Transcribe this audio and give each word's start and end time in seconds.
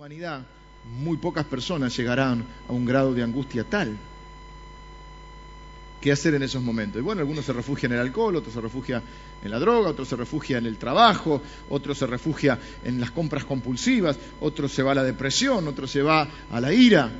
humanidad, 0.00 0.46
muy 0.98 1.18
pocas 1.18 1.44
personas 1.44 1.94
llegarán 1.94 2.42
a 2.66 2.72
un 2.72 2.86
grado 2.86 3.12
de 3.12 3.22
angustia 3.22 3.64
tal. 3.64 3.98
¿Qué 6.00 6.10
hacer 6.10 6.32
en 6.32 6.42
esos 6.42 6.62
momentos? 6.62 6.98
Y 6.98 7.04
bueno, 7.04 7.20
algunos 7.20 7.44
se 7.44 7.52
refugian 7.52 7.92
en 7.92 7.98
el 7.98 8.06
alcohol, 8.06 8.34
otros 8.36 8.54
se 8.54 8.62
refugian 8.62 9.02
en 9.44 9.50
la 9.50 9.58
droga, 9.58 9.90
otros 9.90 10.08
se 10.08 10.16
refugian 10.16 10.64
en 10.64 10.72
el 10.72 10.78
trabajo, 10.78 11.42
otros 11.68 11.98
se 11.98 12.06
refugian 12.06 12.58
en 12.82 12.98
las 12.98 13.10
compras 13.10 13.44
compulsivas, 13.44 14.18
otros 14.40 14.72
se 14.72 14.82
va 14.82 14.92
a 14.92 14.94
la 14.94 15.04
depresión, 15.04 15.68
otros 15.68 15.90
se 15.90 16.00
va 16.00 16.26
a 16.50 16.60
la 16.62 16.72
ira. 16.72 17.10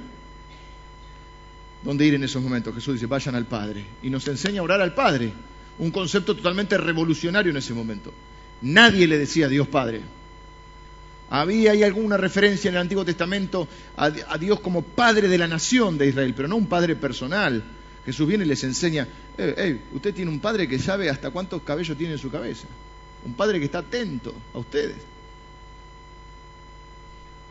¿Dónde 1.84 2.06
ir 2.06 2.14
en 2.14 2.24
esos 2.24 2.42
momentos? 2.42 2.74
Jesús 2.74 2.94
dice, 2.94 3.04
vayan 3.04 3.34
al 3.34 3.44
Padre. 3.44 3.84
Y 4.02 4.08
nos 4.08 4.26
enseña 4.26 4.62
a 4.62 4.64
orar 4.64 4.80
al 4.80 4.94
Padre. 4.94 5.30
Un 5.80 5.90
concepto 5.90 6.34
totalmente 6.34 6.78
revolucionario 6.78 7.50
en 7.50 7.58
ese 7.58 7.74
momento. 7.74 8.10
Nadie 8.62 9.06
le 9.06 9.18
decía 9.18 9.44
a 9.44 9.48
Dios 9.50 9.68
Padre. 9.68 10.00
Había 11.30 11.70
ahí 11.70 11.84
alguna 11.84 12.16
referencia 12.16 12.68
en 12.68 12.74
el 12.74 12.80
Antiguo 12.80 13.04
Testamento 13.04 13.68
a, 13.96 14.10
Dios 14.10 14.58
como 14.58 14.82
Padre 14.82 15.28
de 15.28 15.38
la 15.38 15.46
nación 15.46 15.96
de 15.96 16.08
Israel, 16.08 16.34
pero 16.36 16.48
no 16.48 16.56
un 16.56 16.66
Padre 16.66 16.96
personal. 16.96 17.62
Jesús 18.04 18.26
viene 18.26 18.44
y 18.44 18.48
les 18.48 18.64
enseña, 18.64 19.06
hey, 19.38 19.80
usted 19.94 20.12
tiene 20.12 20.30
un 20.30 20.40
Padre 20.40 20.66
que 20.66 20.80
sabe 20.80 21.08
hasta 21.08 21.30
cuántos 21.30 21.62
cabellos 21.62 21.96
tiene 21.96 22.14
en 22.14 22.18
su 22.18 22.32
cabeza. 22.32 22.66
Un 23.24 23.34
Padre 23.34 23.60
que 23.60 23.66
está 23.66 23.78
atento 23.78 24.34
a 24.52 24.58
ustedes. 24.58 24.96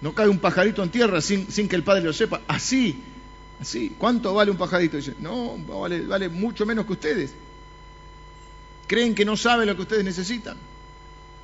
No 0.01 0.13
cae 0.13 0.27
un 0.27 0.39
pajarito 0.39 0.83
en 0.83 0.89
tierra 0.89 1.21
sin, 1.21 1.49
sin 1.49 1.69
que 1.69 1.77
el 1.77 1.83
Padre 1.83 2.03
lo 2.03 2.11
sepa. 2.11 2.41
Así, 2.49 3.01
así. 3.61 3.95
¿Cuánto 3.97 4.33
vale 4.33 4.51
un 4.51 4.57
pajarito? 4.57 4.97
Dice, 4.97 5.15
no, 5.19 5.57
vale, 5.57 6.01
vale 6.01 6.27
mucho 6.27 6.65
menos 6.65 6.85
que 6.85 6.93
ustedes. 6.93 7.33
Creen 8.87 9.15
que 9.15 9.23
no 9.23 9.37
sabe 9.37 9.65
lo 9.65 9.75
que 9.77 9.83
ustedes 9.83 10.03
necesitan. 10.03 10.57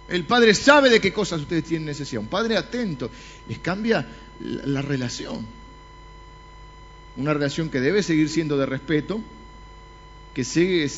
El 0.08 0.24
padre 0.26 0.54
sabe 0.54 0.90
de 0.90 1.02
qué 1.02 1.12
cosas 1.12 1.42
ustedes 1.42 1.64
tienen 1.64 1.88
necesidad. 1.88 2.22
Un 2.22 2.28
padre 2.28 2.58
atento. 2.58 3.10
Les 3.48 3.60
cambia 3.60 4.08
la, 4.40 4.82
relación. 4.82 5.46
Una 7.18 7.34
relación 7.34 7.70
que 7.70 7.80
debe 7.80 8.04
seguir 8.04 8.30
siendo 8.30 8.58
de 8.58 8.66
respeto, 8.66 9.22
que 10.34 10.44
sigue, 10.44 10.90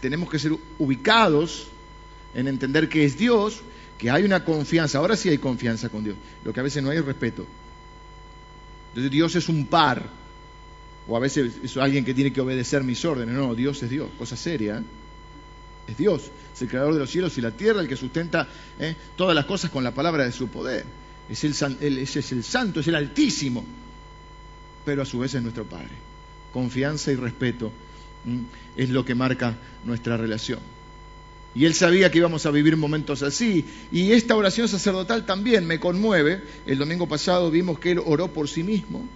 tenemos 0.00 0.30
que 0.30 0.38
ser 0.38 0.52
ubicados 0.78 1.68
en 2.34 2.46
entender 2.46 2.88
que 2.88 3.04
es 3.04 3.18
Dios, 3.18 3.62
que 3.98 4.10
hay 4.10 4.22
una 4.22 4.44
confianza. 4.44 4.98
Ahora 4.98 5.16
sí 5.16 5.28
hay 5.28 5.38
confianza 5.38 5.88
con 5.88 6.04
Dios. 6.04 6.16
Lo 6.44 6.52
que 6.52 6.60
a 6.60 6.62
veces 6.62 6.82
no 6.82 6.90
hay 6.90 6.98
es 6.98 7.04
respeto. 7.04 7.46
Entonces 8.90 9.10
Dios 9.10 9.34
es 9.34 9.48
un 9.48 9.66
par. 9.66 10.06
O 11.08 11.16
a 11.16 11.20
veces 11.20 11.52
es 11.62 11.76
alguien 11.76 12.04
que 12.04 12.14
tiene 12.14 12.32
que 12.32 12.40
obedecer 12.40 12.84
mis 12.84 13.04
órdenes. 13.04 13.34
No, 13.34 13.54
Dios 13.56 13.82
es 13.82 13.90
Dios. 13.90 14.08
Cosa 14.16 14.36
seria. 14.36 14.78
¿eh? 14.78 14.82
Es 15.86 15.96
Dios, 15.96 16.30
es 16.54 16.62
el 16.62 16.68
creador 16.68 16.94
de 16.94 17.00
los 17.00 17.10
cielos 17.10 17.36
y 17.36 17.40
la 17.40 17.50
tierra, 17.50 17.80
el 17.80 17.88
que 17.88 17.96
sustenta 17.96 18.48
¿eh? 18.78 18.94
todas 19.16 19.34
las 19.34 19.44
cosas 19.44 19.70
con 19.70 19.84
la 19.84 19.92
palabra 19.92 20.24
de 20.24 20.32
su 20.32 20.48
poder. 20.48 20.84
Es 21.28 21.44
el, 21.44 21.52
es 21.98 22.32
el 22.32 22.44
santo, 22.44 22.80
es 22.80 22.88
el 22.88 22.94
altísimo, 22.94 23.64
pero 24.84 25.02
a 25.02 25.06
su 25.06 25.18
vez 25.18 25.34
es 25.34 25.42
nuestro 25.42 25.64
Padre. 25.64 25.90
Confianza 26.52 27.12
y 27.12 27.16
respeto 27.16 27.72
es 28.76 28.90
lo 28.90 29.04
que 29.04 29.14
marca 29.14 29.56
nuestra 29.84 30.16
relación. 30.16 30.60
Y 31.54 31.66
él 31.66 31.74
sabía 31.74 32.10
que 32.10 32.18
íbamos 32.18 32.46
a 32.46 32.50
vivir 32.50 32.76
momentos 32.76 33.22
así. 33.22 33.64
Y 33.92 34.12
esta 34.12 34.34
oración 34.34 34.66
sacerdotal 34.66 35.24
también 35.24 35.66
me 35.66 35.78
conmueve. 35.78 36.42
El 36.66 36.78
domingo 36.78 37.06
pasado 37.06 37.50
vimos 37.50 37.78
que 37.78 37.92
él 37.92 38.00
oró 38.04 38.32
por 38.32 38.48
sí 38.48 38.64
mismo 38.64 39.06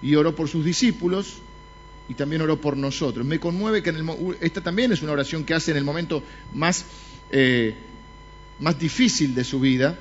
y 0.00 0.14
oró 0.14 0.34
por 0.34 0.48
sus 0.48 0.64
discípulos 0.64 1.38
y 2.08 2.14
también 2.14 2.42
oró 2.42 2.60
por 2.60 2.76
nosotros. 2.76 3.26
Me 3.26 3.40
conmueve 3.40 3.82
que 3.82 3.90
en 3.90 3.96
el, 3.96 4.36
esta 4.40 4.60
también 4.60 4.92
es 4.92 5.02
una 5.02 5.12
oración 5.12 5.44
que 5.44 5.54
hace 5.54 5.72
en 5.72 5.76
el 5.76 5.84
momento 5.84 6.22
más, 6.54 6.84
eh, 7.30 7.74
más 8.60 8.78
difícil 8.78 9.34
de 9.34 9.44
su 9.44 9.60
vida. 9.60 9.98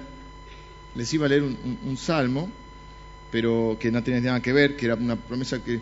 Les 0.95 1.13
iba 1.13 1.25
a 1.25 1.29
leer 1.29 1.43
un, 1.43 1.97
salmo, 1.97 2.49
pero 3.31 3.77
que 3.79 3.91
no 3.91 4.01
tiene 4.03 4.21
nada 4.21 4.41
que 4.41 4.53
ver, 4.53 4.77
que 4.77 4.85
era 4.85 4.95
una 4.95 5.15
promesa 5.15 5.63
que, 5.63 5.79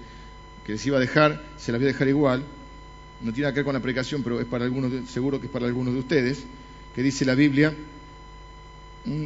les 0.68 0.86
iba 0.86 0.98
a 0.98 1.00
dejar, 1.00 1.44
se 1.58 1.72
la 1.72 1.78
voy 1.78 1.86
a 1.86 1.92
dejar 1.92 2.08
igual. 2.08 2.44
No 3.22 3.32
tiene 3.32 3.44
nada 3.44 3.54
que 3.54 3.60
ver 3.60 3.66
con 3.66 3.74
la 3.74 3.82
predicación, 3.82 4.24
pero 4.24 4.40
es 4.40 4.48
para 4.48 4.66
algunos, 4.66 4.92
seguro 5.10 5.40
que 5.40 5.48
es 5.48 5.52
para 5.52 5.66
algunos 5.66 5.94
de 5.94 6.00
ustedes, 6.00 6.44
que 6.96 7.04
dice 7.04 7.26
la 7.26 7.36
Biblia, 7.36 7.74
mm, 9.06 9.26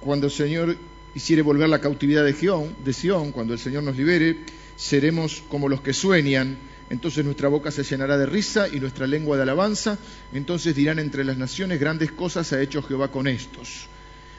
cuando 0.00 0.26
el 0.26 0.32
Señor 0.32 0.76
hiciere 1.14 1.42
volver 1.42 1.68
la 1.68 1.80
cautividad 1.80 2.24
de 2.24 2.32
de 2.32 2.92
Sion, 2.92 3.32
cuando 3.32 3.52
el 3.52 3.58
Señor 3.58 3.82
nos 3.82 3.96
libere, 3.96 4.36
seremos 4.80 5.42
como 5.50 5.68
los 5.68 5.82
que 5.82 5.92
sueñan, 5.92 6.56
entonces 6.88 7.22
nuestra 7.22 7.48
boca 7.48 7.70
se 7.70 7.84
llenará 7.84 8.16
de 8.16 8.24
risa 8.24 8.66
y 8.66 8.80
nuestra 8.80 9.06
lengua 9.06 9.36
de 9.36 9.42
alabanza, 9.42 9.98
entonces 10.32 10.74
dirán 10.74 10.98
entre 10.98 11.22
las 11.22 11.36
naciones, 11.36 11.78
grandes 11.78 12.12
cosas 12.12 12.50
ha 12.54 12.62
hecho 12.62 12.82
Jehová 12.82 13.08
con 13.08 13.28
estos, 13.28 13.88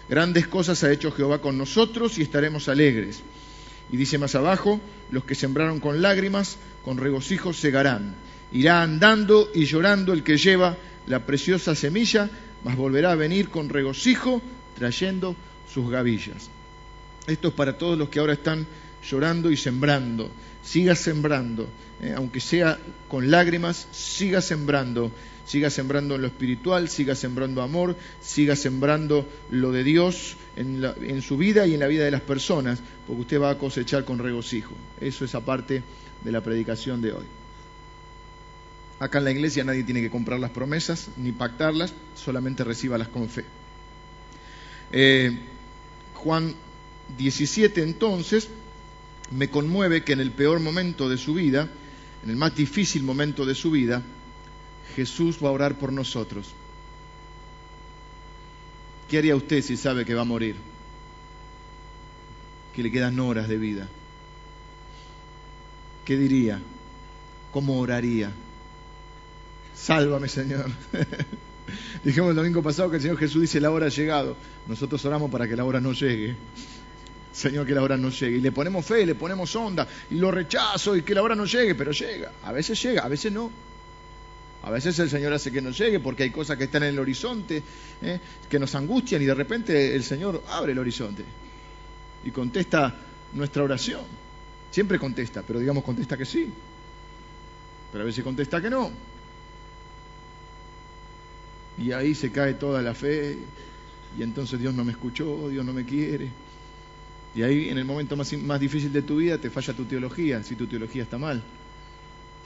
grandes 0.10 0.48
cosas 0.48 0.84
ha 0.84 0.92
hecho 0.92 1.12
Jehová 1.12 1.42
con 1.42 1.60
nosotros 1.60 2.18
y 2.18 2.24
estaremos 2.24 2.70
alegres. 2.70 3.22
Y 3.92 3.98
dice 3.98 4.18
más 4.18 4.34
abajo, 4.34 4.82
los 5.12 5.26
que 5.26 5.36
sembraron 5.36 5.80
con 5.80 6.02
lágrimas, 6.02 6.58
con 6.84 6.98
regocijo 6.98 7.54
segarán. 7.54 8.16
Irá 8.52 8.82
andando 8.82 9.52
y 9.54 9.66
llorando 9.66 10.12
el 10.12 10.24
que 10.24 10.38
lleva 10.38 10.76
la 11.06 11.26
preciosa 11.26 11.76
semilla, 11.76 12.30
mas 12.64 12.76
volverá 12.78 13.12
a 13.12 13.16
venir 13.16 13.50
con 13.50 13.70
regocijo 13.70 14.42
trayendo 14.76 15.36
sus 15.72 15.92
gavillas. 15.92 16.50
Esto 17.28 17.50
es 17.50 17.54
para 17.54 17.78
todos 17.78 17.98
los 17.98 18.10
que 18.10 18.20
ahora 18.20 18.34
están 18.34 18.66
llorando 19.04 19.52
y 19.52 19.58
sembrando. 19.58 20.32
Siga 20.64 20.96
sembrando, 20.96 21.68
eh, 22.02 22.14
aunque 22.16 22.40
sea 22.40 22.78
con 23.08 23.32
lágrimas, 23.32 23.88
siga 23.92 24.42
sembrando. 24.42 25.12
Siga 25.46 25.70
sembrando 25.70 26.16
en 26.16 26.22
lo 26.22 26.28
espiritual, 26.28 26.88
siga 26.88 27.16
sembrando 27.16 27.62
amor, 27.62 27.98
siga 28.22 28.56
sembrando 28.56 29.28
lo 29.50 29.72
de 29.72 29.84
Dios 29.84 30.38
en, 30.56 31.22
su 31.22 31.36
vida 31.36 31.68
y 31.68 31.74
en 31.74 31.80
la 31.80 31.88
vida 31.88 32.06
de 32.06 32.12
las 32.12 32.22
personas, 32.22 32.80
porque 33.08 33.22
usted 33.22 33.42
va 33.42 33.50
a 33.50 33.58
cosechar 33.58 34.06
con 34.06 34.20
regocijo. 34.20 34.74
Eso 35.02 35.26
es 35.26 35.36
aparte 35.36 35.84
de 36.24 36.32
la 36.32 36.42
predicación 36.42 37.02
de 37.02 37.12
hoy. 37.14 37.26
Acá 39.00 39.18
en 39.18 39.26
la 39.26 39.32
iglesia 39.32 39.64
nadie 39.64 39.84
tiene 39.84 40.02
que 40.02 40.12
comprar 40.12 40.40
las 40.40 40.52
promesas 40.52 41.10
ni 41.18 41.32
pactarlas, 41.32 41.94
solamente 42.16 42.64
recíbalas 42.64 43.08
con 43.08 43.28
fe. 43.28 43.44
Eh, 44.92 45.38
Juan 46.14 46.54
17 47.18 47.82
entonces 47.82 48.48
me 49.32 49.50
conmueve 49.50 50.04
que 50.04 50.14
en 50.14 50.20
el 50.20 50.32
peor 50.32 50.60
momento 50.60 51.10
de 51.10 51.18
su 51.18 51.34
vida, 51.34 51.70
en 52.24 52.30
el 52.30 52.36
más 52.36 52.56
difícil 52.56 53.04
momento 53.04 53.46
de 53.46 53.56
su 53.56 53.72
vida, 53.72 54.02
Jesús 54.96 55.38
va 55.44 55.50
a 55.50 55.54
orar 55.54 55.78
por 55.78 55.94
nosotros. 55.94 56.54
¿Qué 59.10 59.18
haría 59.18 59.36
usted 59.36 59.62
si 59.62 59.78
sabe 59.78 60.06
que 60.06 60.14
va 60.14 60.22
a 60.22 60.26
morir? 60.26 60.56
Que 62.74 62.84
le 62.84 62.92
quedan 62.92 63.20
horas 63.20 63.48
de 63.48 63.58
vida. 63.58 63.88
¿Qué 66.06 66.18
diría? 66.18 66.62
¿Cómo 67.52 67.80
oraría? 67.80 68.32
Sálvame, 69.76 70.28
Señor. 70.28 70.70
Dijimos 72.04 72.32
el 72.32 72.36
domingo 72.36 72.62
pasado 72.62 72.90
que 72.90 72.98
el 72.98 73.02
Señor 73.02 73.18
Jesús 73.18 73.42
dice 73.42 73.60
la 73.60 73.72
hora 73.72 73.88
ha 73.88 73.90
llegado. 73.90 74.36
Nosotros 74.68 75.04
oramos 75.06 75.30
para 75.30 75.48
que 75.48 75.56
la 75.56 75.66
hora 75.66 75.80
no 75.80 75.94
llegue. 75.94 76.36
Señor, 77.32 77.66
que 77.66 77.74
la 77.74 77.82
hora 77.82 77.98
no 77.98 78.10
llegue. 78.10 78.38
Y 78.38 78.42
le 78.42 78.52
ponemos 78.52 78.86
fe, 78.86 79.06
le 79.06 79.16
ponemos 79.16 79.56
onda, 79.56 79.88
y 80.10 80.16
lo 80.16 80.32
rechazo, 80.32 80.96
y 80.96 81.02
que 81.02 81.16
la 81.16 81.24
hora 81.24 81.36
no 81.36 81.46
llegue, 81.46 81.76
pero 81.76 81.92
llega. 81.92 82.32
A 82.44 82.52
veces 82.52 82.82
llega, 82.82 83.04
a 83.04 83.08
veces 83.08 83.32
no. 83.32 83.52
A 84.64 84.70
veces 84.70 84.98
el 85.00 85.10
Señor 85.10 85.34
hace 85.34 85.52
que 85.52 85.62
no 85.62 85.72
llegue 85.72 86.00
porque 86.00 86.24
hay 86.24 86.30
cosas 86.30 86.58
que 86.58 86.66
están 86.66 86.84
en 86.84 86.90
el 86.90 87.00
horizonte, 87.00 87.64
¿eh? 88.02 88.20
que 88.48 88.60
nos 88.60 88.76
angustian, 88.76 89.22
y 89.22 89.26
de 89.26 89.34
repente 89.34 89.96
el 89.96 90.04
Señor 90.04 90.44
abre 90.50 90.74
el 90.74 90.80
horizonte 90.80 91.24
y 92.24 92.32
contesta 92.32 92.94
nuestra 93.34 93.64
oración. 93.64 94.02
Siempre 94.70 95.00
contesta, 95.00 95.44
pero 95.46 95.60
digamos 95.60 95.84
contesta 95.84 96.16
que 96.16 96.26
sí. 96.26 96.52
Pero 97.92 98.04
a 98.04 98.06
veces 98.06 98.24
contesta 98.24 98.62
que 98.62 98.70
no. 98.70 98.92
Y 101.80 101.92
ahí 101.92 102.14
se 102.14 102.32
cae 102.32 102.54
toda 102.54 102.82
la 102.82 102.94
fe, 102.94 103.38
y 104.18 104.22
entonces 104.22 104.60
Dios 104.60 104.74
no 104.76 104.84
me 104.84 104.92
escuchó, 104.92 105.50
Dios 105.50 105.66
no 105.66 105.74
me 105.74 105.86
quiere. 105.86 106.30
Y 107.34 107.44
ahí 107.44 107.70
en 107.70 107.78
el 107.78 107.86
momento 107.86 108.16
más, 108.18 108.60
difícil 108.60 108.92
de 108.92 109.02
tu 109.02 109.18
vida 109.18 109.38
te 109.38 109.50
falla 109.50 109.74
tu 109.74 109.86
teología, 109.86 110.44
si 110.44 110.56
tu 110.56 110.68
teología 110.68 111.04
está 111.04 111.18
mal. 111.18 111.42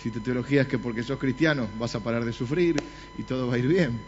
Si 0.01 0.11
tu 0.11 0.19
teología 0.19 0.63
es 0.63 0.67
que 0.67 0.77
porque 0.77 1.01
sos 1.01 1.17
cristiano 1.17 1.67
vas 1.79 1.95
a 1.95 2.03
parar 2.03 2.23
de 2.23 2.33
sufrir 2.33 2.75
y 3.17 3.23
todo 3.23 3.47
va 3.47 3.55
a 3.55 3.57
ir 3.57 3.67
bien. 3.67 3.99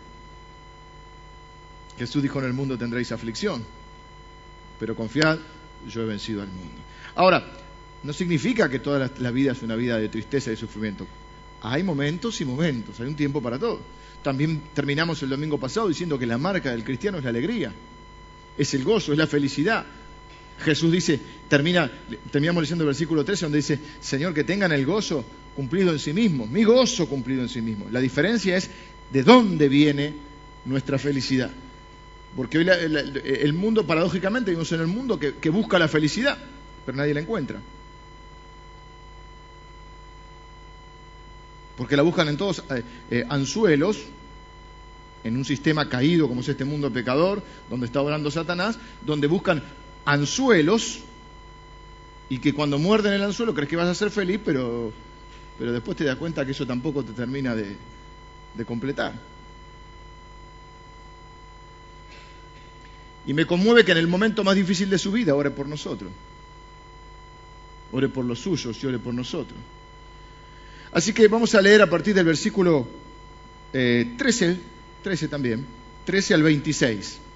Jesús 1.97 2.21
dijo 2.21 2.39
en 2.39 2.45
el 2.45 2.53
mundo 2.53 2.77
tendréis 2.77 3.11
aflicción, 3.11 3.63
pero 4.79 4.95
confiad, 4.95 5.39
yo 5.89 6.03
he 6.03 6.05
vencido 6.05 6.43
al 6.43 6.49
mundo. 6.49 6.81
Ahora, 7.15 7.43
no 8.03 8.13
significa 8.13 8.69
que 8.69 8.79
toda 8.79 9.09
la, 9.17 9.31
vida 9.31 9.53
es 9.53 9.63
una 9.63 9.75
vida 9.75 9.97
de 9.97 10.09
tristeza 10.09 10.49
y 10.49 10.51
de 10.51 10.57
sufrimiento. 10.57 11.07
Hay 11.61 11.81
momentos 11.81 12.39
y 12.41 12.45
momentos, 12.45 12.99
hay 12.99 13.07
un 13.07 13.15
tiempo 13.15 13.41
para 13.41 13.57
todo. 13.57 13.79
También 14.21 14.61
terminamos 14.75 15.23
el 15.23 15.29
domingo 15.29 15.57
pasado 15.57 15.87
diciendo 15.87 16.19
que 16.19 16.27
la 16.27 16.37
marca 16.37 16.69
del 16.69 16.83
cristiano 16.83 17.17
es 17.17 17.23
la 17.23 17.31
alegría, 17.31 17.73
es 18.57 18.73
el 18.75 18.83
gozo, 18.83 19.13
es 19.13 19.17
la 19.17 19.25
felicidad, 19.25 19.85
Jesús 20.59 20.91
dice, 20.91 21.19
termina, 21.47 21.91
terminamos 22.31 22.63
leyendo 22.63 22.83
el 22.83 22.87
versículo 22.87 23.23
13 23.23 23.45
donde 23.45 23.57
dice, 23.57 23.79
Señor, 23.99 24.33
que 24.33 24.43
tengan 24.43 24.71
el 24.71 24.85
gozo 24.85 25.23
cumplido 25.55 25.91
en 25.91 25.99
sí 25.99 26.13
mismo, 26.13 26.45
mi 26.47 26.63
gozo 26.63 27.07
cumplido 27.07 27.41
en 27.41 27.49
sí 27.49 27.61
mismo. 27.61 27.87
La 27.91 27.99
diferencia 27.99 28.57
es 28.57 28.69
de 29.11 29.23
dónde 29.23 29.69
viene 29.69 30.13
nuestra 30.65 30.97
felicidad. 30.97 31.51
Porque 32.35 32.59
hoy 32.59 32.67
el 32.69 33.53
mundo, 33.53 33.87
paradójicamente, 33.87 34.51
vivimos 34.51 34.71
en 34.71 34.81
el 34.81 34.87
mundo 34.87 35.19
que, 35.19 35.49
busca 35.49 35.79
la 35.79 35.87
felicidad, 35.87 36.37
pero 36.85 36.97
nadie 36.97 37.13
la 37.13 37.21
encuentra. 37.21 37.59
Porque 41.75 41.95
la 41.95 42.03
buscan 42.03 42.27
en 42.27 42.37
todos 42.37 42.63
eh, 42.69 42.83
eh, 43.11 43.25
anzuelos, 43.29 44.03
en 45.23 45.37
un 45.37 45.45
sistema 45.45 45.89
caído 45.89 46.27
como 46.27 46.41
es 46.41 46.49
este 46.49 46.65
mundo 46.65 46.91
pecador, 46.91 47.41
donde 47.69 47.85
está 47.85 48.01
orando 48.01 48.29
Satanás, 48.31 48.77
donde 49.05 49.27
buscan 49.27 49.63
anzuelos 50.07 50.99
y 52.29 52.39
que 52.39 52.53
cuando 52.53 52.79
muerden 52.79 53.11
el 53.11 53.23
anzuelo 53.23 53.53
crees 53.53 53.69
que 53.69 53.75
vas 53.75 53.89
a 53.89 53.93
ser 53.93 54.09
feliz, 54.09 54.39
pero, 54.43 54.93
pero 55.59 55.73
después 55.73 55.97
te 55.97 56.05
das 56.05 56.15
cuenta 56.15 56.45
que 56.45 56.51
eso 56.51 56.65
tampoco 56.65 57.03
te 57.03 57.11
termina 57.11 57.53
de, 57.53 57.75
completar. 58.65 59.13
Y 63.25 63.33
me 63.33 63.45
conmueve 63.45 63.83
que 63.83 63.91
en 63.91 63.97
el 63.97 64.07
momento 64.07 64.45
más 64.45 64.55
difícil 64.55 64.89
de 64.89 64.97
su 64.97 65.11
vida 65.11 65.35
ore 65.35 65.51
por 65.51 65.67
nosotros. 65.67 66.09
Ore 67.91 68.07
por 68.07 68.23
los 68.23 68.39
suyos 68.39 68.81
y 68.81 68.87
ore 68.87 68.99
por 68.99 69.13
nosotros. 69.13 69.59
Así 70.93 71.11
que 71.11 71.27
vamos 71.27 71.53
a 71.53 71.61
leer 71.61 71.81
a 71.81 71.89
partir 71.89 72.15
del 72.15 72.25
versículo 72.25 72.87
13, 73.73 74.51
eh, 74.51 74.59
13 75.03 75.27
también, 75.27 75.65
13 76.05 76.33
al 76.33 76.43
26. 76.43 77.26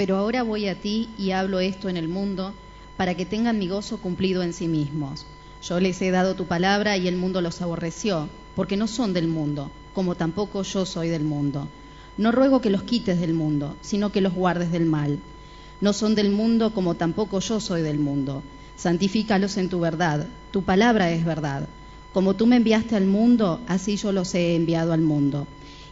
Pero 0.00 0.16
ahora 0.16 0.42
voy 0.42 0.66
a 0.66 0.76
ti 0.76 1.10
y 1.18 1.32
hablo 1.32 1.60
esto 1.60 1.90
en 1.90 1.98
el 1.98 2.08
mundo 2.08 2.54
para 2.96 3.14
que 3.14 3.26
tengan 3.26 3.58
mi 3.58 3.68
gozo 3.68 3.98
cumplido 3.98 4.42
en 4.42 4.54
sí 4.54 4.66
mismos. 4.66 5.26
Yo 5.62 5.78
les 5.78 6.00
he 6.00 6.10
dado 6.10 6.34
tu 6.34 6.46
palabra 6.46 6.96
y 6.96 7.06
el 7.06 7.18
mundo 7.18 7.42
los 7.42 7.60
aborreció, 7.60 8.30
porque 8.56 8.78
no 8.78 8.86
son 8.86 9.12
del 9.12 9.28
mundo, 9.28 9.70
como 9.92 10.14
tampoco 10.14 10.62
yo 10.62 10.86
soy 10.86 11.10
del 11.10 11.24
mundo. 11.24 11.68
No 12.16 12.32
ruego 12.32 12.62
que 12.62 12.70
los 12.70 12.84
quites 12.84 13.20
del 13.20 13.34
mundo, 13.34 13.76
sino 13.82 14.10
que 14.10 14.22
los 14.22 14.32
guardes 14.32 14.72
del 14.72 14.86
mal. 14.86 15.18
No 15.82 15.92
son 15.92 16.14
del 16.14 16.30
mundo 16.30 16.72
como 16.72 16.94
tampoco 16.94 17.40
yo 17.40 17.60
soy 17.60 17.82
del 17.82 17.98
mundo. 17.98 18.42
Santifícalos 18.76 19.58
en 19.58 19.68
tu 19.68 19.80
verdad. 19.80 20.26
Tu 20.50 20.62
palabra 20.62 21.10
es 21.10 21.26
verdad. 21.26 21.68
Como 22.14 22.36
tú 22.36 22.46
me 22.46 22.56
enviaste 22.56 22.96
al 22.96 23.04
mundo, 23.04 23.60
así 23.66 23.98
yo 23.98 24.12
los 24.12 24.34
he 24.34 24.56
enviado 24.56 24.94
al 24.94 25.02
mundo. 25.02 25.46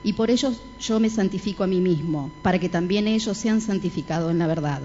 Y 0.04 0.12
por 0.12 0.30
ellos 0.30 0.60
yo 0.80 1.00
me 1.00 1.10
santifico 1.10 1.64
a 1.64 1.66
mí 1.66 1.80
mismo, 1.80 2.30
para 2.42 2.58
que 2.58 2.68
también 2.68 3.08
ellos 3.08 3.36
sean 3.36 3.60
santificados 3.60 4.30
en 4.30 4.38
la 4.38 4.46
verdad. 4.46 4.82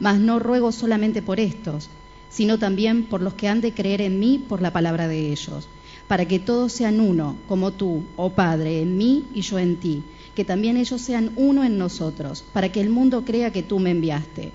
Mas 0.00 0.18
no 0.18 0.38
ruego 0.38 0.72
solamente 0.72 1.22
por 1.22 1.40
estos, 1.40 1.88
sino 2.30 2.58
también 2.58 3.04
por 3.04 3.20
los 3.20 3.34
que 3.34 3.48
han 3.48 3.60
de 3.60 3.72
creer 3.72 4.00
en 4.00 4.18
mí 4.18 4.38
por 4.38 4.62
la 4.62 4.72
palabra 4.72 5.08
de 5.08 5.32
ellos, 5.32 5.68
para 6.08 6.26
que 6.26 6.38
todos 6.38 6.72
sean 6.72 7.00
uno, 7.00 7.36
como 7.48 7.72
tú, 7.72 8.04
oh 8.16 8.30
Padre, 8.30 8.82
en 8.82 8.96
mí 8.96 9.24
y 9.34 9.40
yo 9.42 9.58
en 9.58 9.76
ti 9.76 10.02
que 10.34 10.44
también 10.44 10.76
ellos 10.76 11.00
sean 11.00 11.32
uno 11.36 11.64
en 11.64 11.78
nosotros, 11.78 12.44
para 12.52 12.70
que 12.70 12.80
el 12.80 12.90
mundo 12.90 13.24
crea 13.24 13.52
que 13.52 13.62
tú 13.62 13.78
me 13.78 13.90
enviaste. 13.90 14.52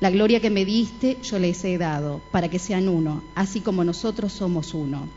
La 0.00 0.10
gloria 0.10 0.40
que 0.40 0.50
me 0.50 0.64
diste 0.64 1.18
yo 1.22 1.38
les 1.38 1.64
he 1.64 1.78
dado, 1.78 2.20
para 2.30 2.48
que 2.48 2.58
sean 2.58 2.88
uno, 2.88 3.22
así 3.34 3.60
como 3.60 3.84
nosotros 3.84 4.32
somos 4.32 4.74
uno. 4.74 5.08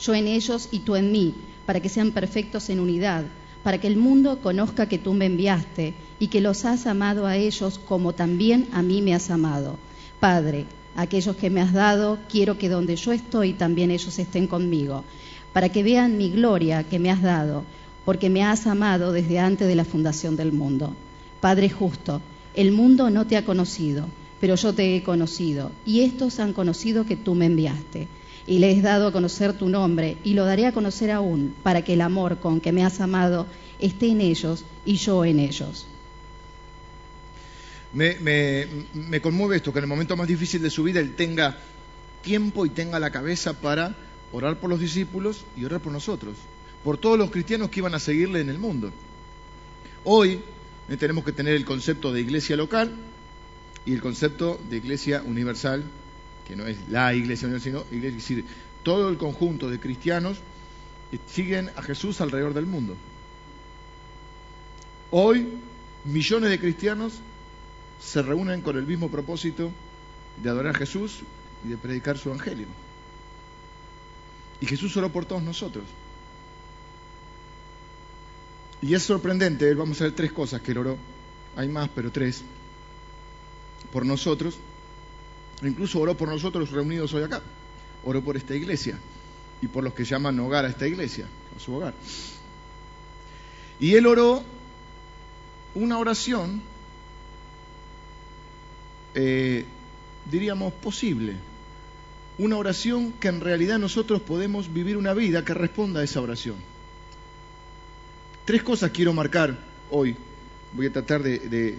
Yo 0.00 0.14
en 0.14 0.26
ellos 0.26 0.68
y 0.70 0.80
tú 0.80 0.96
en 0.96 1.12
mí, 1.12 1.34
para 1.66 1.80
que 1.80 1.88
sean 1.88 2.12
perfectos 2.12 2.70
en 2.70 2.80
unidad, 2.80 3.24
para 3.62 3.78
que 3.78 3.86
el 3.86 3.96
mundo 3.96 4.40
conozca 4.40 4.88
que 4.88 4.98
tú 4.98 5.12
me 5.14 5.26
enviaste 5.26 5.94
y 6.18 6.28
que 6.28 6.40
los 6.40 6.64
has 6.64 6.86
amado 6.86 7.26
a 7.26 7.36
ellos 7.36 7.78
como 7.78 8.14
también 8.14 8.68
a 8.72 8.82
mí 8.82 9.02
me 9.02 9.14
has 9.14 9.30
amado. 9.30 9.76
Padre, 10.20 10.66
aquellos 10.96 11.36
que 11.36 11.50
me 11.50 11.60
has 11.60 11.72
dado, 11.72 12.18
quiero 12.30 12.58
que 12.58 12.68
donde 12.68 12.96
yo 12.96 13.12
estoy 13.12 13.52
también 13.52 13.90
ellos 13.90 14.18
estén 14.18 14.46
conmigo, 14.46 15.04
para 15.52 15.68
que 15.68 15.82
vean 15.82 16.16
mi 16.16 16.30
gloria 16.30 16.84
que 16.84 16.98
me 16.98 17.10
has 17.10 17.22
dado 17.22 17.64
porque 18.08 18.30
me 18.30 18.42
has 18.42 18.66
amado 18.66 19.12
desde 19.12 19.38
antes 19.38 19.68
de 19.68 19.74
la 19.74 19.84
fundación 19.84 20.34
del 20.34 20.50
mundo. 20.50 20.96
Padre 21.42 21.68
justo, 21.68 22.22
el 22.54 22.72
mundo 22.72 23.10
no 23.10 23.26
te 23.26 23.36
ha 23.36 23.44
conocido, 23.44 24.06
pero 24.40 24.54
yo 24.54 24.72
te 24.72 24.96
he 24.96 25.02
conocido, 25.02 25.72
y 25.84 26.00
estos 26.00 26.40
han 26.40 26.54
conocido 26.54 27.04
que 27.04 27.16
tú 27.16 27.34
me 27.34 27.44
enviaste. 27.44 28.08
Y 28.48 28.58
les 28.58 28.78
he 28.78 28.82
dado 28.82 29.06
a 29.06 29.12
conocer 29.12 29.52
tu 29.52 29.68
nombre, 29.68 30.16
y 30.24 30.34
lo 30.34 30.44
daré 30.44 30.66
a 30.66 30.72
conocer 30.72 31.12
aún, 31.12 31.54
para 31.62 31.82
que 31.82 31.92
el 31.92 32.00
amor 32.00 32.38
con 32.38 32.60
que 32.60 32.72
me 32.72 32.84
has 32.84 33.00
amado 33.00 33.46
esté 33.78 34.08
en 34.08 34.20
ellos 34.20 34.64
y 34.84 34.96
yo 34.96 35.24
en 35.24 35.38
ellos. 35.38 35.86
Me, 37.92 38.16
me, 38.92 39.20
conmueve 39.20 39.56
esto, 39.56 39.72
que 39.72 39.78
en 39.78 39.84
el 39.84 39.88
momento 39.88 40.16
más 40.16 40.26
difícil 40.26 40.60
de 40.62 40.70
su 40.70 40.82
vida 40.82 40.98
él 40.98 41.14
tenga 41.14 41.58
tiempo 42.22 42.66
y 42.66 42.70
tenga 42.70 42.98
la 42.98 43.10
cabeza 43.10 43.52
para 43.52 43.94
orar 44.32 44.58
por 44.58 44.68
los 44.68 44.80
discípulos 44.80 45.44
y 45.56 45.64
orar 45.64 45.80
por 45.80 45.92
nosotros 45.92 46.34
por 46.84 46.98
todos 46.98 47.18
los 47.18 47.30
cristianos 47.30 47.70
que 47.70 47.80
iban 47.80 47.94
a 47.94 47.98
seguirle 47.98 48.40
en 48.40 48.48
el 48.48 48.58
mundo. 48.58 48.90
Hoy 50.04 50.40
eh, 50.88 50.96
tenemos 50.96 51.24
que 51.24 51.32
tener 51.32 51.54
el 51.54 51.64
concepto 51.64 52.12
de 52.12 52.20
iglesia 52.20 52.56
local 52.56 52.92
y 53.84 53.92
el 53.92 54.00
concepto 54.00 54.60
de 54.70 54.76
iglesia 54.76 55.22
universal, 55.24 55.84
que 56.48 56.56
no 56.56 56.66
es 56.66 56.88
la 56.88 57.14
iglesia 57.14 57.48
sino 57.60 57.84
es 57.90 58.02
decir, 58.02 58.44
todo 58.82 59.10
el 59.10 59.18
conjunto 59.18 59.68
de 59.68 59.78
cristianos 59.78 60.38
siguen 61.26 61.70
a 61.76 61.82
Jesús 61.82 62.20
alrededor 62.22 62.54
del 62.54 62.66
mundo. 62.66 62.96
Hoy 65.10 65.46
millones 66.04 66.50
de 66.50 66.58
cristianos 66.58 67.20
se 68.00 68.22
reúnen 68.22 68.62
con 68.62 68.76
el 68.78 68.86
mismo 68.86 69.10
propósito 69.10 69.70
de 70.42 70.48
adorar 70.48 70.74
a 70.74 70.78
Jesús 70.78 71.20
y 71.64 71.68
de 71.68 71.76
predicar 71.76 72.16
su 72.16 72.30
evangelio. 72.30 72.66
Y 74.60 74.66
Jesús 74.66 74.96
oró 74.96 75.10
por 75.10 75.26
todos 75.26 75.42
nosotros. 75.42 75.84
Y 78.80 78.94
es 78.94 79.02
sorprendente, 79.02 79.74
vamos 79.74 80.00
a 80.00 80.04
ver 80.04 80.14
tres 80.14 80.32
cosas 80.32 80.60
que 80.60 80.72
él 80.72 80.78
oró, 80.78 80.96
hay 81.56 81.68
más, 81.68 81.88
pero 81.94 82.12
tres, 82.12 82.42
por 83.92 84.06
nosotros, 84.06 84.56
incluso 85.62 86.00
oró 86.00 86.16
por 86.16 86.28
nosotros 86.28 86.70
reunidos 86.70 87.12
hoy 87.14 87.22
acá, 87.22 87.42
oró 88.04 88.22
por 88.22 88.36
esta 88.36 88.54
iglesia 88.54 88.98
y 89.60 89.68
por 89.68 89.84
los 89.84 89.94
que 89.94 90.04
llaman 90.04 90.38
hogar 90.40 90.64
a 90.64 90.68
esta 90.68 90.86
iglesia, 90.86 91.26
a 91.56 91.60
su 91.60 91.74
hogar. 91.74 91.94
Y 93.80 93.94
él 93.94 94.06
oró 94.06 94.42
una 95.74 95.98
oración, 95.98 96.62
eh, 99.14 99.64
diríamos, 100.30 100.72
posible, 100.74 101.36
una 102.38 102.56
oración 102.56 103.12
que 103.12 103.28
en 103.28 103.40
realidad 103.40 103.78
nosotros 103.78 104.22
podemos 104.22 104.72
vivir 104.72 104.96
una 104.96 105.12
vida 105.12 105.44
que 105.44 105.54
responda 105.54 106.00
a 106.00 106.04
esa 106.04 106.20
oración. 106.20 106.56
Tres 108.44 108.62
cosas 108.62 108.90
quiero 108.92 109.12
marcar 109.12 109.58
hoy. 109.90 110.16
Voy 110.72 110.86
a 110.86 110.92
tratar 110.92 111.22
de, 111.22 111.78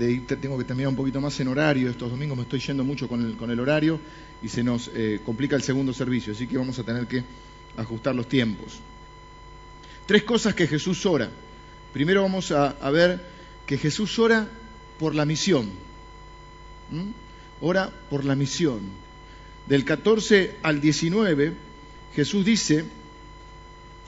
ir, 0.00 0.26
tengo 0.26 0.58
que 0.58 0.64
terminar 0.64 0.88
un 0.88 0.96
poquito 0.96 1.20
más 1.20 1.38
en 1.40 1.48
horario. 1.48 1.90
Estos 1.90 2.10
domingos 2.10 2.36
me 2.36 2.42
estoy 2.44 2.60
yendo 2.60 2.84
mucho 2.84 3.08
con 3.08 3.50
el, 3.50 3.60
horario 3.60 4.00
y 4.42 4.48
se 4.48 4.62
nos 4.62 4.90
eh, 4.94 5.20
complica 5.24 5.56
el 5.56 5.62
segundo 5.62 5.92
servicio, 5.92 6.32
así 6.32 6.46
que 6.46 6.58
vamos 6.58 6.78
a 6.78 6.84
tener 6.84 7.06
que 7.06 7.24
ajustar 7.76 8.14
los 8.14 8.28
tiempos. 8.28 8.80
Tres 10.06 10.22
cosas 10.22 10.54
que 10.54 10.66
Jesús 10.66 11.04
ora. 11.06 11.30
Primero 11.92 12.22
vamos 12.22 12.52
a, 12.52 12.90
ver 12.90 13.20
que 13.66 13.78
Jesús 13.78 14.18
ora 14.18 14.48
por 14.98 15.14
la 15.14 15.24
misión. 15.24 15.70
Ora 17.60 17.90
por 18.10 18.24
la 18.24 18.36
misión. 18.36 18.80
Del 19.66 19.84
14 19.84 20.56
al 20.62 20.80
19, 20.80 21.54
Jesús 22.14 22.44
dice, 22.44 22.84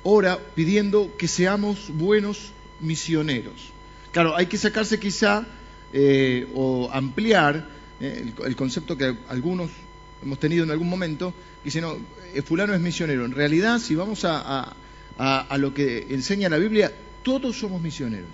ora 0.04 0.38
pidiendo 0.54 1.16
que 1.16 1.26
seamos 1.26 1.90
buenos 1.92 2.52
misioneros. 2.80 3.72
Claro, 4.12 4.36
hay 4.36 4.46
que 4.46 4.56
sacarse 4.56 5.00
quizá 5.00 5.46
eh, 5.92 6.46
o 6.54 6.90
ampliar 6.92 7.66
eh, 8.00 8.32
el, 8.44 8.56
concepto 8.56 8.96
que 8.96 9.16
algunos 9.28 9.70
hemos 10.22 10.38
tenido 10.38 10.64
en 10.64 10.70
algún 10.70 10.88
momento, 10.88 11.32
que 11.62 11.66
dice, 11.66 11.80
no, 11.80 11.96
eh, 12.34 12.42
fulano 12.42 12.74
es 12.74 12.80
misionero. 12.80 13.24
En 13.24 13.32
realidad, 13.32 13.78
si 13.78 13.94
vamos 13.94 14.24
a, 14.24 14.74
lo 15.56 15.74
que 15.74 16.06
enseña 16.10 16.48
la 16.48 16.58
Biblia, 16.58 16.92
todos 17.22 17.58
somos 17.58 17.80
misioneros, 17.80 18.28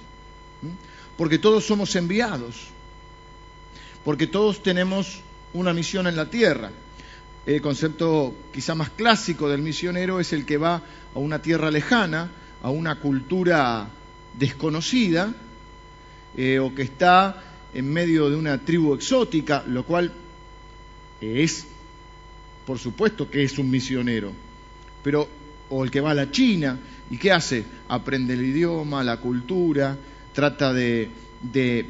porque 1.17 1.39
todos 1.39 1.65
somos 1.65 1.95
enviados, 1.97 2.69
porque 4.05 4.27
todos 4.27 4.63
tenemos 4.63 5.21
una 5.55 5.73
misión 5.73 6.07
en 6.07 6.17
la 6.17 6.29
tierra. 6.29 6.71
El 7.47 7.61
concepto 7.63 8.35
quizá 8.53 8.75
más 8.75 8.91
clásico 8.91 9.49
del 9.49 9.63
misionero 9.63 10.21
es 10.21 10.33
el 10.33 10.45
que 10.45 10.57
va 10.57 10.83
a 11.15 11.19
una 11.19 11.41
tierra 11.41 11.71
lejana, 11.71 12.31
a 12.63 12.71
una 12.71 13.01
cultura 13.01 13.89
desconocida, 14.39 15.33
eh, 16.37 16.59
o 16.59 16.75
que 16.75 16.83
está 16.83 17.43
en 17.73 17.93
medio 17.93 18.31
de 18.31 18.37
una 18.37 18.59
tribu 18.59 18.95
exótica, 18.95 19.64
lo 19.67 19.85
cual 19.85 20.12
es, 21.21 21.67
por 22.67 22.79
supuesto 22.79 23.31
que 23.31 23.43
es 23.43 23.59
un 23.59 23.71
misionero, 23.71 24.33
pero, 25.03 25.29
o 25.71 25.85
el 25.85 25.91
que 25.91 26.00
va 26.00 26.12
a 26.12 26.14
la 26.14 26.31
China, 26.31 26.79
¿y 27.11 27.19
qué 27.19 27.33
hace? 27.33 27.64
Aprende 27.88 28.35
el 28.35 28.45
idioma, 28.45 29.03
la 29.03 29.19
cultura, 29.19 29.97
trata 30.33 30.73
de, 30.73 31.11
de 31.43 31.87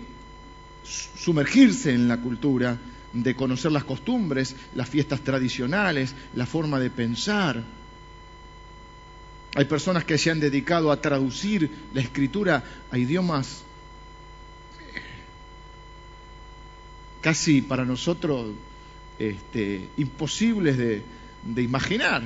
sumergirse 0.84 1.92
en 1.92 2.08
la 2.08 2.20
cultura, 2.20 2.78
de 3.12 3.34
conocer 3.36 3.72
las 3.72 3.84
costumbres, 3.84 4.56
las 4.74 4.88
fiestas 4.88 5.20
tradicionales, 5.20 6.14
la 6.34 6.46
forma 6.46 6.80
de 6.80 6.90
pensar. 6.90 7.62
Hay 9.54 9.64
personas 9.66 10.04
que 10.04 10.18
se 10.18 10.30
han 10.30 10.40
dedicado 10.40 10.90
a 10.90 11.00
traducir 11.00 11.70
la 11.92 12.00
escritura 12.00 12.64
a 12.90 12.98
idiomas 12.98 13.63
casi 17.24 17.62
para 17.62 17.86
nosotros 17.86 18.50
este, 19.18 19.88
imposibles 19.96 20.76
de, 20.76 21.00
de, 21.42 21.62
imaginar. 21.62 22.22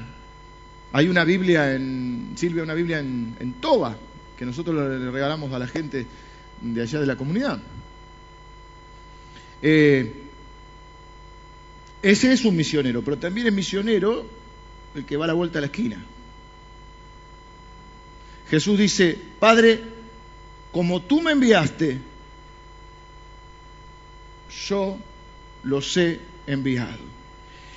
Hay 0.93 1.07
una 1.07 1.23
Biblia 1.23 1.73
en, 1.73 2.33
Silvia, 2.35 2.65
una 2.65 2.75
Biblia 2.75 2.99
en, 2.99 3.55
Toba, 3.61 3.97
que 4.37 4.45
nosotros 4.45 4.75
le 4.75 5.09
regalamos 5.13 5.53
a 5.53 5.61
la 5.61 5.69
gente 5.69 6.05
de 6.61 6.83
allá 6.83 6.99
de 6.99 7.07
la 7.07 7.15
comunidad. 7.15 7.61
Eh, 9.63 10.13
ese 12.03 12.33
es 12.33 12.45
un 12.45 12.57
misionero, 12.57 13.03
pero 13.03 13.19
también 13.19 13.47
es 13.47 13.53
misionero 13.53 14.27
el 14.97 15.05
que 15.05 15.17
va 15.17 15.27
a 15.27 15.29
la 15.29 15.35
vuelta 15.35 15.59
a 15.59 15.61
la 15.61 15.67
esquina. 15.67 16.05
Jesús 18.51 18.77
dice, 18.77 19.17
Padre, 19.39 19.81
como 20.73 21.03
tú 21.03 21.23
me 21.23 21.31
enviaste, 21.31 22.01
yo 24.69 24.99
los 25.65 25.97
he 25.97 26.21
enviado. 26.47 27.09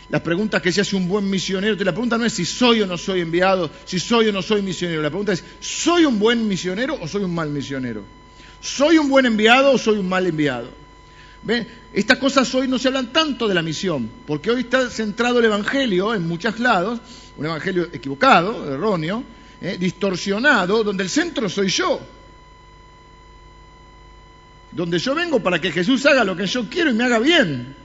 Las 0.10 0.22
preguntas 0.22 0.62
que 0.62 0.74
se 0.74 0.82
hace 0.82 0.96
un 0.96 1.08
buen 1.08 1.30
misionero, 1.30 1.76
la 1.76 1.94
pregunta 1.94 2.18
no 2.18 2.26
es 2.26 2.34
si 2.34 2.44
soy 2.44 2.82
o 2.82 2.88
no 2.88 2.98
soy 2.98 3.22
enviado, 3.22 3.70
si 3.86 3.98
soy 3.98 4.28
o 4.28 4.34
no 4.34 4.42
soy 4.42 4.62
misionero, 4.62 5.02
la 5.02 5.10
pregunta 5.10 5.32
es, 5.32 5.44
¿soy 5.62 6.06
un 6.06 6.20
buen 6.20 6.48
misionero 6.48 6.98
o 7.00 7.08
soy 7.08 7.24
un 7.24 7.34
mal 7.34 7.50
misionero? 7.50 8.04
¿Soy 8.60 8.98
un 8.98 9.10
buen 9.10 9.26
enviado 9.26 9.72
o 9.72 9.78
soy 9.78 10.00
un 10.00 10.10
mal 10.10 10.28
enviado? 10.28 10.70
¿Ve? 11.44 11.66
Estas 11.94 12.18
cosas 12.18 12.54
hoy 12.54 12.68
no 12.68 12.78
se 12.78 12.90
hablan 12.90 13.14
tanto 13.14 13.48
de 13.48 13.54
la 13.54 13.62
misión, 13.62 14.10
porque 14.28 14.52
hoy 14.52 14.62
está 14.62 14.90
centrado 14.90 15.40
el 15.40 15.46
Evangelio 15.46 16.14
en 16.14 16.28
muchos 16.28 16.60
lados, 16.60 17.00
un 17.38 17.46
Evangelio 17.46 17.88
equivocado, 17.94 18.74
erróneo, 18.74 19.24
¿eh? 19.62 19.78
distorsionado, 19.80 20.84
donde 20.84 21.04
el 21.04 21.10
centro 21.10 21.48
soy 21.48 21.70
yo. 21.70 22.00
Donde 24.72 25.00
yo 25.00 25.14
vengo 25.16 25.42
para 25.42 25.60
que 25.60 25.72
Jesús 25.72 26.06
haga 26.06 26.24
lo 26.24 26.36
que 26.36 26.48
yo 26.48 26.70
quiero 26.70 26.92
y 26.92 26.94
me 26.94 27.04
haga 27.04 27.20
bien. 27.20 27.76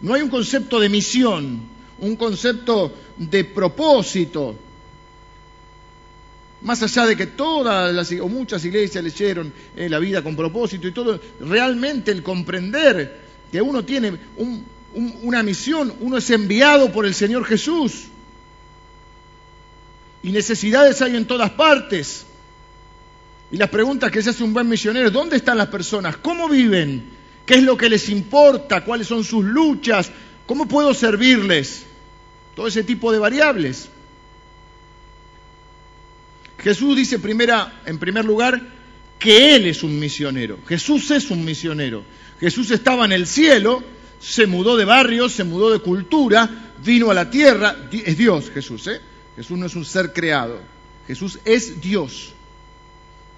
No 0.00 0.14
hay 0.14 0.22
un 0.22 0.30
concepto 0.30 0.80
de 0.80 0.88
misión, 0.88 1.60
un 1.98 2.16
concepto 2.16 2.92
de 3.16 3.44
propósito. 3.44 4.56
Más 6.62 6.82
allá 6.82 7.06
de 7.06 7.16
que 7.16 7.26
todas 7.26 7.94
las 7.94 8.10
o 8.12 8.28
muchas 8.28 8.64
iglesias 8.64 9.04
leyeron 9.04 9.52
eh, 9.76 9.88
la 9.88 9.98
vida 9.98 10.22
con 10.22 10.34
propósito 10.36 10.88
y 10.88 10.92
todo, 10.92 11.20
realmente 11.40 12.10
el 12.10 12.22
comprender 12.22 13.20
que 13.52 13.60
uno 13.60 13.84
tiene 13.84 14.18
una 14.94 15.42
misión, 15.42 15.94
uno 16.00 16.16
es 16.16 16.30
enviado 16.30 16.90
por 16.92 17.06
el 17.06 17.14
Señor 17.14 17.44
Jesús. 17.44 18.04
Y 20.22 20.30
necesidades 20.30 21.02
hay 21.02 21.14
en 21.14 21.26
todas 21.26 21.50
partes. 21.50 22.26
Y 23.50 23.56
las 23.56 23.70
preguntas 23.70 24.10
que 24.10 24.22
se 24.22 24.30
hace 24.30 24.42
un 24.42 24.52
buen 24.52 24.68
misionero, 24.68 25.10
¿dónde 25.10 25.36
están 25.36 25.58
las 25.58 25.68
personas? 25.68 26.16
¿Cómo 26.16 26.48
viven? 26.48 27.04
¿Qué 27.44 27.54
es 27.54 27.62
lo 27.62 27.76
que 27.76 27.88
les 27.88 28.08
importa? 28.08 28.84
¿Cuáles 28.84 29.06
son 29.06 29.22
sus 29.22 29.44
luchas? 29.44 30.10
¿Cómo 30.46 30.66
puedo 30.66 30.92
servirles? 30.94 31.84
Todo 32.56 32.66
ese 32.66 32.82
tipo 32.82 33.12
de 33.12 33.18
variables. 33.18 33.88
Jesús 36.58 36.96
dice 36.96 37.18
primera, 37.18 37.82
en 37.86 37.98
primer 37.98 38.24
lugar 38.24 38.60
que 39.18 39.54
Él 39.54 39.66
es 39.66 39.82
un 39.84 39.98
misionero. 39.98 40.58
Jesús 40.66 41.10
es 41.12 41.30
un 41.30 41.44
misionero. 41.44 42.04
Jesús 42.40 42.70
estaba 42.70 43.04
en 43.04 43.12
el 43.12 43.26
cielo, 43.26 43.82
se 44.18 44.46
mudó 44.46 44.76
de 44.76 44.84
barrio, 44.84 45.28
se 45.28 45.44
mudó 45.44 45.70
de 45.70 45.78
cultura, 45.78 46.72
vino 46.84 47.10
a 47.10 47.14
la 47.14 47.30
tierra. 47.30 47.76
Es 47.92 48.18
Dios 48.18 48.50
Jesús, 48.52 48.88
¿eh? 48.88 49.00
Jesús 49.36 49.56
no 49.56 49.66
es 49.66 49.76
un 49.76 49.84
ser 49.84 50.12
creado. 50.12 50.60
Jesús 51.06 51.38
es 51.44 51.80
Dios. 51.80 52.32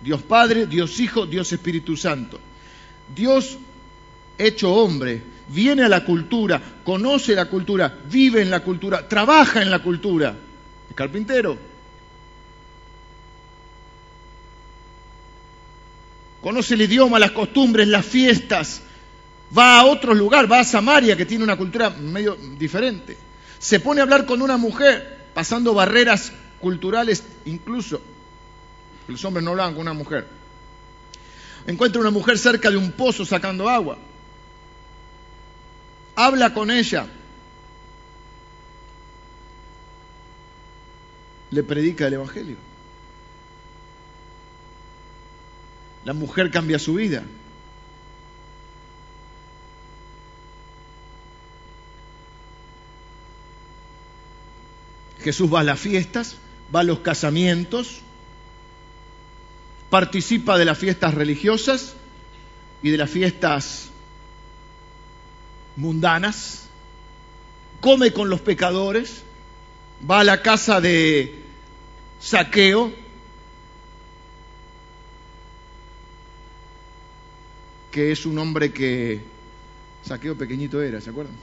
Dios 0.00 0.22
Padre, 0.22 0.66
Dios 0.66 0.98
Hijo, 1.00 1.26
Dios 1.26 1.52
Espíritu 1.52 1.96
Santo. 1.96 2.38
Dios 3.14 3.58
hecho 4.36 4.72
hombre, 4.72 5.22
viene 5.48 5.84
a 5.84 5.88
la 5.88 6.04
cultura, 6.04 6.60
conoce 6.84 7.34
la 7.34 7.46
cultura, 7.46 7.98
vive 8.10 8.40
en 8.40 8.50
la 8.50 8.60
cultura, 8.60 9.08
trabaja 9.08 9.62
en 9.62 9.70
la 9.70 9.82
cultura. 9.82 10.34
Es 10.88 10.94
carpintero. 10.94 11.58
Conoce 16.40 16.74
el 16.74 16.82
idioma, 16.82 17.18
las 17.18 17.32
costumbres, 17.32 17.88
las 17.88 18.06
fiestas. 18.06 18.82
Va 19.56 19.80
a 19.80 19.86
otro 19.86 20.14
lugar, 20.14 20.50
va 20.50 20.60
a 20.60 20.64
Samaria, 20.64 21.16
que 21.16 21.26
tiene 21.26 21.42
una 21.42 21.56
cultura 21.56 21.90
medio 21.90 22.36
diferente. 22.58 23.16
Se 23.58 23.80
pone 23.80 24.00
a 24.00 24.04
hablar 24.04 24.24
con 24.24 24.40
una 24.40 24.56
mujer, 24.56 25.26
pasando 25.34 25.74
barreras 25.74 26.32
culturales 26.60 27.24
incluso. 27.44 28.00
Los 29.08 29.24
hombres 29.24 29.44
no 29.44 29.50
hablan 29.50 29.72
con 29.72 29.82
una 29.82 29.92
mujer. 29.92 30.28
Encuentra 31.66 32.00
una 32.00 32.10
mujer 32.10 32.38
cerca 32.38 32.70
de 32.70 32.76
un 32.76 32.92
pozo 32.92 33.24
sacando 33.24 33.68
agua 33.68 33.98
habla 36.18 36.52
con 36.52 36.68
ella, 36.72 37.06
le 41.52 41.62
predica 41.62 42.08
el 42.08 42.14
Evangelio. 42.14 42.56
La 46.04 46.12
mujer 46.12 46.50
cambia 46.50 46.80
su 46.80 46.94
vida. 46.94 47.22
Jesús 55.20 55.54
va 55.54 55.60
a 55.60 55.64
las 55.64 55.78
fiestas, 55.78 56.36
va 56.74 56.80
a 56.80 56.84
los 56.84 56.98
casamientos, 56.98 58.00
participa 59.90 60.58
de 60.58 60.64
las 60.64 60.78
fiestas 60.78 61.14
religiosas 61.14 61.94
y 62.82 62.90
de 62.90 62.98
las 62.98 63.10
fiestas 63.10 63.90
mundanas, 65.76 66.68
come 67.80 68.12
con 68.12 68.28
los 68.28 68.40
pecadores, 68.40 69.22
va 70.08 70.20
a 70.20 70.24
la 70.24 70.42
casa 70.42 70.80
de 70.80 71.42
saqueo, 72.20 72.92
que 77.90 78.12
es 78.12 78.26
un 78.26 78.38
hombre 78.38 78.72
que, 78.72 79.22
saqueo 80.02 80.36
pequeñito 80.36 80.82
era, 80.82 81.00
¿se 81.00 81.10
acuerdan? 81.10 81.34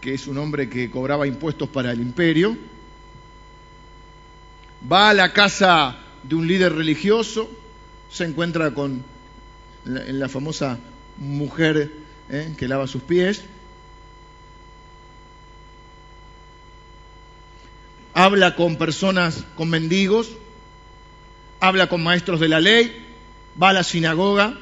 Que 0.00 0.14
es 0.14 0.26
un 0.26 0.38
hombre 0.38 0.68
que 0.68 0.90
cobraba 0.90 1.26
impuestos 1.26 1.68
para 1.68 1.92
el 1.92 2.00
imperio, 2.00 2.56
va 4.90 5.10
a 5.10 5.14
la 5.14 5.32
casa 5.32 6.05
de 6.22 6.34
un 6.34 6.46
líder 6.46 6.74
religioso, 6.74 7.50
se 8.10 8.24
encuentra 8.24 8.72
con 8.74 9.04
la, 9.84 10.28
famosa 10.28 10.78
mujer 11.18 11.92
¿eh? 12.28 12.54
que 12.56 12.68
lava 12.68 12.86
sus 12.86 13.02
pies. 13.02 13.44
Habla 18.14 18.56
con 18.56 18.76
personas, 18.76 19.44
con 19.56 19.68
mendigos, 19.68 20.30
habla 21.60 21.88
con 21.88 22.02
maestros 22.02 22.40
de 22.40 22.48
la 22.48 22.60
ley, 22.60 23.04
va 23.60 23.70
a 23.70 23.72
la 23.74 23.84
sinagoga, 23.84 24.58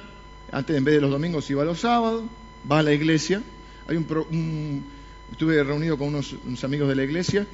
antes 0.51 0.77
en 0.77 0.85
vez 0.85 0.97
de 0.97 1.01
los 1.01 1.11
domingos 1.11 1.49
iba 1.51 1.63
a 1.63 1.65
los 1.65 1.81
sábados, 1.81 2.25
va 2.71 2.81
a 2.81 2.83
la 2.83 2.93
iglesia. 2.93 3.43
Hay 3.87 3.97
un, 3.97 4.85
estuve 5.31 5.63
reunido 5.63 5.99
con 5.99 6.09
unos, 6.09 6.35
amigos 6.65 6.89
de 6.89 6.97
la 6.97 7.05
iglesia 7.05 7.47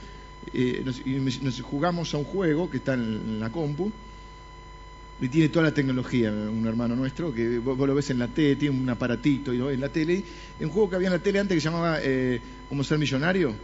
eh, 0.53 0.85
y 1.05 1.11
nos, 1.13 1.61
jugamos 1.61 2.15
a 2.15 2.19
un 2.19 2.25
juego 2.25 2.71
que 2.71 2.79
está 2.79 2.95
en 2.95 3.41
la 3.41 3.51
compu, 3.51 3.93
y 5.21 5.29
tiene 5.29 5.51
toda 5.51 5.67
la 5.67 5.75
tecnología, 5.75 6.31
un 6.31 6.67
hermano 6.67 6.97
nuestro, 6.97 7.33
que 7.35 7.59
vos, 7.59 7.79
lo 7.79 7.95
ves 7.95 8.09
en 8.09 8.19
la 8.19 8.29
tele, 8.29 8.57
tiene 8.57 8.81
un 8.81 8.89
aparatito 8.89 9.53
y 9.53 9.59
en 9.59 9.81
la 9.81 9.91
tele. 9.91 10.25
Un 10.61 10.71
juego 10.71 10.89
que 10.89 10.97
había 10.97 11.09
en 11.09 11.15
la 11.15 11.19
tele 11.19 11.39
antes 11.39 11.57
que 11.57 11.61
se 11.61 11.69
llamaba 11.69 11.99
eh, 12.03 12.41
¿Cómo 12.71 12.83
ser 12.83 12.99
millonario? 12.99 13.55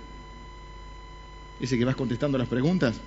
Ese 1.59 1.78
que 1.78 1.85
vas 1.87 1.97
contestando 1.97 2.37
las 2.37 2.49
preguntas. 2.49 3.00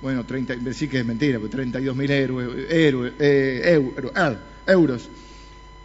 Bueno, 0.00 0.24
30, 0.24 0.72
sí 0.72 0.86
que 0.86 1.00
es 1.00 1.06
mentira, 1.06 1.38
pero 1.38 1.50
32 1.50 1.96
mil 1.96 2.10
eh, 2.10 3.82
ah, 4.14 4.36
euros. 4.68 5.08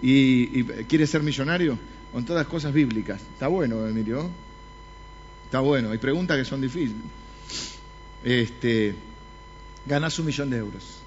Y, 0.01 0.60
y 0.60 0.63
quiere 0.88 1.08
ser 1.08 1.24
millonario 1.24 1.78
con 2.12 2.24
todas 2.24 2.46
cosas 2.46 2.72
bíblicas. 2.72 3.20
Está 3.34 3.48
bueno, 3.48 3.88
Emilio. 3.88 4.30
Está 5.50 5.62
bueno. 5.62 5.89
Hay 5.89 5.98
preguntas 5.98 6.38
que 6.38 6.46
son 6.46 6.62
difíciles. 6.62 7.01
Este, 8.24 8.94
ganas 9.88 10.20
un 10.20 10.27
millón 10.27 10.51
de 10.51 10.58
euros 10.58 11.00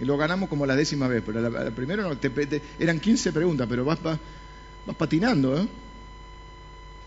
y 0.00 0.04
lo 0.04 0.16
ganamos 0.16 0.48
como 0.48 0.66
la 0.66 0.76
décima 0.76 1.08
vez, 1.08 1.22
pero 1.24 1.40
la, 1.40 1.70
primero 1.70 2.02
no, 2.02 2.16
eran 2.78 3.00
15 3.00 3.32
preguntas, 3.32 3.66
pero 3.68 3.84
vas, 3.84 4.02
vas, 4.02 4.18
patinando. 4.96 5.60
¿eh? 5.60 5.66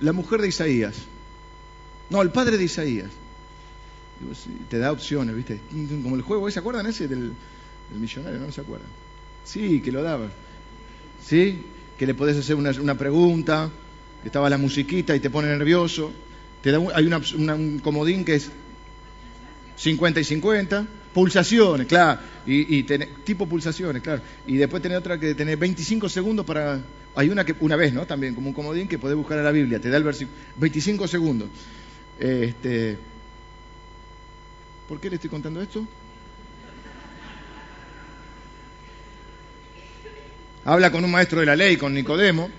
La 0.02 0.12
mujer 0.12 0.42
de 0.42 0.50
Isaías. 0.50 0.96
No, 2.10 2.22
el 2.22 2.32
padre 2.32 2.58
de 2.58 2.66
Isaías. 2.66 3.10
te 4.70 4.78
da 4.78 4.92
opciones, 4.92 5.36
¿viste? 5.36 5.62
Como 6.04 6.16
el 6.16 6.22
juego, 6.22 6.52
¿se 6.52 6.60
acuerdan 6.60 6.86
ese 6.86 7.08
del, 7.08 7.32
millonario? 7.94 8.40
¿No 8.40 8.52
se 8.52 8.62
acuerdan? 8.62 8.90
Sí, 9.46 9.82
que 9.82 9.92
lo 9.92 10.04
daba. 10.04 10.30
¿Sí? 11.26 11.64
Que 11.98 12.06
le 12.06 12.14
podés 12.14 12.38
hacer 12.38 12.56
una 12.56 12.98
pregunta, 12.98 13.70
estaba 14.26 14.50
la 14.50 14.58
musiquita 14.58 15.16
y 15.16 15.20
te 15.20 15.30
pone 15.30 15.48
nervioso. 15.48 16.12
Te 16.62 16.72
da, 16.72 16.80
hay 16.94 17.06
una, 17.06 17.22
un 17.56 17.80
comodín 17.80 18.24
que 18.24 18.36
es 18.36 18.52
50 19.78 20.20
y 20.20 20.24
50 20.24 20.88
Pulsaciones, 21.14 21.88
claro. 21.88 22.22
Y, 22.46 22.84
tipo 22.84 23.46
pulsaciones, 23.46 24.02
claro. 24.02 24.22
Y 24.48 24.56
después 24.58 24.82
tener 24.82 24.98
otra 24.98 25.20
que 25.20 25.36
tener 25.36 25.58
25 25.58 26.08
segundos 26.10 26.46
para... 26.46 26.82
Hay 27.16 27.30
una 27.30 27.44
que, 27.44 27.54
una 27.60 27.76
vez, 27.76 27.94
¿no? 27.94 28.06
También, 28.06 28.34
como 28.34 28.48
un 28.48 28.54
comodín 28.54 28.88
que 28.88 28.98
podés 28.98 29.18
buscar 29.18 29.38
en 29.38 29.44
la 29.44 29.52
Biblia, 29.52 29.80
te 29.80 29.90
da 29.90 29.98
el 29.98 30.04
versículo. 30.04 30.38
25 30.56 31.08
segundos. 31.10 31.50
Este, 32.18 32.98
¿Por 34.88 35.02
qué 35.02 35.10
le 35.10 35.16
estoy 35.16 35.30
contando 35.30 35.62
esto? 35.62 35.86
Habla 40.64 40.92
con 40.92 41.04
un 41.04 41.12
maestro 41.12 41.42
de 41.42 41.48
la 41.48 41.56
ley, 41.56 41.76
con 41.76 41.94
Nicodemo, 41.94 42.50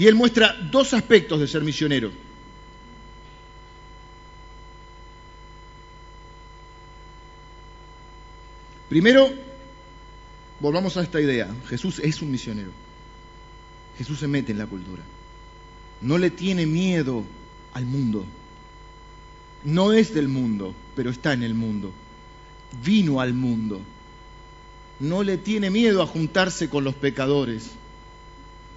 y 0.00 0.06
él 0.06 0.14
muestra 0.14 0.56
dos 0.72 0.94
aspectos 0.94 1.38
de 1.38 1.46
ser 1.46 1.60
misionero. 1.60 2.10
Primero, 8.88 9.30
volvamos 10.58 10.96
a 10.96 11.02
esta 11.02 11.20
idea. 11.20 11.54
Jesús 11.68 11.98
es 11.98 12.22
un 12.22 12.30
misionero. 12.30 12.70
Jesús 13.98 14.20
se 14.20 14.26
mete 14.26 14.52
en 14.52 14.58
la 14.58 14.66
cultura. 14.66 15.02
No 16.00 16.16
le 16.16 16.30
tiene 16.30 16.64
miedo 16.64 17.22
al 17.74 17.84
mundo. 17.84 18.24
No 19.64 19.92
es 19.92 20.14
del 20.14 20.28
mundo, 20.28 20.74
pero 20.96 21.10
está 21.10 21.34
en 21.34 21.42
el 21.42 21.52
mundo. 21.52 21.92
Vino 22.82 23.20
al 23.20 23.34
mundo. 23.34 23.82
No 24.98 25.22
le 25.22 25.36
tiene 25.36 25.68
miedo 25.68 26.00
a 26.00 26.06
juntarse 26.06 26.70
con 26.70 26.84
los 26.84 26.94
pecadores. 26.94 27.72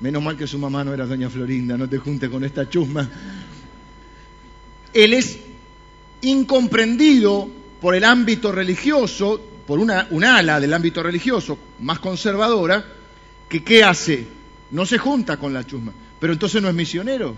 Menos 0.04 0.22
mal 0.22 0.36
que 0.36 0.48
su 0.48 0.60
mamá 0.60 0.84
no 0.84 0.94
era 0.94 1.06
doña 1.06 1.30
Florinda, 1.30 1.78
no 1.78 1.88
te 1.88 1.98
junte 1.98 2.30
con 2.30 2.44
esta 2.44 2.70
chusma. 2.70 3.10
Él 4.94 5.14
es 5.14 5.40
incomprendido 6.20 7.50
por 7.80 7.96
el 7.96 8.04
ámbito 8.04 8.52
religioso, 8.52 9.42
por 9.66 9.80
una, 9.80 10.08
un 10.10 10.26
ala 10.26 10.60
del 10.60 10.74
ámbito 10.74 11.02
religioso 11.02 11.58
más 11.80 12.00
conservadora, 12.00 12.84
que 13.48 13.64
¿qué 13.64 13.86
hace? 13.86 14.28
No 14.72 14.86
se 14.86 14.98
junta 14.98 15.38
con 15.38 15.54
la 15.54 15.66
chusma, 15.66 15.94
pero 16.20 16.34
entonces 16.34 16.62
no 16.62 16.68
es 16.68 16.76
misionero. 16.76 17.38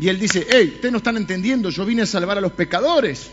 Y 0.00 0.08
él 0.08 0.18
dice, 0.18 0.46
hey, 0.48 0.72
ustedes 0.76 0.90
no 0.90 0.98
están 0.98 1.18
entendiendo, 1.18 1.68
yo 1.68 1.84
vine 1.84 2.00
a 2.00 2.06
salvar 2.06 2.38
a 2.38 2.40
los 2.40 2.52
pecadores. 2.52 3.30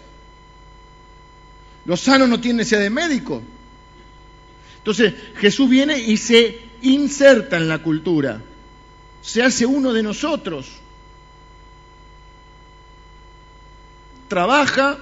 Los 1.86 2.01
sanos 2.01 2.28
no 2.28 2.42
tienen 2.42 2.58
necesidad 2.58 2.82
de 2.82 2.90
médico. 2.90 3.42
Entonces 4.80 5.13
Jesús 5.38 5.70
viene 5.70 5.98
y 5.98 6.18
se 6.18 6.71
inserta 6.82 7.58
en 7.58 7.68
la 7.68 7.80
cultura, 7.80 8.42
se 9.22 9.44
hace 9.44 9.66
uno 9.66 9.94
de 9.94 10.04
nosotros. 10.04 10.68
Trabaja 14.28 14.98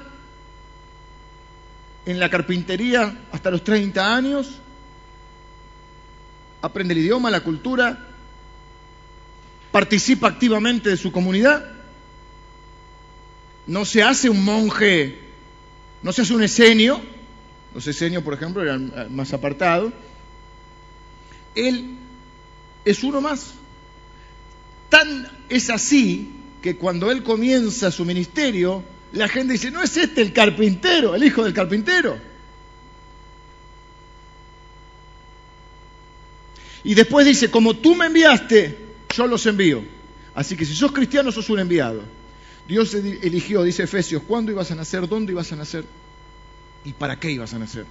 en 2.05 2.19
la 2.19 2.29
carpintería 2.29 3.19
hasta 3.31 3.51
los 3.51 3.63
30 3.63 4.15
años, 4.15 4.59
aprende 6.61 6.93
el 6.93 7.01
idioma, 7.01 7.29
la 7.29 7.41
cultura, 7.41 8.07
participa 9.71 10.27
activamente 10.27 10.89
de 10.89 10.97
su 10.97 11.11
comunidad, 11.11 11.63
no 13.67 13.85
se 13.85 14.01
hace 14.01 14.29
un 14.29 14.43
monje, 14.43 15.19
no 16.01 16.11
se 16.11 16.23
hace 16.23 16.33
un 16.33 16.43
esenio, 16.43 17.01
los 17.73 17.85
esenios, 17.85 18.23
por 18.23 18.33
ejemplo, 18.33 18.63
eran 18.63 18.91
eh, 18.95 19.07
más 19.09 19.31
apartados, 19.33 19.93
él 21.55 21.95
es 22.85 23.03
uno 23.03 23.21
más. 23.21 23.53
Tan 24.89 25.27
es 25.49 25.69
así 25.69 26.31
que 26.61 26.75
cuando 26.75 27.11
él 27.11 27.23
comienza 27.23 27.91
su 27.91 28.05
ministerio, 28.05 28.83
la 29.13 29.27
gente 29.27 29.53
dice, 29.53 29.71
no 29.71 29.81
es 29.81 29.95
este 29.97 30.21
el 30.21 30.33
carpintero, 30.33 31.15
el 31.15 31.23
hijo 31.23 31.43
del 31.43 31.53
carpintero. 31.53 32.17
Y 36.83 36.93
después 36.93 37.25
dice, 37.25 37.51
como 37.51 37.75
tú 37.75 37.95
me 37.95 38.05
enviaste, 38.05 38.77
yo 39.15 39.27
los 39.27 39.45
envío. 39.45 39.83
Así 40.33 40.55
que 40.55 40.65
si 40.65 40.73
sos 40.73 40.91
cristiano, 40.91 41.31
sos 41.31 41.49
un 41.49 41.59
enviado. 41.59 42.01
Dios 42.67 42.93
eligió, 42.93 43.63
dice 43.63 43.83
Efesios, 43.83 44.23
cuándo 44.23 44.51
ibas 44.51 44.71
a 44.71 44.75
nacer, 44.75 45.07
dónde 45.07 45.31
ibas 45.31 45.51
a 45.51 45.55
nacer 45.55 45.85
y 46.85 46.93
para 46.93 47.19
qué 47.19 47.31
ibas 47.31 47.53
a 47.53 47.59
nacer. 47.59 47.85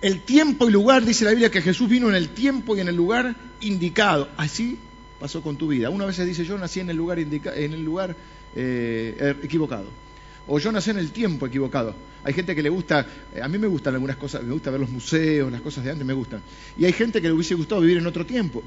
El 0.00 0.20
tiempo 0.20 0.68
y 0.68 0.72
lugar, 0.72 1.04
dice 1.04 1.24
la 1.24 1.30
Biblia, 1.30 1.50
que 1.50 1.60
Jesús 1.60 1.88
vino 1.88 2.08
en 2.08 2.14
el 2.14 2.28
tiempo 2.28 2.76
y 2.76 2.80
en 2.80 2.88
el 2.88 2.94
lugar 2.94 3.34
indicado. 3.60 4.28
Así 4.36 4.78
pasó 5.18 5.42
con 5.42 5.56
tu 5.56 5.68
vida. 5.68 5.90
Una 5.90 6.06
vez 6.06 6.24
dice, 6.24 6.44
yo 6.44 6.56
nací 6.56 6.80
en 6.80 6.90
el 6.90 6.96
lugar, 6.96 7.18
eh, 8.54 9.16
er, 9.18 9.36
equivocado. 9.42 9.86
O 10.46 10.58
yo 10.58 10.70
nací 10.70 10.90
en 10.90 10.98
el 10.98 11.10
tiempo 11.10 11.46
equivocado. 11.46 11.94
Hay 12.22 12.32
gente 12.32 12.54
que 12.54 12.62
le 12.62 12.68
gusta, 12.68 13.06
eh, 13.34 13.42
a 13.42 13.48
mí 13.48 13.58
me 13.58 13.66
gustan 13.66 13.94
algunas 13.94 14.16
cosas, 14.16 14.42
me 14.44 14.52
gusta 14.52 14.70
ver 14.70 14.80
los 14.80 14.90
museos, 14.90 15.50
las 15.50 15.60
cosas 15.60 15.84
de 15.84 15.90
antes 15.90 16.06
me 16.06 16.14
gustan. 16.14 16.42
Y 16.78 16.84
hay 16.84 16.92
gente 16.92 17.20
que 17.20 17.26
le 17.26 17.34
hubiese 17.34 17.54
gustado 17.54 17.80
vivir 17.80 17.98
en 17.98 18.06
otro 18.06 18.24
tiempo. 18.24 18.62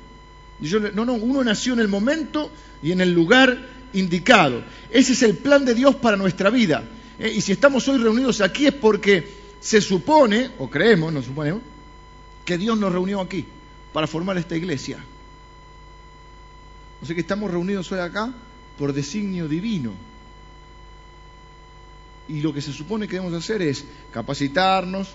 Yo, 0.60 0.80
no, 0.80 1.06
no, 1.06 1.14
uno 1.14 1.44
nació 1.44 1.74
en 1.74 1.80
el 1.80 1.88
momento 1.88 2.52
y 2.84 2.92
en 2.92 3.00
el 3.00 3.14
lugar 3.14 3.58
indicado. 3.94 4.64
Ese 4.92 5.14
es 5.14 5.24
el 5.24 5.38
plan 5.38 5.64
de 5.64 5.74
Dios 5.74 5.96
para 5.96 6.18
nuestra 6.18 6.50
vida. 6.50 6.84
Eh, 7.18 7.34
y 7.36 7.42
si 7.42 7.54
estamos 7.54 7.88
hoy 7.88 8.00
reunidos 8.00 8.42
aquí 8.42 8.68
es 8.68 8.74
porque 8.74 9.41
se 9.62 9.80
supone, 9.80 10.50
o 10.58 10.70
creemos, 10.70 11.14
nos 11.14 11.26
suponemos, 11.26 11.62
que 12.44 12.58
Dios 12.58 12.78
nos 12.78 12.92
reunió 12.92 13.22
aquí 13.22 13.46
para 13.94 14.08
formar 14.08 14.38
esta 14.38 14.58
iglesia. 14.58 14.98
O 17.02 17.06
sea 17.06 17.16
que 17.16 17.22
estamos 17.22 17.50
reunidos 17.50 17.92
hoy 17.92 18.00
acá 18.00 18.34
por 18.78 18.92
designio 18.92 19.48
divino. 19.48 19.94
Y 22.28 22.42
lo 22.42 22.54
que 22.54 22.62
se 22.62 22.74
supone 22.74 23.08
que 23.08 23.18
debemos 23.18 23.38
hacer 23.38 23.62
es 23.62 23.86
capacitarnos 24.12 25.10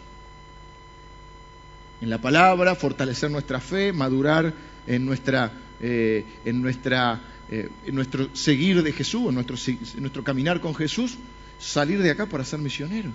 en 2.00 2.11
la 2.11 2.20
palabra, 2.20 2.76
fortalecer 2.76 3.30
nuestra 3.30 3.61
fe, 3.61 3.92
madurar 3.92 4.52
en 4.87 5.04
nuestra, 5.04 5.50
eh, 5.80 6.24
en 6.44 6.62
nuestra, 6.62 7.20
eh, 7.50 7.68
en 7.85 7.94
nuestro 7.96 8.35
seguir 8.37 8.82
de 8.85 8.92
Jesús, 8.92 9.28
en 9.28 9.35
nuestro, 9.35 9.56
en 9.66 10.00
nuestro 10.00 10.22
caminar 10.22 10.61
con 10.61 10.74
Jesús, 10.74 11.16
salir 11.59 12.00
de 12.00 12.11
acá 12.11 12.26
para 12.26 12.44
ser 12.44 12.61
misioneros. 12.61 13.14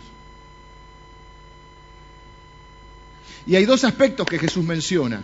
Y 3.46 3.56
hay 3.56 3.66
dos 3.66 3.84
aspectos 3.84 4.26
que 4.26 4.40
Jesús 4.40 4.64
menciona. 4.64 5.24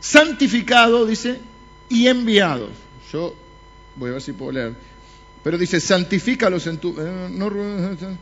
Santificado, 0.00 1.06
dice, 1.06 1.40
y 1.88 2.06
enviados. 2.08 2.70
Yo 3.12 3.34
voy 3.96 4.10
a 4.10 4.12
ver 4.14 4.22
si 4.22 4.32
puedo 4.32 4.52
leer. 4.52 4.74
Pero 5.42 5.58
dice, 5.58 5.80
santifícalos 5.80 6.66
en 6.66 6.78
tu... 6.78 6.94
Eh, 6.98 8.16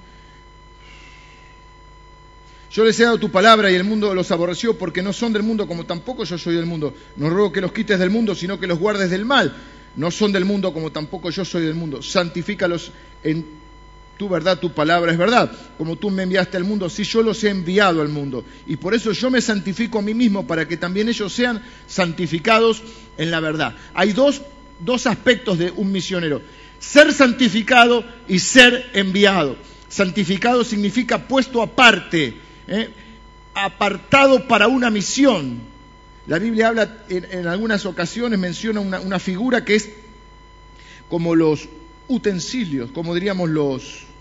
yo 2.70 2.84
les 2.84 2.98
he 2.98 3.04
dado 3.04 3.18
tu 3.18 3.30
palabra 3.30 3.70
y 3.70 3.74
el 3.74 3.84
mundo 3.84 4.14
los 4.14 4.30
aborreció 4.30 4.78
porque 4.78 5.02
no 5.02 5.12
son 5.12 5.32
del 5.32 5.42
mundo 5.42 5.68
como 5.68 5.84
tampoco 5.84 6.24
yo 6.24 6.38
soy 6.38 6.56
del 6.56 6.66
mundo. 6.66 6.94
No 7.16 7.28
ruego 7.28 7.52
que 7.52 7.60
los 7.60 7.72
quites 7.72 7.98
del 7.98 8.10
mundo, 8.10 8.34
sino 8.34 8.58
que 8.58 8.66
los 8.66 8.78
guardes 8.78 9.10
del 9.10 9.26
mal. 9.26 9.54
No 9.94 10.10
son 10.10 10.32
del 10.32 10.46
mundo 10.46 10.72
como 10.72 10.90
tampoco 10.90 11.30
yo 11.30 11.44
soy 11.44 11.66
del 11.66 11.74
mundo. 11.74 12.02
Santifícalos 12.02 12.90
en 13.22 13.61
tu 14.22 14.28
verdad, 14.28 14.60
tu 14.60 14.70
palabra 14.70 15.10
es 15.10 15.18
verdad, 15.18 15.50
como 15.76 15.96
tú 15.96 16.08
me 16.08 16.22
enviaste 16.22 16.56
al 16.56 16.62
mundo, 16.62 16.88
si 16.88 17.02
yo 17.02 17.24
los 17.24 17.42
he 17.42 17.48
enviado 17.48 18.00
al 18.00 18.08
mundo. 18.08 18.44
Y 18.68 18.76
por 18.76 18.94
eso 18.94 19.10
yo 19.10 19.32
me 19.32 19.40
santifico 19.40 19.98
a 19.98 20.02
mí 20.02 20.14
mismo, 20.14 20.46
para 20.46 20.68
que 20.68 20.76
también 20.76 21.08
ellos 21.08 21.32
sean 21.32 21.60
santificados 21.88 22.84
en 23.18 23.32
la 23.32 23.40
verdad. 23.40 23.74
Hay 23.94 24.12
dos, 24.12 24.42
dos 24.78 25.08
aspectos 25.08 25.58
de 25.58 25.72
un 25.72 25.90
misionero, 25.90 26.40
ser 26.78 27.12
santificado 27.12 28.04
y 28.28 28.38
ser 28.38 28.90
enviado. 28.94 29.56
Santificado 29.88 30.62
significa 30.62 31.26
puesto 31.26 31.60
aparte, 31.60 32.36
¿eh? 32.68 32.90
apartado 33.54 34.46
para 34.46 34.68
una 34.68 34.88
misión. 34.88 35.58
La 36.28 36.38
Biblia 36.38 36.68
habla 36.68 36.98
en, 37.08 37.48
algunas 37.48 37.86
ocasiones, 37.86 38.38
menciona 38.38 38.78
una, 38.78 39.00
una 39.00 39.18
figura 39.18 39.64
que 39.64 39.74
es 39.74 39.90
como 41.08 41.34
los 41.34 41.68
utensilios, 42.08 42.90
como 42.92 43.14
diríamos 43.14 43.48
los, 43.48 44.11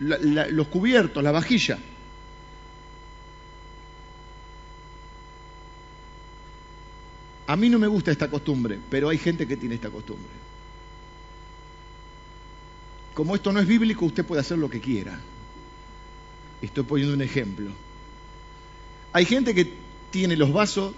los 0.00 0.68
cubiertos, 0.68 1.22
la 1.22 1.32
vajilla. 1.32 1.78
A 7.46 7.56
mí 7.56 7.68
no 7.68 7.78
me 7.78 7.86
gusta 7.86 8.10
esta 8.10 8.30
costumbre, 8.30 8.78
pero 8.90 9.08
hay 9.08 9.18
gente 9.18 9.46
que 9.46 9.56
tiene 9.56 9.74
esta 9.74 9.90
costumbre. 9.90 10.30
Como 13.12 13.34
esto 13.34 13.52
no 13.52 13.60
es 13.60 13.66
bíblico, 13.66 14.06
usted 14.06 14.24
puede 14.24 14.40
hacer 14.40 14.58
lo 14.58 14.68
que 14.68 14.80
quiera. 14.80 15.20
Estoy 16.62 16.84
poniendo 16.84 17.14
un 17.14 17.22
ejemplo. 17.22 17.70
Hay 19.12 19.26
gente 19.26 19.54
que 19.54 19.72
tiene 20.10 20.36
los 20.36 20.52
vasos, 20.52 20.94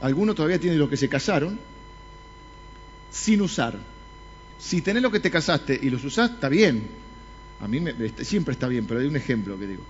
algunos 0.00 0.36
todavía 0.36 0.60
tienen 0.60 0.78
los 0.78 0.88
que 0.88 0.96
se 0.96 1.08
casaron, 1.08 1.58
sin 3.10 3.40
usar. 3.40 3.78
Si 4.58 4.82
tenés 4.82 5.02
lo 5.02 5.10
que 5.10 5.20
te 5.20 5.30
casaste 5.30 5.78
y 5.80 5.90
los 5.90 6.04
usás, 6.04 6.32
está 6.32 6.48
bien. 6.48 6.88
A 7.60 7.68
mí 7.68 7.82
este, 8.00 8.24
siempre 8.24 8.52
está 8.52 8.68
bien, 8.68 8.86
pero 8.86 9.00
hay 9.00 9.06
un 9.06 9.16
ejemplo 9.16 9.58
que 9.58 9.66
digo. 9.66 9.82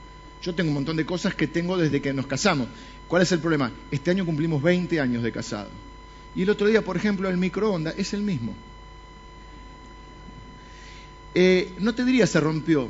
Yo 0.43 0.55
tengo 0.55 0.69
un 0.69 0.75
montón 0.75 0.97
de 0.97 1.05
cosas 1.05 1.35
que 1.35 1.47
tengo 1.47 1.77
desde 1.77 2.01
que 2.01 2.13
nos 2.13 2.27
casamos. 2.27 2.69
¿Cuál 3.09 3.23
es 3.23 3.33
el 3.33 3.41
problema? 3.41 3.73
Este 3.91 4.11
año 4.11 4.25
cumplimos 4.25 4.63
20 4.63 5.01
años 5.01 5.23
de 5.23 5.33
casado. 5.33 5.71
Y 6.35 6.43
el 6.43 6.51
otro 6.51 6.67
día, 6.67 6.83
por 6.83 6.97
ejemplo, 6.97 7.29
el 7.29 7.37
microondas 7.37 7.95
es 7.99 8.15
el 8.15 8.23
mismo. 8.23 8.55
eh, 11.35 11.73
no 11.79 11.95
te 11.95 12.05
diría 12.05 12.27
se 12.27 12.41
rompió, 12.41 12.89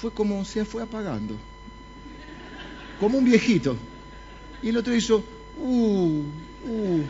fue 0.00 0.12
como 0.12 0.44
se 0.44 0.64
fue 0.64 0.82
apagando, 0.82 1.36
como 3.00 3.18
un 3.18 3.24
viejito. 3.24 3.76
Y 4.62 4.68
el 4.68 4.76
otro 4.76 4.94
hizo, 4.94 5.24
uh, 5.58 6.22
uh. 6.66 7.02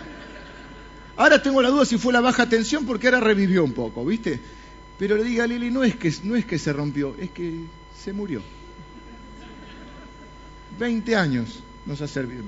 Ahora 1.16 1.42
tengo 1.42 1.62
la 1.62 1.68
duda 1.68 1.84
si 1.84 1.98
fue 1.98 2.12
la 2.12 2.20
baja 2.20 2.48
tensión 2.48 2.86
porque 2.86 3.06
ahora 3.06 3.20
revivió 3.20 3.62
un 3.62 3.72
poco, 3.72 4.04
¿viste? 4.04 4.40
Pero 4.98 5.16
le 5.16 5.24
diga 5.24 5.44
a 5.44 5.46
Lili, 5.46 5.70
no 5.70 5.82
es 5.82 5.96
que, 5.96 6.12
no 6.22 6.36
es 6.36 6.44
que 6.44 6.58
se 6.58 6.72
rompió, 6.72 7.16
es 7.18 7.30
que 7.30 7.64
se 7.96 8.12
murió. 8.12 8.42
20 10.78 11.16
años 11.16 11.60
nos 11.86 12.00
ha 12.00 12.08
servido. 12.08 12.44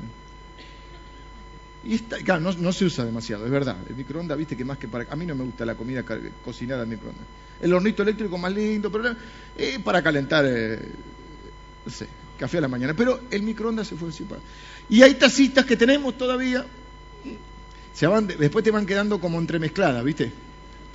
Y 1.85 1.95
está, 1.95 2.19
claro, 2.19 2.53
no, 2.53 2.73
se 2.73 2.85
usa 2.85 3.05
demasiado, 3.05 3.45
es 3.45 3.51
verdad. 3.51 3.77
El 3.89 3.95
microondas, 3.95 4.37
viste 4.37 4.57
que 4.57 4.65
más 4.65 4.79
que 4.79 4.89
para. 4.89 5.07
A 5.11 5.17
mí 5.17 5.25
no 5.25 5.35
me 5.35 5.45
gusta 5.45 5.65
la 5.65 5.77
comida 5.77 6.05
cocinada 6.45 6.83
en 6.83 6.89
microondas. 6.89 7.25
El 7.61 7.73
hornito 7.73 8.03
eléctrico 8.03 8.37
más 8.39 8.53
lindo, 8.53 8.91
pero 8.91 9.15
eh, 9.57 9.79
para 9.83 10.03
calentar, 10.03 10.45
eh, 10.47 10.81
no 11.85 11.93
sé, 11.93 12.09
café 12.39 12.59
a 12.59 12.63
la 12.63 12.69
mañana. 12.69 12.95
Pero 12.95 13.21
el 13.31 13.43
microondas 13.43 13.87
se 13.87 13.97
fue 13.97 14.09
encima. 14.09 14.37
Y 14.89 15.03
hay 15.03 15.15
tacitas 15.15 15.65
que 15.65 15.77
tenemos 15.77 16.19
todavía. 16.19 16.67
Se 17.95 18.07
van, 18.07 18.27
después 18.27 18.65
te 18.65 18.71
van 18.73 18.85
quedando 18.85 19.21
como 19.21 19.39
entremezcladas, 19.39 20.03
¿viste? 20.03 20.33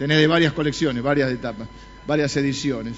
Tenés 0.02 0.18
de 0.18 0.26
varias 0.26 0.54
colecciones, 0.54 1.04
varias 1.04 1.32
etapas, 1.32 1.68
varias 2.08 2.36
ediciones. 2.36 2.98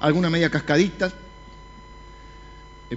Algunas 0.00 0.30
media 0.30 0.48
cascaditas, 0.48 1.12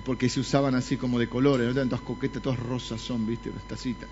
porque 0.06 0.30
se 0.30 0.39
usaban 0.39 0.73
así 0.73 0.95
como 0.95 1.19
de 1.19 1.28
colores, 1.28 1.76
¿no? 1.76 1.86
todas 1.86 2.00
coquetas, 2.00 2.41
todas 2.41 2.58
rosas 2.58 3.02
son, 3.02 3.28
¿viste? 3.28 3.52
Las 3.54 3.67
tacitas, 3.67 4.08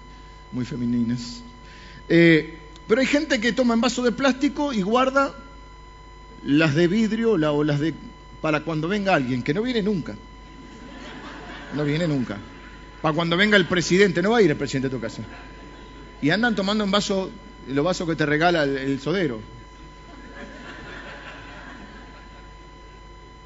muy 0.52 0.66
femeninas. 0.66 1.42
Eh, 2.10 2.58
pero 2.86 3.00
hay 3.00 3.08
gente 3.08 3.40
que 3.40 3.54
toma 3.54 3.76
en 3.76 3.80
vaso 3.80 4.04
de 4.04 4.12
plástico 4.12 4.74
y 4.74 4.82
guarda 4.82 5.34
las 6.44 6.76
de 6.76 6.90
vidrio 6.90 7.32
o 7.32 7.64
las 7.64 7.80
de 7.80 7.94
para 8.42 8.60
cuando 8.66 8.90
venga 8.90 9.16
alguien, 9.16 9.42
que 9.42 9.54
no 9.54 9.62
viene 9.62 9.84
nunca. 9.84 10.16
No 11.74 11.86
viene 11.86 12.10
nunca. 12.10 12.40
Para 13.02 13.16
cuando 13.16 13.38
venga 13.38 13.56
el 13.56 13.68
presidente, 13.68 14.22
no 14.22 14.32
va 14.32 14.40
a 14.40 14.42
ir 14.42 14.52
el 14.52 14.58
presidente 14.58 14.90
a 14.90 14.92
tu 14.92 15.00
casa. 15.00 15.22
Y 16.22 16.30
andan 16.30 16.56
tomando 16.56 16.84
en 16.84 16.92
vaso, 16.92 17.32
los 17.68 17.86
vasos 17.86 18.08
que 18.08 18.16
te 18.16 18.26
regala 18.26 18.64
el, 18.64 19.00
sodero. 19.00 19.40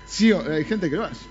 Sí, 0.05 0.31
hay 0.31 0.65
gente 0.65 0.89
que 0.89 0.95
lo 0.95 1.05
hace. 1.05 1.25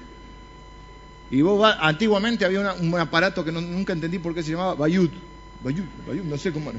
Y 1.31 1.42
vos 1.42 1.59
vas, 1.59 1.77
antiguamente 1.81 2.44
había 2.44 2.72
un 2.72 2.98
aparato 2.98 3.44
que 3.44 3.53
nunca 3.53 3.92
entendí 3.92 4.18
por 4.18 4.35
qué 4.35 4.42
se 4.42 4.53
llamaba 4.53 4.74
Bayut. 4.74 5.12
Bayut, 5.62 5.85
Bayut, 6.07 6.24
no 6.24 6.38
sé 6.38 6.53
cómo 6.53 6.70
era. 6.70 6.79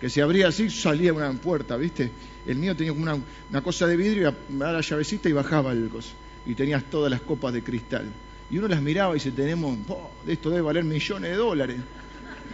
Que 0.00 0.10
se 0.10 0.20
abría 0.20 0.48
así, 0.48 0.68
salía 0.68 1.12
una 1.12 1.32
puerta, 1.32 1.76
¿viste? 1.76 2.10
El 2.46 2.56
mío 2.56 2.76
tenía 2.76 2.92
como 2.92 3.04
una, 3.50 3.62
cosa 3.62 3.86
de 3.86 3.96
vidrio, 3.96 4.34
y 4.50 4.58
daba 4.58 4.72
la 4.72 4.80
llavecita 4.82 5.28
y 5.28 5.32
bajaba 5.32 5.72
el 5.72 5.88
coso. 5.88 6.10
Y 6.44 6.54
tenías 6.54 6.84
todas 6.84 7.10
las 7.10 7.22
copas 7.22 7.54
de 7.54 7.62
cristal. 7.62 8.06
Y 8.50 8.58
uno 8.58 8.68
las 8.68 8.82
miraba 8.82 9.12
y 9.12 9.14
dice, 9.14 9.30
tenemos, 9.30 9.78
esto 10.26 10.50
debe 10.50 10.62
valer 10.62 10.84
millones 10.84 11.30
de 11.30 11.36
dólares. 11.36 11.76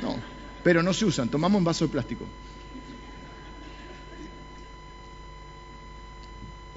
No, 0.00 0.16
pero 0.62 0.82
no 0.82 0.94
se 0.94 1.04
usan, 1.04 1.28
tomamos 1.28 1.58
un 1.58 1.64
vaso 1.64 1.86
de 1.86 1.92
plástico. 1.92 2.24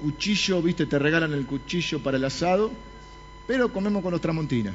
Cuchillo, 0.00 0.62
¿viste? 0.62 0.86
Te 0.86 0.98
regalan 0.98 1.32
el 1.32 1.46
cuchillo 1.46 2.00
para 2.00 2.16
el 2.16 2.24
asado 2.24 2.70
pero 3.46 3.72
comemos 3.72 4.02
con 4.02 4.12
los 4.12 4.20
tramontina, 4.20 4.72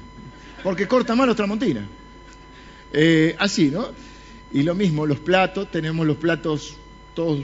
porque 0.64 0.88
corta 0.88 1.16
más 1.16 1.28
los 1.28 1.36
tramontina. 1.36 1.86
Eh, 2.94 3.36
así, 3.38 3.70
¿no? 3.70 3.90
Y 4.54 4.64
lo 4.64 4.76
mismo, 4.76 5.06
los 5.06 5.20
platos, 5.20 5.70
tenemos 5.72 6.06
los 6.06 6.18
platos 6.18 6.76
todos 7.14 7.44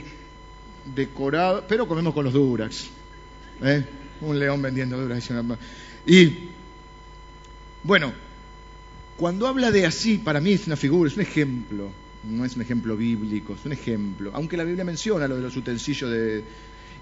decorados, 0.94 1.64
pero 1.68 1.86
comemos 1.86 2.14
con 2.14 2.24
los 2.24 2.32
Durax. 2.32 2.88
¿eh? 3.62 3.84
Un 4.20 4.38
león 4.38 4.62
vendiendo 4.62 4.98
Durax. 4.98 5.30
Y, 6.06 6.32
bueno, 7.82 8.12
cuando 9.16 9.46
habla 9.46 9.70
de 9.70 9.86
así, 9.86 10.18
para 10.18 10.40
mí 10.40 10.52
es 10.52 10.66
una 10.66 10.76
figura, 10.76 11.10
es 11.10 11.16
un 11.16 11.22
ejemplo, 11.22 11.90
no 12.24 12.44
es 12.44 12.56
un 12.56 12.62
ejemplo 12.62 12.96
bíblico, 12.96 13.54
es 13.54 13.64
un 13.64 13.72
ejemplo. 13.72 14.30
Aunque 14.34 14.56
la 14.56 14.64
Biblia 14.64 14.84
menciona 14.84 15.28
lo 15.28 15.36
de 15.36 15.42
los 15.42 15.56
utensilios 15.56 16.10
de... 16.10 16.44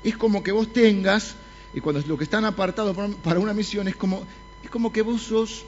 Es 0.07 0.17
como 0.17 0.41
que 0.45 0.53
vos 0.53 0.73
tengas 0.73 1.35
y 1.75 1.81
cuando 1.81 2.01
lo 2.07 2.17
que 2.17 2.23
están 2.23 2.45
apartados 2.45 2.97
para 3.25 3.41
una 3.41 3.53
misión 3.53 3.89
es 3.89 3.97
como, 3.97 4.25
es 4.63 4.71
como 4.71 4.93
que 4.93 5.03
vos 5.03 5.21
sos 5.21 5.65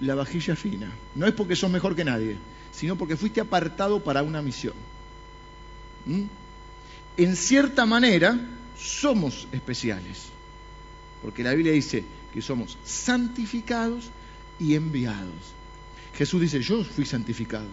la 0.00 0.14
vajilla 0.14 0.56
fina. 0.56 0.90
No 1.14 1.26
es 1.26 1.34
porque 1.34 1.54
sos 1.56 1.70
mejor 1.70 1.94
que 1.94 2.02
nadie, 2.02 2.38
sino 2.72 2.96
porque 2.96 3.18
fuiste 3.18 3.38
apartado 3.38 4.02
para 4.02 4.22
una 4.22 4.40
misión. 4.40 4.72
¿Mm? 6.06 6.22
En 7.18 7.36
cierta 7.36 7.84
manera, 7.84 8.40
somos 8.78 9.46
especiales. 9.52 10.24
Porque 11.20 11.42
la 11.42 11.52
Biblia 11.52 11.72
dice 11.72 12.02
que 12.32 12.40
somos 12.40 12.78
santificados 12.82 14.10
y 14.58 14.74
enviados. 14.74 15.52
Jesús 16.14 16.40
dice, 16.40 16.62
yo 16.62 16.82
fui 16.82 17.04
santificado. 17.04 17.68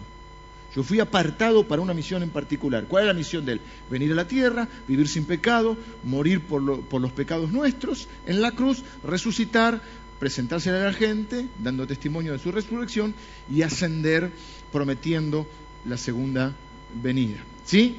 Yo 0.74 0.82
fui 0.82 0.98
apartado 0.98 1.66
para 1.66 1.82
una 1.82 1.94
misión 1.94 2.22
en 2.22 2.30
particular. 2.30 2.86
¿Cuál 2.88 3.04
es 3.04 3.06
la 3.08 3.14
misión 3.14 3.44
de 3.44 3.52
él? 3.52 3.60
Venir 3.90 4.10
a 4.12 4.16
la 4.16 4.26
tierra, 4.26 4.68
vivir 4.88 5.06
sin 5.06 5.24
pecado, 5.24 5.76
morir 6.02 6.40
por, 6.40 6.62
los 6.62 7.12
pecados 7.12 7.52
nuestros 7.52 8.08
en 8.26 8.42
la 8.42 8.50
cruz, 8.52 8.82
resucitar, 9.04 9.80
presentarse 10.18 10.70
a 10.70 10.72
la 10.72 10.92
gente, 10.92 11.46
dando 11.60 11.86
testimonio 11.86 12.32
de 12.32 12.40
su 12.40 12.50
resurrección 12.50 13.14
y 13.48 13.62
ascender 13.62 14.32
prometiendo 14.72 15.46
la 15.84 15.96
segunda 15.96 16.52
venida. 17.00 17.38
¿Sí? 17.64 17.96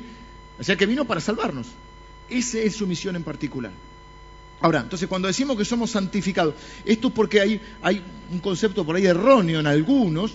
O 0.60 0.64
sea 0.64 0.76
que 0.76 0.86
vino 0.86 1.06
para 1.06 1.22
salvarnos. 1.22 1.68
Esa 2.30 2.60
es 2.60 2.76
su 2.76 2.88
misión 2.88 3.16
en 3.16 3.24
particular. 3.24 3.72
Ahora, 4.60 4.82
entonces 4.82 5.08
cuando 5.08 5.28
decimos 5.30 5.58
que 5.58 5.64
somos 5.64 5.92
santificados, 5.92 6.56
esto 6.84 7.08
es 7.08 7.14
porque 7.14 7.40
hay, 7.40 7.62
hay 7.82 8.02
un 8.32 8.40
concepto 8.40 8.86
por 8.86 8.96
ahí 8.96 9.06
erróneo 9.06 9.60
en 9.60 9.68
algunos, 9.68 10.34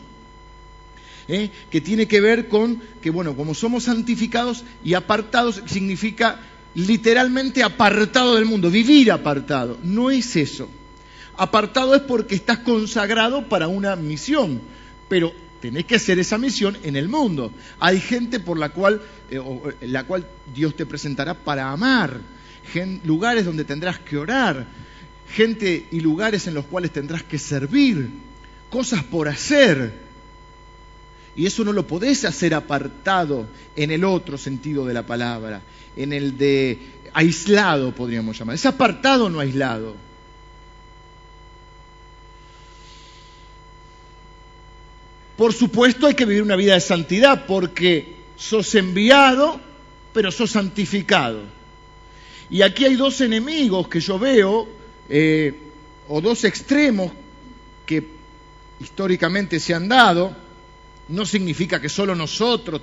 ¿eh? 1.30 1.50
que 1.70 1.80
tiene 1.80 2.06
que 2.06 2.20
ver 2.20 2.48
con 2.48 2.82
que, 3.00 3.10
bueno, 3.10 3.36
como 3.36 3.54
somos 3.54 3.84
santificados 3.84 4.64
y 4.84 4.94
apartados, 4.94 5.62
significa 5.66 6.40
literalmente 6.74 7.62
apartado 7.62 8.34
del 8.34 8.44
mundo, 8.44 8.70
vivir 8.70 9.12
apartado. 9.12 9.78
No 9.82 10.10
es 10.10 10.36
eso. 10.36 10.68
Apartado 11.36 11.94
es 11.94 12.02
porque 12.02 12.34
estás 12.34 12.58
consagrado 12.58 13.48
para 13.48 13.68
una 13.68 13.96
misión, 13.96 14.60
pero 15.08 15.32
tenés 15.60 15.84
que 15.84 15.96
hacer 15.96 16.18
esa 16.18 16.38
misión 16.38 16.76
en 16.82 16.96
el 16.96 17.08
mundo. 17.08 17.52
Hay 17.78 18.00
gente 18.00 18.40
por 18.40 18.58
la 18.58 18.70
cual, 18.70 19.00
eh, 19.30 19.40
la 19.82 20.04
cual 20.04 20.26
Dios 20.54 20.76
te 20.76 20.86
presentará 20.86 21.34
para 21.34 21.70
amar, 21.70 22.20
lugares 23.04 23.44
donde 23.44 23.64
tendrás 23.64 23.98
que 23.98 24.16
orar, 24.16 24.66
gente 25.32 25.86
y 25.90 26.00
lugares 26.00 26.46
en 26.46 26.54
los 26.54 26.66
cuales 26.66 26.90
tendrás 26.90 27.22
que 27.22 27.38
servir, 27.38 28.10
cosas 28.68 29.02
por 29.04 29.28
hacer. 29.28 30.09
Y 31.36 31.46
eso 31.46 31.64
no 31.64 31.72
lo 31.72 31.86
podés 31.86 32.24
hacer 32.24 32.54
apartado 32.54 33.46
en 33.76 33.90
el 33.90 34.04
otro 34.04 34.36
sentido 34.36 34.84
de 34.84 34.94
la 34.94 35.06
palabra, 35.06 35.62
en 35.96 36.12
el 36.12 36.36
de 36.36 36.78
aislado, 37.12 37.94
podríamos 37.94 38.38
llamar. 38.38 38.54
Es 38.54 38.66
apartado, 38.66 39.28
no 39.30 39.40
aislado. 39.40 39.94
Por 45.36 45.54
supuesto 45.54 46.06
hay 46.06 46.14
que 46.14 46.26
vivir 46.26 46.42
una 46.42 46.56
vida 46.56 46.74
de 46.74 46.80
santidad 46.80 47.46
porque 47.46 48.16
sos 48.36 48.74
enviado, 48.74 49.60
pero 50.12 50.30
sos 50.30 50.50
santificado. 50.50 51.40
Y 52.50 52.62
aquí 52.62 52.84
hay 52.84 52.96
dos 52.96 53.20
enemigos 53.20 53.88
que 53.88 54.00
yo 54.00 54.18
veo, 54.18 54.68
eh, 55.08 55.54
o 56.08 56.20
dos 56.20 56.44
extremos 56.44 57.12
que 57.86 58.06
históricamente 58.80 59.60
se 59.60 59.72
han 59.72 59.88
dado 59.88 60.36
no 61.10 61.26
significa 61.26 61.80
que 61.80 61.88
solo 61.88 62.14
nosotros 62.14 62.80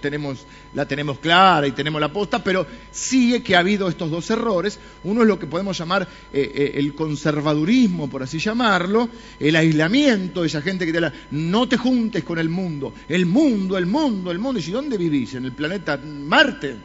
la 0.74 0.86
tenemos 0.86 1.20
clara 1.20 1.68
y 1.68 1.72
tenemos 1.72 2.00
la 2.02 2.12
posta, 2.12 2.44
pero 2.44 2.66
sí 2.92 3.40
que 3.42 3.56
ha 3.56 3.60
habido 3.60 3.88
estos 3.88 4.12
dos 4.12 4.30
errores. 4.30 4.80
Uno 5.04 5.22
es 5.22 5.28
lo 5.28 5.40
que 5.40 5.48
podemos 5.48 5.78
llamar 5.78 6.08
eh, 6.34 6.52
eh, 6.54 6.72
el 6.76 6.94
conservadurismo, 6.94 8.10
por 8.10 8.24
así 8.24 8.40
llamarlo, 8.40 9.10
el 9.40 9.56
aislamiento, 9.56 10.44
esa 10.44 10.62
gente 10.62 10.86
que 10.86 10.94
te 10.94 11.02
la, 11.02 11.14
no 11.32 11.68
te 11.68 11.78
juntes 11.78 12.24
con 12.24 12.38
el 12.38 12.50
mundo, 12.50 12.94
el 13.08 13.26
mundo, 13.26 13.78
el 13.78 13.86
mundo, 13.86 14.32
el 14.32 14.40
mundo. 14.40 14.60
¿Y 14.60 14.72
dónde 14.72 14.98
vivís? 14.98 15.36
En 15.36 15.46
el 15.46 15.54
planeta 15.54 15.98
Marte. 15.98 16.76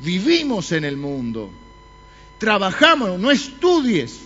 Vivimos 0.00 0.72
en 0.72 0.84
el 0.84 0.96
mundo. 0.96 1.50
Trabajamos, 2.38 3.18
no 3.18 3.30
estudies. 3.30 4.20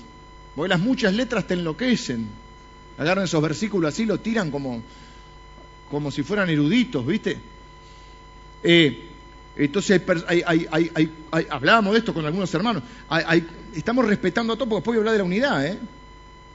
Porque 0.56 0.70
las 0.70 0.80
muchas 0.80 1.14
letras 1.14 1.46
te 1.46 1.54
enloquecen. 1.54 2.26
Agarran 2.98 3.26
esos 3.26 3.40
versículos 3.40 3.94
así, 3.94 4.06
lo 4.06 4.18
tiran 4.18 4.50
como 4.50 4.82
como 5.90 6.10
si 6.10 6.22
fueran 6.22 6.50
eruditos, 6.50 7.04
¿viste? 7.06 7.38
Eh, 8.62 9.04
entonces 9.56 10.00
hablábamos 11.50 11.92
de 11.92 11.98
esto 11.98 12.14
con 12.14 12.24
algunos 12.24 12.52
hermanos. 12.54 12.82
estamos 13.74 14.06
respetando 14.06 14.52
a 14.52 14.56
todos, 14.56 14.68
porque 14.68 14.80
después 14.80 14.94
voy 14.94 14.98
a 14.98 15.00
hablar 15.00 15.12
de 15.12 15.18
la 15.18 15.24
unidad, 15.24 15.66
¿eh? 15.66 15.78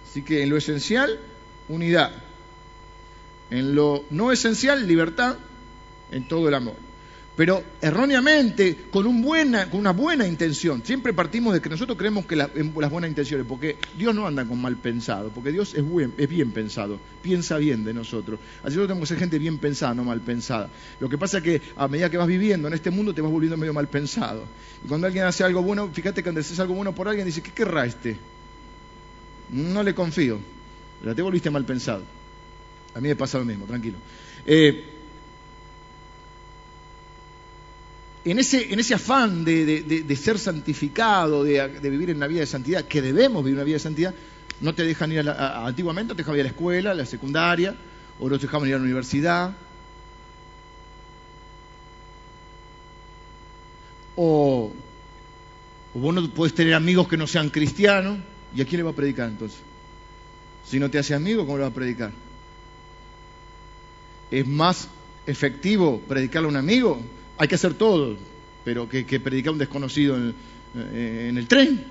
Así 0.10 0.22
que 0.22 0.43
en 0.43 0.50
lo 0.50 0.58
esencial, 0.58 1.19
unidad. 1.67 2.12
En 3.50 3.76
lo 3.76 4.06
no 4.10 4.32
esencial, 4.32 4.88
libertad, 4.88 5.38
en 6.12 6.28
todo 6.28 6.48
el 6.48 6.54
amor. 6.54 6.76
Pero 7.36 7.63
erróneamente, 7.82 8.78
con, 8.91 9.08
una 9.08 9.91
buena 9.91 10.28
intención. 10.28 10.84
Siempre 10.86 11.13
partimos 11.13 11.54
de 11.54 11.62
que 11.62 11.69
nosotros 11.69 11.98
creemos 11.98 12.28
que 12.28 12.36
las 12.36 12.52
buenas 12.54 13.10
intenciones, 13.10 13.48
porque 13.48 13.78
Dios 13.98 14.13
no 14.13 14.28
anda 14.28 14.46
con 14.46 14.62
mal 14.62 14.78
pensado, 14.78 15.30
porque 15.30 15.52
Dios 15.52 15.74
es, 15.74 16.30
bien 16.30 16.52
pensado, 16.52 17.00
piensa 17.24 17.58
bien 17.58 17.84
de 17.84 17.93
nosotros. 17.93 18.39
Así 18.60 18.76
nosotros 18.76 18.88
tenemos 18.88 19.10
que 19.10 19.15
ser 19.15 19.19
gente 19.19 19.39
bien 19.39 19.58
pensada, 19.58 19.96
no 19.96 20.04
mal 20.04 20.22
pensada. 20.22 20.69
Lo 21.00 21.10
que 21.10 21.17
pasa 21.17 21.39
es 21.39 21.43
que 21.43 21.62
a 21.76 21.88
medida 21.88 22.10
que 22.12 22.17
vas 22.17 22.28
viviendo 22.28 22.67
en 22.67 22.76
este 22.76 22.91
mundo 22.91 23.15
te 23.15 23.22
vas 23.22 23.32
volviendo 23.32 23.58
medio 23.58 23.74
mal 23.74 23.88
pensado. 23.88 24.43
Y 24.86 24.88
cuando 24.88 25.08
alguien 25.08 25.26
hace 25.26 25.43
algo 25.43 25.63
bueno, 25.63 25.89
fíjate 25.91 26.22
que 26.22 26.24
cuando 26.24 26.41
haces 26.41 26.60
algo 26.60 26.76
bueno 26.76 26.93
por 26.93 27.08
alguien, 27.08 27.26
dice, 27.26 27.41
¿qué 27.41 27.52
querrá 27.52 27.86
este? 27.86 28.15
No 29.50 29.82
le 29.82 29.96
confío, 29.96 30.39
pero 31.02 31.15
te 31.15 31.22
volviste 31.24 31.50
mal 31.50 31.65
pensado. 31.65 32.04
A 32.93 33.00
mí 33.00 33.08
me 33.08 33.15
pasa 33.15 33.39
lo 33.39 33.46
mismo, 33.46 33.65
tranquilo. 33.65 33.98
Eh, 34.46 34.92
en 38.26 38.40
ese, 38.40 38.72
en 38.72 38.80
ese 38.80 38.94
afán 38.94 39.44
de, 39.44 40.16
ser 40.20 40.40
santificado, 40.40 41.44
de, 41.44 41.68
vivir 41.90 42.10
en 42.10 42.18
una 42.18 42.28
vida 42.28 42.42
de 42.42 42.46
santidad, 42.46 42.86
que 42.86 43.02
debemos 43.02 43.44
vivir 43.44 43.58
una 43.58 43.66
vida 43.66 43.76
de 43.76 43.80
santidad, 43.80 44.14
no 44.62 44.74
te 44.74 44.84
dejan 44.84 45.12
ir 45.12 45.20
a 45.20 45.24
la, 45.24 45.66
antiguamente 45.66 46.14
te 46.14 46.20
dejaban 46.20 46.38
ir 46.38 46.42
a 46.42 46.44
la 46.46 46.50
escuela, 46.50 46.92
a 46.92 46.94
la 46.94 47.06
secundaria, 47.06 47.76
o 48.20 48.30
no 48.30 48.38
te 48.38 48.46
dejaban 48.46 48.70
ir 48.70 48.76
a 48.76 48.78
la 48.78 48.84
universidad. 48.84 49.54
O, 54.16 54.72
o 55.94 56.00
vos 56.00 56.16
no 56.16 56.30
puedes 56.30 56.54
tener 56.54 56.76
amigos 56.76 57.10
que 57.10 57.18
no 57.18 57.28
sean 57.28 57.50
cristianos, 57.50 58.20
¿y 58.56 58.62
a 58.62 58.66
quién 58.66 58.78
le 58.78 58.84
va 58.84 58.92
a 58.92 58.96
predicar 58.96 59.28
entonces? 59.28 59.60
Si 60.66 60.80
no 60.80 60.90
te 60.90 60.98
hace 60.98 61.14
amigo, 61.14 61.46
¿cómo 61.46 61.58
le 61.58 61.64
va 61.64 61.70
a 61.70 61.74
predicar? 61.74 62.12
¿Es 64.32 64.48
más 64.48 64.88
efectivo 65.26 66.02
predicarle 66.08 66.48
a 66.48 66.50
un 66.50 66.56
amigo 66.56 67.02
hay 67.38 67.48
que 67.48 67.56
hacer 67.56 67.74
todo, 67.74 68.15
pero 68.63 68.88
que, 68.88 69.06
que 69.06 69.19
predicar 69.19 69.50
a 69.50 69.54
un 69.54 69.58
desconocido 69.60 70.15
en, 70.15 70.36
eh, 70.76 71.32
el 71.36 71.48
tren. 71.48 71.84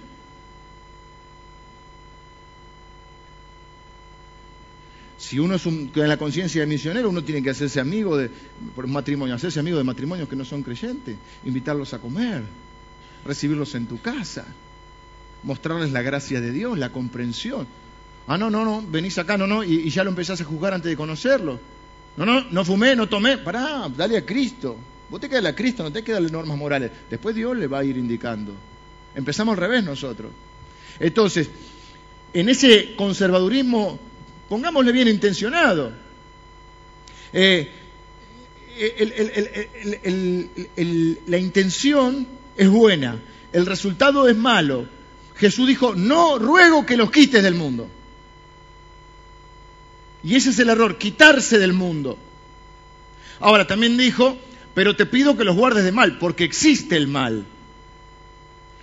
Si 5.19 5.39
uno 5.39 5.55
es 5.55 5.67
un, 5.67 5.91
la 5.95 6.17
conciencia 6.17 6.61
de 6.61 6.67
misionero, 6.67 7.09
uno 7.09 7.23
tiene 7.23 7.43
que 7.43 7.51
hacerse 7.51 7.81
amigo 7.81 8.17
de, 8.17 8.29
por 8.75 8.85
un 8.85 8.93
matrimonio, 8.93 9.35
hacerse 9.35 9.61
amigo 9.61 9.79
de 9.79 9.85
matrimonios 9.85 10.29
que 10.29 10.37
no 10.37 10.45
son 10.45 10.63
creyentes, 10.63 11.17
invitarlos 11.45 11.95
a 11.95 12.01
comer, 12.01 12.43
recibirlos 13.25 13.75
en 13.77 13.87
tu 13.87 14.01
casa, 14.01 14.45
mostrarles 15.45 15.93
la 15.93 16.03
gracia 16.03 16.41
de 16.41 16.51
Dios, 16.51 16.77
la 16.77 16.91
comprensión. 16.91 17.67
Ah, 18.27 18.37
no, 18.37 18.51
no, 18.51 18.65
no, 18.65 18.85
venís 18.87 19.17
acá, 19.19 19.37
no, 19.37 19.47
no, 19.47 19.63
y, 19.63 19.75
y 19.81 19.91
ya 19.91 20.03
lo 20.05 20.11
empezás 20.11 20.41
a 20.41 20.45
juzgar 20.45 20.75
antes 20.75 20.91
de 20.91 20.97
conocerlo. 20.97 21.61
No, 22.17 22.27
no, 22.27 22.45
no 22.51 22.65
fumé, 22.65 22.95
no 22.95 23.09
tomé, 23.09 23.39
pará, 23.39 23.89
dale 23.97 24.19
a 24.19 24.27
Cristo. 24.27 24.77
Vos 25.13 25.21
te 25.21 25.29
quedas 25.29 25.45
a 25.45 25.55
Cristo, 25.55 25.83
no 25.83 25.93
te 25.93 26.03
quedas 26.03 26.23
las 26.23 26.33
normas 26.33 26.57
morales. 26.57 26.91
Después 27.11 27.37
Dios 27.37 27.55
le 27.55 27.67
va 27.67 27.81
a 27.81 27.85
ir 27.85 27.99
indicando. 27.99 28.55
Empezamos 29.15 29.53
al 29.53 29.61
revés 29.61 29.85
nosotros. 29.85 30.33
Entonces, 30.99 31.51
en 32.33 32.49
ese 32.49 32.97
conservadurismo, 32.97 33.99
pongámosle 34.49 34.91
bien 34.91 35.09
intencionado. 35.09 35.93
la 41.27 41.37
intención 41.37 42.27
es 42.57 42.71
buena, 42.71 43.21
el 43.53 43.67
resultado 43.67 44.27
es 44.31 44.37
malo. 44.39 44.87
Jesús 45.37 45.69
dijo, 45.69 45.95
no 45.95 46.39
ruego 46.39 46.87
que 46.87 46.97
los 46.97 47.11
quites 47.11 47.43
del 47.43 47.55
mundo. 47.55 47.87
Y 50.25 50.37
ese 50.37 50.49
es 50.49 50.59
el 50.59 50.71
error, 50.71 50.97
quitarse 50.97 51.59
del 51.59 51.75
mundo. 51.75 52.17
Ahora, 53.41 53.67
también 53.67 53.99
dijo, 53.99 54.39
pero 54.75 54.97
te 54.97 55.07
pido 55.07 55.37
que 55.37 55.45
los 55.45 55.57
guardes 55.57 55.85
de 55.85 55.93
mal, 55.93 56.19
porque 56.19 56.45
existe 56.45 56.97
el 56.97 57.09
mal. 57.09 57.45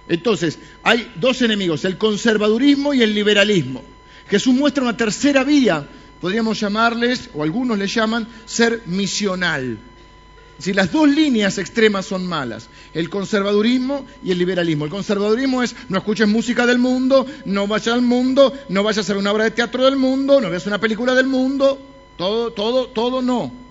Entonces, 0.08 0.60
hay 0.84 1.12
dos 1.16 1.42
enemigos, 1.42 1.86
el 1.86 1.98
conservadurismo 1.98 2.94
y 2.94 3.04
el 3.04 3.14
liberalismo. 3.14 3.84
Jesús 4.28 4.54
muestra 4.54 4.84
una 4.84 4.98
tercera 4.98 5.44
vía, 5.44 5.88
podríamos 6.20 6.60
llamarles, 6.60 7.30
o 7.34 7.44
algunos 7.44 7.78
le 7.78 7.88
llaman, 7.88 8.28
ser 8.46 8.82
misional. 8.86 9.78
Si 10.60 10.74
las 10.74 10.92
dos 10.92 11.08
líneas 11.08 11.58
extremas 11.58 12.06
son 12.06 12.28
malas, 12.28 12.70
el 12.94 13.10
conservadurismo 13.10 14.06
y 14.24 14.32
el 14.32 14.40
liberalismo. 14.40 14.84
El 14.84 14.92
conservadurismo 14.92 15.64
es 15.64 15.74
no 15.88 16.00
escuches 16.00 16.28
música 16.28 16.66
del 16.66 16.80
mundo, 16.80 17.26
no 17.46 17.66
vayas 17.66 17.94
al 17.94 18.02
mundo, 18.02 18.54
no 18.68 18.84
vayas 18.84 19.10
a 19.10 19.14
ver 19.14 19.22
una 19.22 19.32
obra 19.32 19.46
de 19.46 19.52
teatro 19.52 19.86
del 19.86 19.96
mundo, 19.96 20.42
no 20.42 20.50
veas 20.50 20.68
una 20.68 20.80
película 20.80 21.16
del 21.16 21.28
mundo, 21.28 21.80
todo, 22.18 22.52
todo, 22.52 22.88
todo 22.88 23.22
no. 23.22 23.69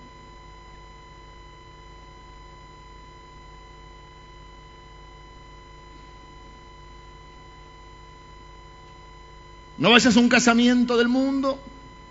No 9.79 9.91
vayas 9.91 10.15
a 10.15 10.19
un 10.19 10.27
casamiento 10.27 10.97
del 10.97 11.07
mundo, 11.07 11.57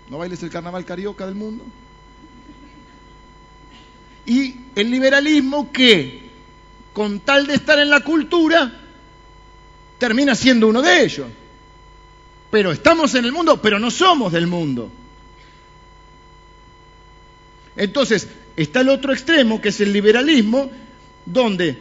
no 0.09 0.17
bailes 0.17 0.41
el 0.41 0.49
carnaval 0.49 0.85
carioca 0.85 1.27
del 1.27 1.35
mundo. 1.35 1.63
Y 4.25 4.55
el 4.75 4.89
liberalismo 4.89 5.71
que, 5.71 6.29
con 6.93 7.19
tal 7.19 7.45
de 7.45 7.53
estar 7.53 7.77
en 7.77 7.91
la 7.91 8.01
cultura, 8.01 8.71
termina 9.99 10.33
siendo 10.33 10.67
uno 10.67 10.81
de 10.81 11.03
ellos. 11.03 11.27
Pero 12.49 12.71
estamos 12.71 13.13
en 13.13 13.25
el 13.25 13.31
mundo, 13.31 13.61
pero 13.61 13.77
no 13.77 13.91
somos 13.91 14.33
del 14.33 14.47
mundo. 14.47 14.91
Entonces, 17.75 18.27
está 18.55 18.81
el 18.81 18.89
otro 18.89 19.13
extremo, 19.13 19.61
que 19.61 19.69
es 19.69 19.79
el 19.79 19.93
liberalismo, 19.93 20.71
donde 21.23 21.77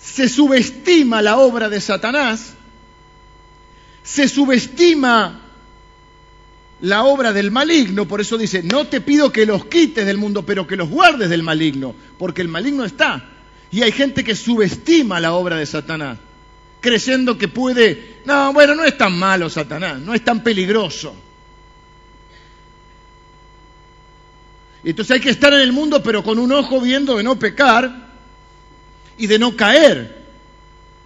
se 0.00 0.26
subestima 0.26 1.20
la 1.20 1.36
obra 1.36 1.68
de 1.68 1.82
Satanás 1.82 2.55
se 4.06 4.28
subestima 4.28 5.40
la 6.80 7.04
obra 7.04 7.32
del 7.32 7.50
maligno, 7.50 8.06
por 8.06 8.20
eso 8.20 8.38
dice, 8.38 8.62
no 8.62 8.86
te 8.86 9.00
pido 9.00 9.32
que 9.32 9.44
los 9.44 9.66
quites 9.66 10.06
del 10.06 10.16
mundo, 10.16 10.46
pero 10.46 10.64
que 10.64 10.76
los 10.76 10.88
guardes 10.88 11.28
del 11.28 11.42
maligno, 11.42 11.92
porque 12.16 12.40
el 12.40 12.48
maligno 12.48 12.84
está. 12.84 13.28
Y 13.72 13.82
hay 13.82 13.90
gente 13.90 14.22
que 14.22 14.36
subestima 14.36 15.18
la 15.18 15.32
obra 15.32 15.56
de 15.56 15.66
Satanás, 15.66 16.18
creyendo 16.80 17.36
que 17.36 17.48
puede, 17.48 18.18
no, 18.24 18.52
bueno, 18.52 18.76
no 18.76 18.84
es 18.84 18.96
tan 18.96 19.18
malo 19.18 19.50
Satanás, 19.50 19.98
no 20.00 20.14
es 20.14 20.22
tan 20.22 20.40
peligroso. 20.44 21.12
Entonces 24.84 25.16
hay 25.16 25.20
que 25.20 25.30
estar 25.30 25.52
en 25.52 25.62
el 25.62 25.72
mundo, 25.72 26.00
pero 26.00 26.22
con 26.22 26.38
un 26.38 26.52
ojo 26.52 26.80
viendo 26.80 27.16
de 27.16 27.24
no 27.24 27.36
pecar 27.36 28.06
y 29.18 29.26
de 29.26 29.36
no 29.40 29.56
caer. 29.56 30.26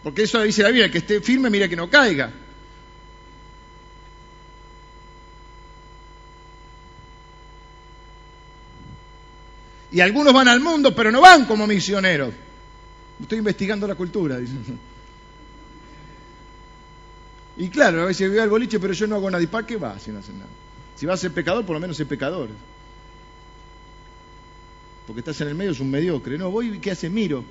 Porque 0.02 0.24
eso 0.24 0.42
dice 0.42 0.62
la 0.62 0.68
Biblia, 0.68 0.90
que 0.90 0.98
esté 0.98 1.22
firme, 1.22 1.48
mira 1.48 1.66
que 1.66 1.76
no 1.76 1.88
caiga. 1.88 2.30
Y 9.92 10.00
algunos 10.00 10.32
van 10.32 10.48
al 10.48 10.60
mundo, 10.60 10.94
pero 10.94 11.10
no 11.10 11.20
van 11.20 11.46
como 11.46 11.66
misioneros. 11.66 12.32
Estoy 13.20 13.38
investigando 13.38 13.86
la 13.86 13.94
cultura, 13.94 14.38
Y 17.56 17.68
claro, 17.68 18.02
a 18.02 18.06
veces 18.06 18.30
voy 18.30 18.38
al 18.38 18.48
boliche, 18.48 18.80
pero 18.80 18.94
yo 18.94 19.06
no 19.06 19.16
hago 19.16 19.30
nada. 19.30 19.42
¿Y 19.42 19.46
para 19.46 19.66
qué 19.66 19.76
va 19.76 19.98
si 19.98 20.10
no 20.10 20.20
hace 20.20 20.32
nada? 20.32 20.46
Si 20.96 21.06
vas 21.06 21.18
a 21.18 21.22
ser 21.22 21.32
pecador, 21.32 21.66
por 21.66 21.74
lo 21.74 21.80
menos 21.80 21.98
es 21.98 22.06
pecador. 22.06 22.48
Porque 25.06 25.20
estás 25.20 25.40
en 25.40 25.48
el 25.48 25.54
medio, 25.54 25.72
es 25.72 25.80
un 25.80 25.90
mediocre. 25.90 26.38
No, 26.38 26.50
voy, 26.50 26.78
¿qué 26.78 26.92
hace? 26.92 27.10
Miro. 27.10 27.44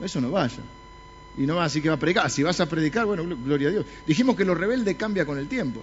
Eso 0.00 0.20
no 0.20 0.30
vaya. 0.30 0.62
Y 1.38 1.42
no 1.42 1.56
va 1.56 1.64
así 1.64 1.80
que 1.80 1.88
va 1.88 1.94
a 1.94 1.98
predicar. 1.98 2.30
Si 2.30 2.42
vas 2.42 2.60
a 2.60 2.68
predicar, 2.68 3.06
bueno, 3.06 3.24
gloria 3.24 3.68
a 3.68 3.70
Dios. 3.72 3.86
Dijimos 4.06 4.36
que 4.36 4.44
lo 4.44 4.54
rebelde 4.54 4.96
cambia 4.96 5.24
con 5.24 5.38
el 5.38 5.48
tiempo. 5.48 5.80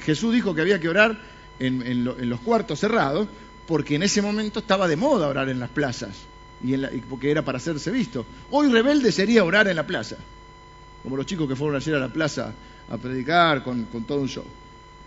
Jesús 0.00 0.34
dijo 0.34 0.54
que 0.54 0.60
había 0.60 0.78
que 0.78 0.88
orar 0.88 1.18
en 1.58 2.04
los 2.04 2.40
cuartos 2.40 2.78
cerrados 2.78 3.26
porque 3.66 3.94
en 3.94 4.02
ese 4.02 4.20
momento 4.22 4.60
estaba 4.60 4.88
de 4.88 4.96
moda 4.96 5.28
orar 5.28 5.48
en 5.48 5.60
las 5.60 5.70
plazas, 5.70 6.16
y, 6.62 6.76
porque 7.08 7.30
era 7.30 7.42
para 7.42 7.58
hacerse 7.58 7.90
visto. 7.90 8.26
Hoy 8.50 8.70
rebelde 8.70 9.12
sería 9.12 9.44
orar 9.44 9.68
en 9.68 9.76
la 9.76 9.86
plaza, 9.86 10.16
como 11.02 11.16
los 11.16 11.26
chicos 11.26 11.48
que 11.48 11.56
fueron 11.56 11.76
ayer 11.76 11.94
a 11.94 11.98
la 11.98 12.12
plaza 12.12 12.52
a 12.90 12.98
predicar 12.98 13.62
con, 13.62 13.86
todo 14.06 14.20
un 14.20 14.28
show. 14.28 14.44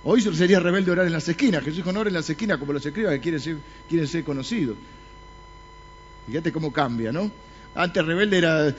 Hoy 0.04 0.22
sería 0.22 0.60
rebelde 0.60 0.92
orar 0.92 1.06
en 1.06 1.14
las 1.14 1.28
esquinas. 1.28 1.62
Jesús 1.62 1.78
dijo, 1.78 1.92
no 1.92 2.02
en 2.02 2.14
las 2.14 2.30
esquinas 2.30 2.58
como 2.58 2.74
los 2.74 2.86
escribas 2.86 3.14
que 3.14 3.20
quieren 3.20 4.08
ser, 4.08 4.24
conocidos. 4.24 4.78
Fíjate 6.28 6.52
cómo 6.52 6.72
cambia, 6.72 7.12
¿no? 7.12 7.30
Antes 7.76 8.06
rebelde 8.06 8.38
era 8.38 8.76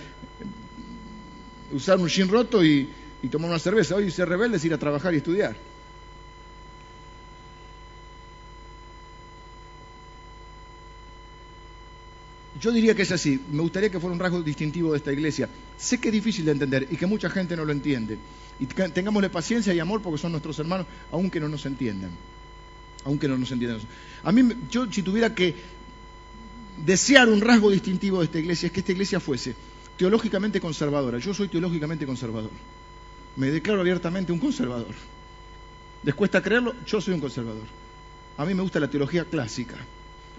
usar 1.72 1.98
un 1.98 2.08
jean 2.08 2.28
roto 2.28 2.64
y, 2.64 2.88
y 3.22 3.28
tomar 3.28 3.50
una 3.50 3.58
cerveza. 3.58 3.94
Hoy 3.94 4.10
ser 4.10 4.28
rebelde 4.28 4.56
es 4.56 4.64
ir 4.64 4.74
a 4.74 4.78
trabajar 4.78 5.12
y 5.14 5.18
estudiar. 5.18 5.56
Yo 12.61 12.73
diría 12.73 12.94
que 12.94 13.03
es 13.03 13.12
así. 13.12 13.40
Me 13.51 13.61
gustaría 13.61 13.90
que 13.90 14.01
fuera 14.01 14.14
un 14.14 14.21
rasgo 14.21 14.42
distintivo 14.42 14.92
de 14.92 14.99
esta 14.99 15.12
iglesia. 15.12 15.49
Sé 15.77 15.99
que 15.99 16.09
es 16.09 16.12
difícil 16.12 16.44
de 16.44 16.53
entender 16.53 16.88
y 16.90 16.97
que 16.97 17.07
mucha 17.07 17.31
gente 17.31 17.57
no 17.57 17.64
lo 17.64 17.73
entiende. 17.73 18.18
Y 18.59 18.66
tengámosle 18.66 19.31
paciencia 19.31 19.73
y 19.73 19.79
amor 19.79 20.03
porque 20.03 20.18
son 20.18 20.33
nuestros 20.33 20.59
hermanos, 20.59 20.87
aunque 21.12 21.38
no 21.38 21.49
nos 21.49 21.64
entiendan. 21.66 22.11
Aunque 23.05 23.29
no 23.29 23.38
nos 23.38 23.51
entiendan. 23.53 23.81
A 24.25 24.33
mí, 24.33 24.42
yo 24.71 24.90
si 24.90 25.03
tuviera 25.03 25.35
que 25.35 25.55
desear 26.85 27.29
un 27.29 27.40
rasgo 27.40 27.71
distintivo 27.71 28.18
de 28.18 28.27
esta 28.27 28.38
iglesia 28.38 28.66
es 28.66 28.73
que 28.73 28.81
esta 28.81 28.92
iglesia 28.92 29.21
fuese 29.21 29.55
teológicamente 29.97 30.61
conservadora. 30.61 31.18
Yo 31.18 31.35
soy 31.35 31.49
teológicamente 31.49 32.07
conservador. 32.07 32.51
Me 33.37 33.51
declaro 33.51 33.81
abiertamente 33.81 34.33
un 34.33 34.38
conservador. 34.38 34.94
¿Les 36.05 36.14
cuesta 36.14 36.40
creerlo? 36.40 36.75
Yo 36.87 37.01
soy 37.01 37.14
un 37.14 37.21
conservador. 37.21 37.66
A 38.37 38.44
mí 38.44 38.55
me 38.55 38.62
gusta 38.62 38.79
la 38.79 38.88
teología 38.88 39.25
clásica. 39.25 39.77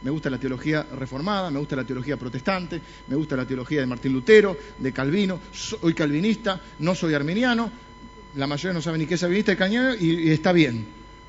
Me 0.01 0.09
gusta 0.09 0.29
la 0.29 0.37
teología 0.37 0.83
reformada, 0.83 1.51
me 1.51 1.59
gusta 1.59 1.75
la 1.75 1.83
teología 1.83 2.17
protestante, 2.17 2.81
me 3.07 3.15
gusta 3.15 3.35
la 3.35 3.45
teología 3.45 3.81
de 3.81 3.85
Martín 3.85 4.13
Lutero, 4.13 4.57
de 4.77 4.93
Calvino. 4.93 5.39
Soy 5.51 5.93
calvinista, 5.93 6.61
no 6.79 6.95
soy 6.95 7.13
arminiano. 7.13 7.69
La 8.35 8.47
mayoría 8.47 8.73
no 8.73 8.81
sabe 8.81 8.97
ni 8.97 9.05
qué 9.05 9.15
es 9.15 9.23
arminista 9.23 9.51
y 9.51 9.55
y, 9.99 10.31
está 10.31 10.53
bien, 10.53 10.85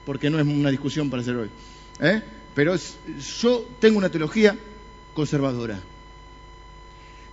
porque 0.06 0.30
no 0.30 0.38
es 0.38 0.46
una 0.46 0.70
discusión 0.70 1.10
para 1.10 1.22
hacer 1.22 1.36
hoy. 1.36 1.50
¿eh? 2.00 2.22
Pero 2.54 2.76
yo 3.40 3.68
tengo 3.80 3.98
una 3.98 4.08
teología 4.08 4.56
conservadora. 5.14 5.80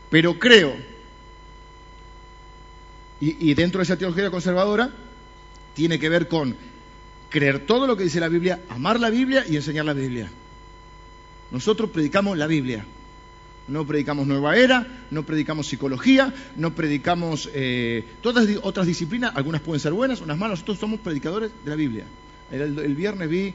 Pero 0.09 0.39
creo, 0.39 0.73
y 3.19 3.53
dentro 3.53 3.79
de 3.79 3.83
esa 3.83 3.97
teología 3.97 4.31
conservadora, 4.31 4.89
tiene 5.75 5.99
que 5.99 6.09
ver 6.09 6.27
con 6.27 6.55
creer 7.29 7.65
todo 7.65 7.85
lo 7.85 7.95
que 7.95 8.05
dice 8.05 8.19
la 8.19 8.29
Biblia, 8.29 8.61
amar 8.69 8.99
la 8.99 9.09
Biblia 9.09 9.43
y 9.47 9.57
enseñar 9.57 9.85
la 9.85 9.93
Biblia. 9.93 10.29
Nosotros 11.51 11.89
predicamos 11.89 12.37
la 12.37 12.47
Biblia. 12.47 12.85
No 13.67 13.85
predicamos 13.85 14.25
nueva 14.25 14.55
era, 14.55 15.05
no 15.11 15.23
predicamos 15.23 15.67
psicología, 15.67 16.33
no 16.55 16.73
predicamos 16.73 17.49
eh, 17.53 18.05
todas 18.21 18.47
otras 18.63 18.87
disciplinas, 18.87 19.35
algunas 19.35 19.59
pueden 19.59 19.81
ser 19.81 19.91
buenas, 19.91 20.21
unas 20.21 20.37
malas, 20.37 20.59
nosotros 20.59 20.79
somos 20.79 21.01
predicadores 21.01 21.51
de 21.65 21.69
la 21.69 21.75
Biblia. 21.75 22.05
El, 22.49 22.95
viernes 22.95 23.27
vi 23.29 23.53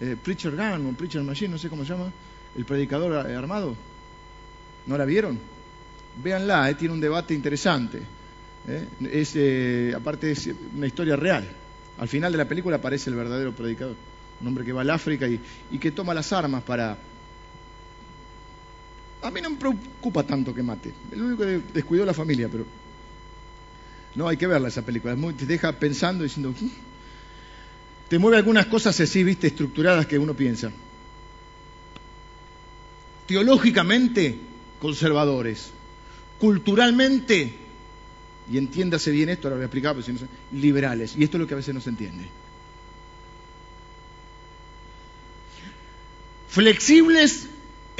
eh, 0.00 0.16
Preacher 0.22 0.56
Gun 0.56 0.86
o 0.86 0.92
Preacher 0.96 1.22
Machine, 1.22 1.50
no 1.50 1.58
sé 1.58 1.68
cómo 1.68 1.84
se 1.84 1.92
llama, 1.92 2.10
el 2.56 2.64
predicador 2.64 3.28
eh, 3.28 3.34
armado. 3.34 3.76
¿No 4.86 4.96
la 4.96 5.04
vieron? 5.04 5.38
Véanla, 6.22 6.72
tiene 6.78 6.94
un 6.94 7.00
debate 7.00 7.34
interesante. 7.34 8.00
Es, 9.00 9.36
aparte 9.94 10.32
es 10.32 10.50
una 10.74 10.86
historia 10.86 11.16
real. 11.16 11.46
Al 12.00 12.08
final 12.08 12.32
de 12.32 12.38
la 12.38 12.48
película 12.48 12.76
aparece 12.76 13.10
el 13.10 13.16
verdadero 13.16 13.52
predicador, 13.52 13.94
un 14.40 14.46
hombre 14.46 14.64
que 14.64 14.72
va 14.72 14.80
al 14.80 14.90
África 14.90 15.28
y, 15.28 15.78
que 15.78 15.90
toma 15.90 16.14
las 16.14 16.32
armas 16.32 16.62
para... 16.62 16.96
A 19.22 19.30
mí 19.30 19.40
no 19.40 19.50
me 19.50 19.56
preocupa 19.56 20.22
tanto 20.22 20.54
que 20.54 20.62
mate, 20.62 20.92
el 21.12 21.22
único 21.22 21.42
que 21.42 21.60
descuidó 21.74 22.04
la 22.04 22.14
familia, 22.14 22.48
pero... 22.50 22.64
No, 24.14 24.26
hay 24.26 24.36
que 24.36 24.46
verla 24.46 24.68
esa 24.68 24.82
película, 24.82 25.16
te 25.36 25.46
deja 25.46 25.72
pensando, 25.72 26.24
diciendo... 26.24 26.54
Mm". 26.58 26.90
Te 28.08 28.18
mueve 28.18 28.38
algunas 28.38 28.66
cosas 28.66 28.98
así, 28.98 29.22
viste, 29.22 29.46
estructuradas 29.46 30.04
que 30.06 30.18
uno 30.18 30.34
piensa. 30.34 30.72
Teológicamente, 33.26 34.36
conservadores. 34.80 35.70
Culturalmente, 36.40 37.54
y 38.50 38.58
entiéndase 38.58 39.12
bien 39.12 39.28
esto, 39.28 39.46
ahora 39.46 39.54
lo 39.54 39.58
voy 39.58 39.62
a 39.62 39.66
explicar, 39.66 40.02
si 40.02 40.12
no 40.12 40.18
liberales. 40.50 41.14
Y 41.16 41.22
esto 41.22 41.36
es 41.36 41.40
lo 41.42 41.46
que 41.46 41.54
a 41.54 41.58
veces 41.58 41.72
no 41.72 41.80
se 41.80 41.90
entiende. 41.90 42.24
Flexibles 46.48 47.49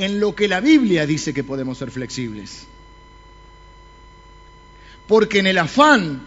en 0.00 0.18
lo 0.18 0.34
que 0.34 0.48
la 0.48 0.60
Biblia 0.60 1.04
dice 1.04 1.34
que 1.34 1.44
podemos 1.44 1.76
ser 1.76 1.90
flexibles. 1.90 2.66
Porque 5.06 5.40
en 5.40 5.46
el 5.46 5.58
afán 5.58 6.22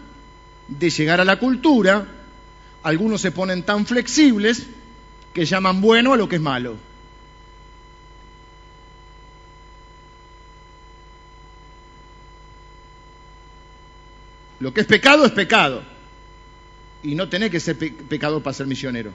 de 0.68 0.90
llegar 0.90 1.20
a 1.20 1.24
la 1.24 1.40
cultura, 1.40 2.06
algunos 2.84 3.20
se 3.20 3.32
ponen 3.32 3.64
tan 3.64 3.84
flexibles 3.84 4.68
que 5.32 5.44
llaman 5.44 5.80
bueno 5.80 6.12
a 6.12 6.16
lo 6.16 6.28
que 6.28 6.36
es 6.36 6.40
malo. 6.40 6.76
Lo 14.60 14.72
que 14.72 14.82
es 14.82 14.86
pecado 14.86 15.26
es 15.26 15.32
pecado. 15.32 15.82
Y 17.02 17.16
no 17.16 17.28
tenés 17.28 17.50
que 17.50 17.58
ser 17.58 17.76
pecador 17.76 18.40
para 18.40 18.54
ser 18.54 18.68
misionero. 18.68 19.10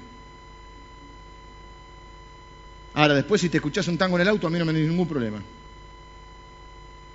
Ahora, 2.94 3.14
después 3.14 3.42
si 3.42 3.50
te 3.50 3.58
escuchás 3.58 3.88
un 3.88 3.98
tango 3.98 4.18
en 4.18 4.22
el 4.22 4.28
auto, 4.28 4.48
a 4.48 4.50
mí 4.50 4.60
no 4.60 4.66
me 4.66 4.74
da 4.74 4.80
ningún 4.80 5.08
problema. 5.08 5.42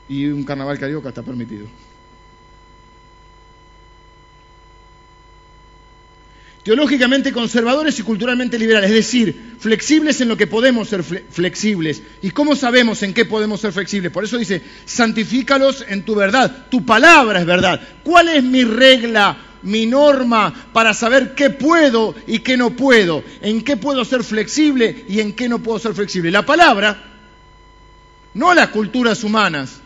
Y 0.09 0.27
un 0.27 0.45
carnaval 0.45 0.79
carioca 0.79 1.09
está 1.09 1.23
permitido. 1.23 1.67
teológicamente 6.65 7.31
conservadores 7.31 7.99
y 7.99 8.03
culturalmente 8.03 8.59
liberales, 8.59 8.91
es 8.91 8.97
decir, 8.97 9.55
flexibles 9.59 10.21
en 10.23 10.29
lo 10.29 10.37
que 10.37 10.47
podemos 10.47 10.89
ser 10.89 11.05
flexibles. 11.05 12.03
¿Y 12.23 12.31
cómo 12.31 12.57
sabemos 12.57 13.03
en 13.03 13.13
qué 13.13 13.27
podemos 13.27 13.61
ser 13.61 13.73
flexibles? 13.73 14.11
Por 14.11 14.25
eso 14.25 14.39
dice, 14.39 14.63
santifícalos 14.87 15.85
en 15.87 16.05
tu 16.05 16.15
verdad, 16.15 16.67
tu 16.71 16.85
palabra 16.85 17.41
es 17.41 17.47
verdad. 17.47 17.81
¿Cuál 18.03 18.31
es 18.31 18.43
mi 18.43 18.65
regla, 18.65 19.37
mi 19.65 19.87
norma 19.87 20.53
para 20.73 20.95
saber 20.95 21.35
qué 21.35 21.51
puedo 21.51 22.15
y 22.27 22.39
qué 22.39 22.57
no 22.57 22.71
puedo? 22.71 23.25
¿En 23.41 23.63
qué 23.63 23.77
puedo 23.77 24.05
ser 24.05 24.23
flexible 24.23 25.05
y 25.09 25.21
en 25.21 25.33
qué 25.33 25.49
no 25.49 25.59
puedo 25.59 25.79
ser 25.79 25.95
flexible? 25.95 26.31
La 26.31 26.47
palabra, 26.47 27.13
no 28.35 28.55
las 28.55 28.69
culturas 28.69 29.25
humanas, 29.25 29.81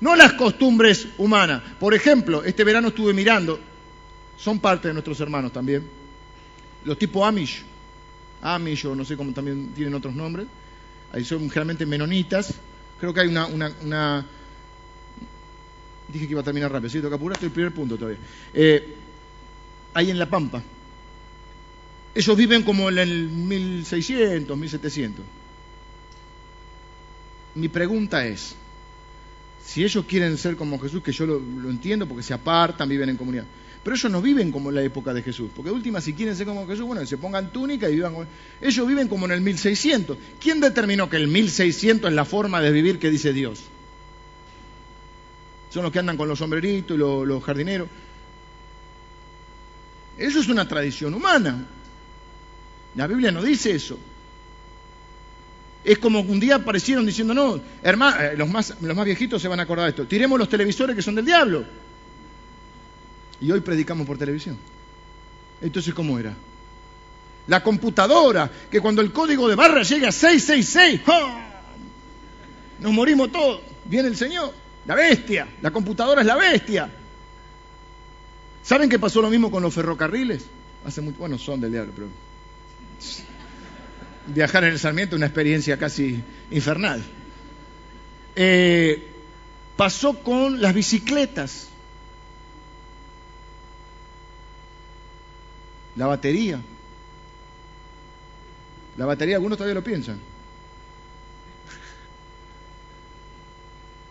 no 0.00 0.14
las 0.14 0.34
costumbres 0.34 1.08
humanas. 1.18 1.62
Por 1.80 1.94
ejemplo, 1.94 2.44
este 2.44 2.64
verano 2.64 2.88
estuve 2.88 3.12
mirando, 3.12 3.58
son 4.36 4.60
parte 4.60 4.88
de 4.88 4.94
nuestros 4.94 5.18
hermanos 5.20 5.52
también 5.52 6.04
los 6.84 6.98
tipos 6.98 7.26
Amish, 7.26 7.62
Amish 8.42 8.86
o 8.86 8.94
no 8.94 9.04
sé 9.04 9.16
cómo 9.16 9.32
también 9.32 9.72
tienen 9.74 9.94
otros 9.94 10.14
nombres, 10.14 10.46
ahí 11.12 11.24
son 11.24 11.40
generalmente 11.48 11.86
menonitas, 11.86 12.54
creo 13.00 13.12
que 13.12 13.20
hay 13.20 13.28
una, 13.28 13.46
una, 13.46 14.26
dije 16.08 16.26
que 16.26 16.32
iba 16.32 16.42
a 16.42 16.44
terminar 16.44 16.70
rápido, 16.70 16.90
¿sí? 16.90 17.00
Toca 17.00 17.16
estoy 17.16 17.46
el 17.46 17.52
primer 17.52 17.72
punto 17.72 17.96
todavía. 17.96 18.18
Eh, 18.52 18.96
ahí 19.94 20.10
en 20.10 20.18
La 20.18 20.28
Pampa. 20.28 20.62
Ellos 22.14 22.36
viven 22.36 22.62
como 22.62 22.88
en 22.88 22.98
el 22.98 23.28
1600, 23.28 24.56
1700. 24.56 25.24
Mi 27.56 27.68
pregunta 27.68 28.26
es, 28.26 28.54
si 29.64 29.82
ellos 29.82 30.04
quieren 30.06 30.36
ser 30.36 30.56
como 30.56 30.78
Jesús, 30.78 31.02
que 31.02 31.12
yo 31.12 31.26
lo, 31.26 31.70
entiendo 31.70 32.06
porque 32.06 32.22
se 32.22 32.34
apartan, 32.34 32.88
viven 32.88 33.08
en 33.08 33.16
comunidad, 33.16 33.44
pero 33.82 33.96
ellos 33.96 34.10
no 34.10 34.20
viven 34.22 34.50
como 34.50 34.70
en 34.70 34.76
la 34.76 34.82
época 34.82 35.12
de 35.12 35.22
Jesús. 35.22 35.50
Porque 35.54 35.70
de 35.70 35.76
última, 35.76 36.00
si 36.00 36.14
quieren 36.14 36.34
ser 36.36 36.46
como 36.46 36.66
Jesús, 36.66 36.86
bueno, 36.86 37.04
se 37.06 37.18
pongan 37.18 37.52
túnica 37.52 37.88
y 37.88 37.96
vivan 37.96 38.14
como... 38.14 38.26
Ellos 38.60 38.86
viven 38.86 39.08
como 39.08 39.26
en 39.26 39.32
el 39.32 39.40
1600. 39.40 40.16
¿Quién 40.40 40.60
determinó 40.60 41.10
que 41.10 41.16
el 41.16 41.28
1600 41.28 42.10
es 42.10 42.14
la 42.14 42.24
forma 42.24 42.60
de 42.60 42.70
vivir 42.70 42.98
que 42.98 43.10
dice 43.10 43.32
Dios? 43.32 43.62
Son 45.70 45.82
los 45.82 45.92
que 45.92 45.98
andan 45.98 46.16
con 46.16 46.28
los 46.28 46.38
sombreritos 46.38 46.96
y 46.96 46.98
los, 46.98 47.44
jardineros. 47.44 47.88
Eso 50.16 50.40
es 50.40 50.48
una 50.48 50.66
tradición 50.66 51.14
humana. 51.14 51.66
La 52.94 53.06
Biblia 53.06 53.32
no 53.32 53.42
dice 53.42 53.72
eso. 53.72 53.98
Es 55.84 55.98
como 55.98 56.20
un 56.20 56.40
día 56.40 56.56
aparecieron 56.56 57.04
diciendo, 57.04 57.34
no, 57.34 57.60
hermano, 57.82 58.20
eh, 58.20 58.34
los 58.36 58.48
más, 58.48 58.74
los 58.80 58.96
más 58.96 59.04
viejitos 59.04 59.42
se 59.42 59.48
van 59.48 59.60
a 59.60 59.64
acordar 59.64 59.84
de 59.84 59.90
esto. 59.90 60.06
Tiremos 60.06 60.38
los 60.38 60.48
televisores 60.48 60.96
que 60.96 61.02
son 61.02 61.14
del 61.14 61.26
diablo. 61.26 61.64
Y 63.40 63.50
hoy 63.50 63.60
predicamos 63.60 64.06
por 64.06 64.16
televisión. 64.16 64.56
Entonces, 65.60 65.92
¿cómo 65.92 66.18
era? 66.18 66.34
La 67.46 67.62
computadora, 67.62 68.50
que 68.70 68.80
cuando 68.80 69.02
el 69.02 69.12
código 69.12 69.48
de 69.48 69.54
barra 69.54 69.82
llega 69.82 70.08
a 70.08 70.12
666, 70.12 71.02
nos 72.80 72.92
morimos 72.92 73.30
todos. 73.30 73.60
Viene 73.84 74.08
el 74.08 74.16
Señor, 74.16 74.54
la 74.86 74.94
bestia. 74.94 75.46
La 75.60 75.70
computadora 75.70 76.22
es 76.22 76.26
la 76.26 76.36
bestia. 76.36 76.90
¿Saben 78.64 78.88
qué 78.88 78.98
pasó 78.98 79.20
lo 79.20 79.28
mismo 79.28 79.50
con 79.50 79.62
los 79.62 79.74
ferrocarriles? 79.74 80.46
Hace 80.86 81.02
muy, 81.02 81.12
bueno, 81.12 81.38
son 81.38 81.60
del 81.60 81.70
diablo, 81.70 81.92
pero 81.94 82.08
viajar 84.26 84.64
en 84.64 84.72
el 84.72 84.78
Sarmiento 84.78 85.16
una 85.16 85.26
experiencia 85.26 85.78
casi 85.78 86.22
infernal. 86.50 87.04
Eh, 88.34 89.06
pasó 89.76 90.18
con 90.22 90.62
las 90.62 90.72
bicicletas. 90.72 91.68
La 95.96 96.06
batería. 96.06 96.60
La 98.96 99.04
batería, 99.04 99.36
algunos 99.36 99.58
todavía 99.58 99.74
lo 99.74 99.84
piensan. 99.84 100.18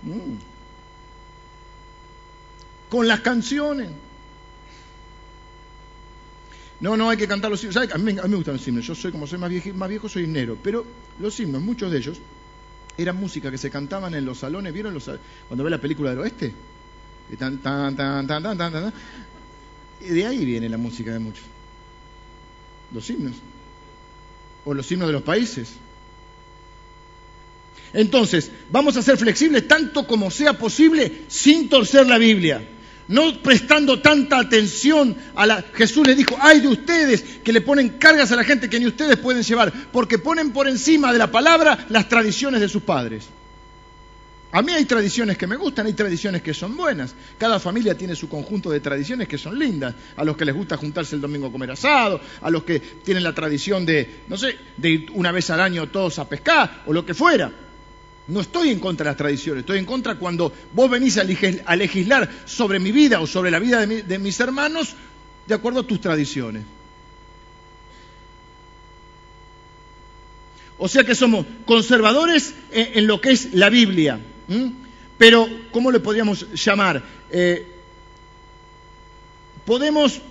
Mm. 0.04 0.36
Con 2.90 3.08
las 3.08 3.22
canciones. 3.22 3.90
No, 6.80 6.98
no 6.98 7.10
hay 7.10 7.18
que 7.18 7.28
cantar 7.28 7.50
los 7.50 7.64
himnos. 7.64 7.78
A 7.78 7.98
mí, 7.98 8.14
me 8.14 8.36
gustan 8.36 8.56
los 8.56 8.68
himnos. 8.68 8.86
Yo 8.86 8.96
soy, 8.96 9.12
como 9.12 9.28
soy 9.28 9.40
más 9.40 9.50
viejo, 9.50 9.74
más 9.74 9.90
viejo, 9.90 10.10
soy 10.10 10.24
himnero. 10.24 10.58
Pero 10.62 10.86
los 11.20 11.40
himnos, 11.40 11.62
muchos 11.62 11.92
de 11.92 11.98
ellos, 11.98 12.20
eran 12.98 13.16
música 13.16 13.50
que 13.50 13.58
se 13.58 13.70
cantaban 13.70 14.14
en 14.16 14.26
los 14.26 14.40
salones. 14.40 14.74
¿Vieron 14.74 14.94
los, 14.94 15.10
cuando 15.48 15.64
ve 15.64 15.70
la 15.70 15.80
película 15.80 16.10
del 16.10 16.20
oeste? 16.20 16.54
tan, 17.40 17.58
tan, 17.60 17.96
tan, 17.96 18.28
tan, 18.28 18.44
tan, 18.44 18.58
tan. 18.58 18.94
Y 20.02 20.08
de 20.08 20.26
ahí 20.26 20.44
viene 20.46 20.68
la 20.68 20.78
música 20.78 21.12
de 21.14 21.20
muchos 21.20 21.46
los 22.94 23.10
himnos, 23.10 23.36
o 24.66 24.74
los 24.74 24.90
himnos 24.92 25.08
de 25.08 25.14
los 25.14 25.24
países. 25.24 25.74
Entonces, 27.92 28.52
vamos 28.72 28.98
a 28.98 29.02
ser 29.02 29.18
flexibles 29.18 29.68
tanto 29.68 30.08
como 30.08 30.32
sea 30.32 30.58
posible 30.58 31.24
sin 31.28 31.70
torcer 31.70 32.08
la 32.08 32.18
Biblia. 32.18 32.68
No 33.14 33.32
prestando 33.44 34.02
tanta 34.02 34.40
atención 34.40 35.16
a 35.36 35.46
la... 35.46 35.64
Jesús 35.76 36.08
les 36.08 36.18
dijo, 36.18 36.36
ay 36.42 36.62
de 36.62 36.68
ustedes 36.68 37.24
que 37.44 37.54
le 37.54 37.62
ponen 37.62 37.90
cargas 38.00 38.32
a 38.32 38.36
la 38.36 38.44
gente 38.44 38.68
que 38.68 38.80
ni 38.80 38.88
ustedes 38.88 39.18
pueden 39.18 39.44
llevar, 39.44 39.72
porque 39.92 40.18
ponen 40.18 40.52
por 40.52 40.68
encima 40.68 41.14
de 41.14 41.20
la 41.20 41.30
palabra 41.30 41.86
las 41.90 42.10
tradiciones 42.10 42.60
de 42.60 42.68
sus 42.68 42.82
padres. 42.82 43.26
A 44.52 44.64
mí 44.64 44.72
hay 44.72 44.86
tradiciones 44.86 45.38
que 45.38 45.46
me 45.46 45.56
gustan, 45.58 45.86
hay 45.86 45.94
tradiciones 45.94 46.42
que 46.42 46.56
son 46.56 46.76
buenas. 46.76 47.14
Cada 47.38 47.60
familia 47.60 47.96
tiene 47.96 48.16
su 48.16 48.28
conjunto 48.28 48.72
de 48.72 48.80
tradiciones 48.80 49.28
que 49.28 49.38
son 49.38 49.60
lindas. 49.60 49.94
A 50.16 50.24
los 50.24 50.36
que 50.36 50.46
les 50.46 50.56
gusta 50.56 50.76
juntarse 50.76 51.14
el 51.14 51.22
domingo 51.22 51.46
a 51.46 51.52
comer 51.52 51.70
asado, 51.70 52.20
a 52.42 52.50
los 52.50 52.64
que 52.64 52.80
tienen 52.80 53.22
la 53.22 53.36
tradición 53.36 53.86
de, 53.86 54.24
no 54.28 54.38
sé, 54.38 54.58
de 54.76 54.90
ir 54.90 55.12
una 55.14 55.32
vez 55.32 55.52
al 55.52 55.60
año 55.60 55.88
todos 55.90 56.18
a 56.18 56.28
pescar 56.28 56.82
o 56.88 56.94
lo 56.94 57.06
que 57.06 57.14
fuera. 57.14 57.52
No 58.28 58.42
estoy 58.42 58.70
en 58.70 58.80
contra 58.80 59.04
de 59.04 59.10
las 59.12 59.18
tradiciones, 59.18 59.62
estoy 59.62 59.80
en 59.80 59.86
contra 59.86 60.16
cuando 60.16 60.52
vos 60.74 60.90
venís 60.90 61.18
a 61.18 61.76
legislar 61.76 62.30
sobre 62.46 62.80
mi 62.80 62.92
vida 62.92 63.20
o 63.20 63.28
sobre 63.28 63.52
la 63.52 63.60
vida 63.60 63.86
de, 63.86 64.20
mis 64.20 64.40
hermanos 64.40 64.96
de 65.46 65.54
acuerdo 65.54 65.82
a 65.82 65.88
tus 65.88 66.00
tradiciones. 66.00 66.64
O 70.78 70.88
sea 70.88 71.04
que 71.04 71.16
somos 71.16 71.46
conservadores 71.66 72.54
en 72.72 73.08
lo 73.08 73.20
que 73.20 73.32
es 73.32 73.54
la 73.54 73.70
Biblia. 73.70 74.20
Pero, 75.18 75.48
¿cómo 75.72 75.92
le 75.92 76.00
podríamos 76.00 76.52
llamar? 76.54 77.04
Eh, 77.30 77.68
podemos 79.66 80.22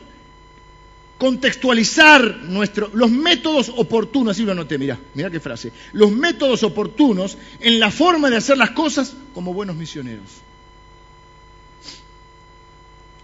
contextualizar 1.23 2.39
nuestro, 2.49 2.91
los 2.95 3.09
métodos 3.09 3.68
oportunos, 3.77 4.33
así 4.33 4.43
lo 4.43 4.51
anoté, 4.51 4.77
mira, 4.77 4.99
mira 5.14 5.31
qué 5.31 5.39
frase, 5.39 5.70
los 5.93 6.11
métodos 6.11 6.64
oportunos 6.64 7.39
en 7.61 7.79
la 7.79 7.93
forma 7.93 8.29
de 8.29 8.39
hacer 8.39 8.59
las 8.59 8.73
cosas 8.73 9.14
como 9.33 9.55
buenos 9.55 9.77
misioneros. 9.77 10.27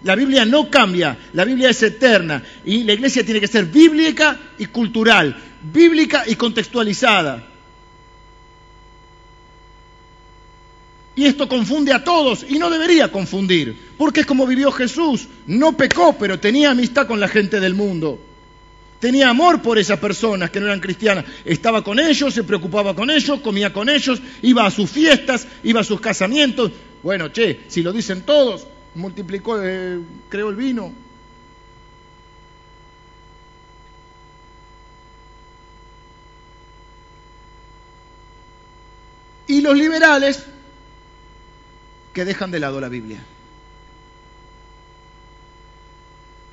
La 0.04 0.14
Biblia 0.14 0.44
no 0.44 0.70
cambia, 0.70 1.18
la 1.32 1.44
Biblia 1.44 1.70
es 1.70 1.82
eterna 1.82 2.40
y 2.64 2.84
la 2.84 2.92
iglesia 2.92 3.24
tiene 3.24 3.40
que 3.40 3.48
ser 3.48 3.64
bíblica 3.64 4.38
y 4.58 4.66
cultural, 4.66 5.36
bíblica 5.60 6.22
y 6.24 6.36
contextualizada. 6.36 7.47
Y 11.18 11.24
esto 11.24 11.48
confunde 11.48 11.92
a 11.92 12.04
todos 12.04 12.46
y 12.48 12.60
no 12.60 12.70
debería 12.70 13.10
confundir, 13.10 13.76
porque 13.98 14.20
es 14.20 14.26
como 14.26 14.46
vivió 14.46 14.70
Jesús. 14.70 15.26
No 15.48 15.76
pecó, 15.76 16.16
pero 16.16 16.38
tenía 16.38 16.70
amistad 16.70 17.08
con 17.08 17.18
la 17.18 17.26
gente 17.26 17.58
del 17.58 17.74
mundo. 17.74 18.20
Tenía 19.00 19.28
amor 19.28 19.60
por 19.60 19.78
esas 19.78 19.98
personas 19.98 20.50
que 20.50 20.60
no 20.60 20.66
eran 20.66 20.78
cristianas. 20.78 21.24
Estaba 21.44 21.82
con 21.82 21.98
ellos, 21.98 22.32
se 22.32 22.44
preocupaba 22.44 22.94
con 22.94 23.10
ellos, 23.10 23.40
comía 23.40 23.72
con 23.72 23.88
ellos, 23.88 24.22
iba 24.42 24.64
a 24.64 24.70
sus 24.70 24.88
fiestas, 24.88 25.48
iba 25.64 25.80
a 25.80 25.84
sus 25.84 26.00
casamientos. 26.00 26.70
Bueno, 27.02 27.32
che, 27.32 27.62
si 27.66 27.82
lo 27.82 27.92
dicen 27.92 28.22
todos, 28.22 28.68
multiplicó, 28.94 29.60
eh, 29.60 29.98
creó 30.28 30.50
el 30.50 30.54
vino. 30.54 30.92
Y 39.48 39.62
los 39.62 39.76
liberales 39.76 40.44
que 42.12 42.24
dejan 42.24 42.50
de 42.50 42.60
lado 42.60 42.80
la 42.80 42.88
Biblia. 42.88 43.22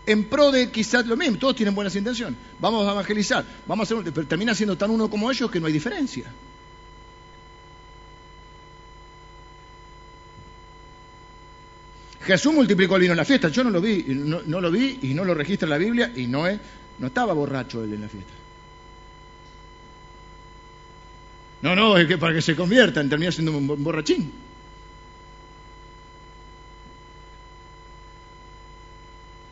En 0.06 0.26
pro 0.26 0.52
de 0.52 0.70
quizás 0.70 1.06
lo 1.08 1.18
mismo, 1.18 1.38
todos 1.38 1.56
tienen 1.56 1.74
buenas 1.74 1.96
intenciones. 1.96 2.38
Vamos 2.60 2.88
a 2.88 2.92
evangelizar, 2.92 3.44
vamos 3.66 3.92
a 3.92 3.96
hacer, 3.96 4.14
pero 4.14 4.28
termina 4.28 4.54
siendo 4.54 4.78
tan 4.78 4.92
uno 4.92 5.10
como 5.10 5.32
ellos 5.32 5.50
que 5.50 5.60
no 5.60 5.68
hay 5.68 5.74
diferencia. 5.74 6.26
Jesús 12.26 12.54
multiplicó 12.54 12.96
el 12.96 13.02
vino 13.02 13.14
en 13.14 13.18
la 13.18 13.26
fiesta. 13.26 13.50
Yo 13.50 13.64
no 13.64 13.70
lo 13.70 13.80
vi, 13.80 14.04
no, 14.08 14.62
lo 14.62 14.72
vi 14.72 15.00
y 15.04 15.14
no 15.14 15.24
lo 15.24 15.34
registra 15.34 15.68
en 15.68 15.70
la 15.72 15.78
Biblia 15.78 16.12
y 16.16 16.28
no, 16.28 16.48
es, 16.48 16.60
no 17.00 17.08
estaba 17.08 17.34
borracho 17.34 17.84
él 17.84 17.94
en 17.94 18.02
la 18.02 18.10
fiesta. 18.10 18.34
No, 21.62 21.76
no, 21.76 21.98
es 21.98 22.08
que 22.08 22.18
para 22.18 22.34
que 22.34 22.42
se 22.42 22.56
conviertan 22.56 23.10
termina 23.10 23.32
siendo 23.32 23.56
un 23.58 23.84
borrachín. 23.84 24.32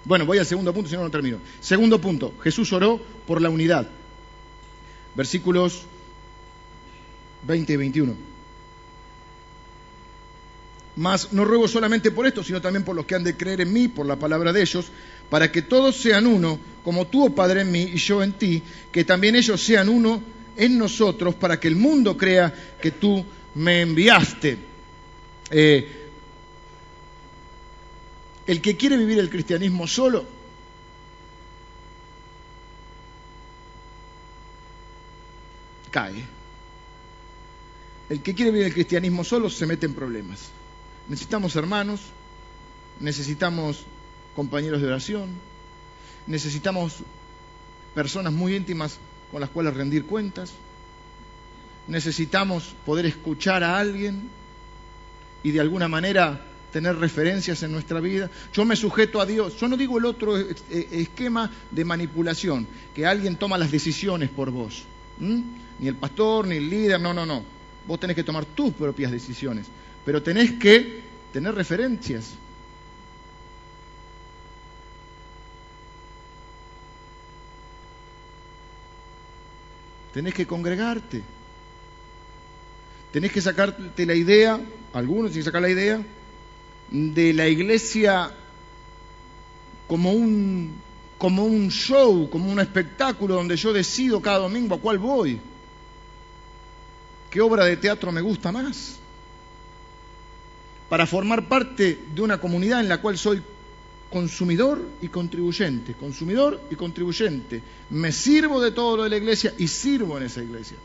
Bueno, 0.05 0.25
voy 0.25 0.37
al 0.37 0.45
segundo 0.45 0.73
punto, 0.73 0.89
si 0.89 0.95
no, 0.95 1.03
no 1.03 1.11
termino. 1.11 1.37
Segundo 1.61 1.99
punto, 1.99 2.33
Jesús 2.43 2.71
oró 2.73 2.99
por 3.25 3.41
la 3.41 3.49
unidad. 3.49 3.87
Versículos 5.15 5.83
20 7.47 7.73
y 7.73 7.75
21. 7.75 8.15
Mas 10.95 11.33
no 11.33 11.43
ruego 11.43 11.67
solamente 11.67 12.11
por 12.11 12.27
esto, 12.27 12.43
sino 12.43 12.61
también 12.61 12.83
por 12.83 12.95
los 12.95 13.05
que 13.05 13.15
han 13.15 13.23
de 13.23 13.35
creer 13.35 13.61
en 13.61 13.73
mí, 13.73 13.87
por 13.87 14.05
la 14.05 14.17
palabra 14.17 14.53
de 14.53 14.61
ellos, 14.61 14.91
para 15.29 15.51
que 15.51 15.63
todos 15.63 15.95
sean 15.95 16.27
uno, 16.27 16.59
como 16.83 17.07
tú, 17.07 17.25
oh 17.25 17.29
Padre, 17.33 17.61
en 17.61 17.71
mí 17.71 17.91
y 17.93 17.97
yo 17.97 18.21
en 18.21 18.33
ti, 18.33 18.61
que 18.91 19.03
también 19.03 19.35
ellos 19.35 19.61
sean 19.63 19.89
uno 19.89 20.21
en 20.55 20.77
nosotros, 20.77 21.33
para 21.33 21.59
que 21.59 21.67
el 21.67 21.75
mundo 21.75 22.15
crea 22.15 22.53
que 22.79 22.91
tú 22.91 23.25
me 23.55 23.81
enviaste. 23.81 24.57
Eh, 25.49 26.02
el 28.45 28.61
que 28.61 28.75
quiere 28.75 28.97
vivir 28.97 29.19
el 29.19 29.29
cristianismo 29.29 29.87
solo, 29.87 30.25
cae. 35.91 36.25
El 38.09 38.21
que 38.21 38.33
quiere 38.33 38.51
vivir 38.51 38.67
el 38.67 38.73
cristianismo 38.73 39.23
solo 39.23 39.49
se 39.49 39.65
mete 39.65 39.85
en 39.85 39.93
problemas. 39.93 40.49
Necesitamos 41.07 41.55
hermanos, 41.55 42.01
necesitamos 42.99 43.85
compañeros 44.35 44.81
de 44.81 44.87
oración, 44.87 45.29
necesitamos 46.27 46.97
personas 47.93 48.33
muy 48.33 48.55
íntimas 48.55 48.97
con 49.31 49.41
las 49.41 49.49
cuales 49.49 49.73
rendir 49.73 50.05
cuentas, 50.05 50.51
necesitamos 51.87 52.75
poder 52.85 53.05
escuchar 53.05 53.63
a 53.63 53.77
alguien 53.77 54.29
y 55.43 55.51
de 55.51 55.59
alguna 55.59 55.87
manera 55.87 56.52
tener 56.73 56.97
referencias 56.97 57.61
en 57.63 57.71
nuestra 57.71 58.01
vida. 58.01 58.29
Yo 58.51 58.65
me 58.65 58.75
sujeto 58.75 59.21
a 59.21 59.25
Dios. 59.25 59.55
Yo 59.57 59.67
no 59.69 59.77
digo 59.77 59.99
el 59.99 60.05
otro 60.05 60.37
eh, 60.37 60.55
esquema 60.91 61.49
de 61.71 61.85
manipulación, 61.85 62.67
que 62.93 63.05
alguien 63.05 63.37
toma 63.37 63.57
las 63.57 63.71
decisiones 63.71 64.29
por 64.29 64.49
vos. 64.49 64.83
Ni 65.19 65.87
el 65.87 65.95
pastor, 65.95 66.47
ni 66.47 66.57
el 66.57 66.69
líder, 66.69 66.99
no, 66.99 67.13
no, 67.13 67.25
no. 67.25 67.45
Vos 67.87 67.99
tenés 67.99 68.15
que 68.15 68.23
tomar 68.23 68.45
tus 68.45 68.73
propias 68.73 69.11
decisiones, 69.11 69.67
pero 70.03 70.23
tenés 70.23 70.53
que 70.53 71.01
tener 71.31 71.53
referencias. 71.53 72.31
Tenés 80.11 80.33
que 80.33 80.47
congregarte. 80.47 81.21
Tenés 83.11 83.31
que 83.31 83.41
sacarte 83.41 84.05
la 84.07 84.15
idea, 84.15 84.59
algunos 84.93 85.31
que 85.31 85.43
sacar 85.43 85.61
la 85.61 85.69
idea 85.69 86.03
de 86.89 87.33
la 87.33 87.47
iglesia 87.47 88.31
como 89.87 90.11
un, 90.11 90.73
como 91.17 91.45
un 91.45 91.69
show, 91.69 92.29
como 92.29 92.51
un 92.51 92.59
espectáculo 92.59 93.35
donde 93.35 93.55
yo 93.55 93.73
decido 93.73 94.21
cada 94.21 94.39
domingo 94.39 94.75
a 94.75 94.79
cuál 94.79 94.97
voy. 94.97 95.39
¿Qué 97.29 97.41
obra 97.41 97.65
de 97.65 97.77
teatro 97.77 98.11
me 98.11 98.21
gusta 98.21 98.51
más? 98.51 98.97
Para 100.89 101.07
formar 101.07 101.47
parte 101.47 101.99
de 102.13 102.21
una 102.21 102.39
comunidad 102.39 102.79
en 102.79 102.89
la 102.89 103.01
cual 103.01 103.17
soy 103.17 103.41
consumidor 104.11 104.79
y 105.01 105.07
contribuyente, 105.07 105.95
consumidor 105.95 106.61
y 106.69 106.75
contribuyente. 106.75 107.63
Me 107.89 108.11
sirvo 108.11 108.61
de 108.61 108.71
todo 108.71 108.97
lo 108.97 109.03
de 109.03 109.09
la 109.09 109.17
iglesia 109.17 109.53
y 109.57 109.67
sirvo 109.67 110.17
en 110.17 110.23
esa 110.25 110.43
iglesia. 110.43 110.77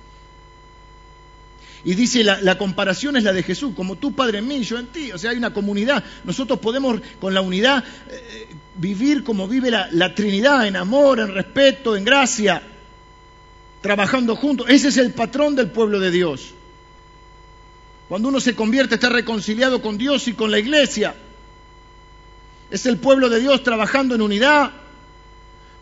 Y 1.84 1.94
dice, 1.94 2.24
la, 2.24 2.58
comparación 2.58 3.16
es 3.16 3.24
la 3.24 3.32
de 3.32 3.42
Jesús, 3.42 3.72
como 3.74 3.96
tú, 3.96 4.12
Padre 4.12 4.38
en 4.38 4.48
mí, 4.48 4.62
yo 4.62 4.78
en 4.78 4.86
ti. 4.86 5.12
O 5.12 5.18
sea, 5.18 5.30
hay 5.30 5.36
una 5.36 5.52
comunidad. 5.52 6.02
Nosotros 6.24 6.58
podemos 6.58 7.00
con 7.20 7.34
la 7.34 7.40
unidad 7.40 7.84
eh, 8.10 8.48
vivir 8.76 9.22
como 9.22 9.46
vive 9.46 9.70
la, 9.70 9.88
la 9.92 10.14
Trinidad, 10.14 10.66
en 10.66 10.76
amor, 10.76 11.20
en 11.20 11.32
respeto, 11.32 11.96
en 11.96 12.04
gracia, 12.04 12.62
trabajando 13.80 14.34
juntos. 14.34 14.66
Ese 14.68 14.88
es 14.88 14.96
el 14.96 15.12
patrón 15.12 15.54
del 15.54 15.70
pueblo 15.70 16.00
de 16.00 16.10
Dios. 16.10 16.54
Cuando 18.08 18.28
uno 18.28 18.40
se 18.40 18.56
convierte, 18.56 18.96
está 18.96 19.10
reconciliado 19.10 19.80
con 19.82 19.98
Dios 19.98 20.26
y 20.28 20.32
con 20.32 20.50
la 20.50 20.58
iglesia. 20.58 21.14
Es 22.70 22.86
el 22.86 22.98
pueblo 22.98 23.28
de 23.28 23.40
Dios 23.40 23.62
trabajando 23.62 24.14
en 24.14 24.22
unidad 24.22 24.72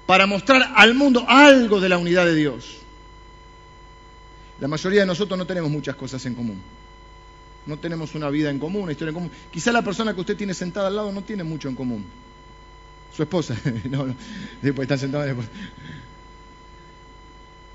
para 0.06 0.26
mostrar 0.26 0.72
al 0.76 0.94
mundo 0.94 1.24
algo 1.26 1.80
de 1.80 1.88
la 1.88 1.98
unidad 1.98 2.26
de 2.26 2.34
Dios. 2.34 2.85
La 4.60 4.68
mayoría 4.68 5.00
de 5.00 5.06
nosotros 5.06 5.38
no 5.38 5.46
tenemos 5.46 5.70
muchas 5.70 5.96
cosas 5.96 6.24
en 6.26 6.34
común. 6.34 6.60
No 7.66 7.78
tenemos 7.78 8.14
una 8.14 8.30
vida 8.30 8.50
en 8.50 8.58
común, 8.58 8.82
una 8.82 8.92
historia 8.92 9.10
en 9.10 9.14
común. 9.14 9.30
Quizá 9.50 9.72
la 9.72 9.82
persona 9.82 10.14
que 10.14 10.20
usted 10.20 10.36
tiene 10.36 10.54
sentada 10.54 10.88
al 10.88 10.96
lado 10.96 11.12
no 11.12 11.22
tiene 11.22 11.44
mucho 11.44 11.68
en 11.68 11.74
común. 11.74 12.04
Su 13.14 13.22
esposa. 13.22 13.56
no, 13.90 14.06
no. 14.06 14.14
Después 14.62 14.86
están 14.86 14.98
sentados 14.98 15.26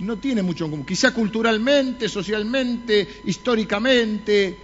no 0.01 0.17
tiene 0.17 0.41
mucho 0.41 0.65
en 0.65 0.71
común. 0.71 0.85
Quizá 0.85 1.13
culturalmente, 1.13 2.09
socialmente, 2.09 3.21
históricamente, 3.25 4.57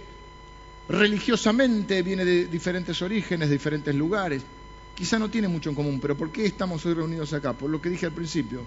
religiosamente 0.88 2.02
viene 2.02 2.24
de 2.24 2.46
diferentes 2.46 3.00
orígenes, 3.02 3.48
de 3.48 3.54
diferentes 3.54 3.94
lugares. 3.94 4.42
Quizá 4.94 5.18
no 5.18 5.30
tiene 5.30 5.46
mucho 5.46 5.70
en 5.70 5.76
común, 5.76 6.00
pero 6.00 6.16
¿por 6.16 6.32
qué 6.32 6.44
estamos 6.46 6.84
hoy 6.86 6.94
reunidos 6.94 7.32
acá? 7.32 7.52
Por 7.52 7.70
lo 7.70 7.80
que 7.80 7.88
dije 7.88 8.06
al 8.06 8.12
principio, 8.12 8.62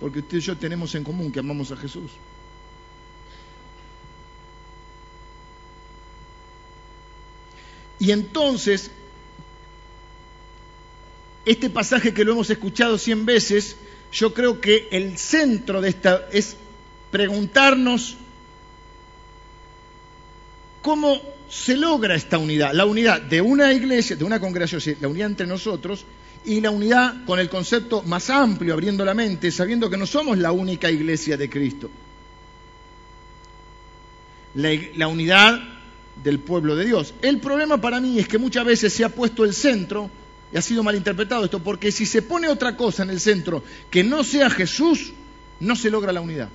porque 0.00 0.20
usted 0.20 0.38
y 0.38 0.40
yo 0.40 0.56
tenemos 0.56 0.94
en 0.94 1.04
común 1.04 1.30
que 1.30 1.40
amamos 1.40 1.70
a 1.72 1.76
Jesús. 1.76 2.10
Y 8.04 8.12
entonces, 8.12 8.90
este 11.46 11.70
pasaje 11.70 12.12
que 12.12 12.22
lo 12.22 12.32
hemos 12.32 12.50
escuchado 12.50 12.98
cien 12.98 13.24
veces, 13.24 13.76
yo 14.12 14.34
creo 14.34 14.60
que 14.60 14.88
el 14.90 15.16
centro 15.16 15.80
de 15.80 15.88
esta 15.88 16.28
es 16.30 16.54
preguntarnos 17.10 18.18
cómo 20.82 21.18
se 21.48 21.78
logra 21.78 22.14
esta 22.14 22.36
unidad, 22.36 22.74
la 22.74 22.84
unidad 22.84 23.22
de 23.22 23.40
una 23.40 23.72
iglesia, 23.72 24.16
de 24.16 24.24
una 24.24 24.38
congregación, 24.38 24.98
la 25.00 25.08
unidad 25.08 25.28
entre 25.28 25.46
nosotros 25.46 26.04
y 26.44 26.60
la 26.60 26.70
unidad 26.70 27.24
con 27.24 27.38
el 27.38 27.48
concepto 27.48 28.02
más 28.02 28.28
amplio, 28.28 28.74
abriendo 28.74 29.02
la 29.02 29.14
mente, 29.14 29.50
sabiendo 29.50 29.88
que 29.88 29.96
no 29.96 30.04
somos 30.04 30.36
la 30.36 30.52
única 30.52 30.90
iglesia 30.90 31.38
de 31.38 31.48
Cristo. 31.48 31.90
La, 34.56 34.68
la 34.94 35.08
unidad 35.08 35.73
del 36.22 36.38
pueblo 36.38 36.76
de 36.76 36.84
Dios. 36.84 37.14
El 37.22 37.40
problema 37.40 37.80
para 37.80 38.00
mí 38.00 38.18
es 38.18 38.28
que 38.28 38.38
muchas 38.38 38.64
veces 38.64 38.92
se 38.92 39.04
ha 39.04 39.08
puesto 39.08 39.44
el 39.44 39.54
centro, 39.54 40.10
y 40.52 40.56
ha 40.56 40.62
sido 40.62 40.82
malinterpretado 40.82 41.44
esto, 41.44 41.58
porque 41.58 41.90
si 41.90 42.06
se 42.06 42.22
pone 42.22 42.48
otra 42.48 42.76
cosa 42.76 43.02
en 43.02 43.10
el 43.10 43.20
centro 43.20 43.64
que 43.90 44.04
no 44.04 44.22
sea 44.22 44.50
Jesús, 44.50 45.12
no 45.60 45.74
se 45.74 45.90
logra 45.90 46.12
la 46.12 46.20
unidad. 46.20 46.48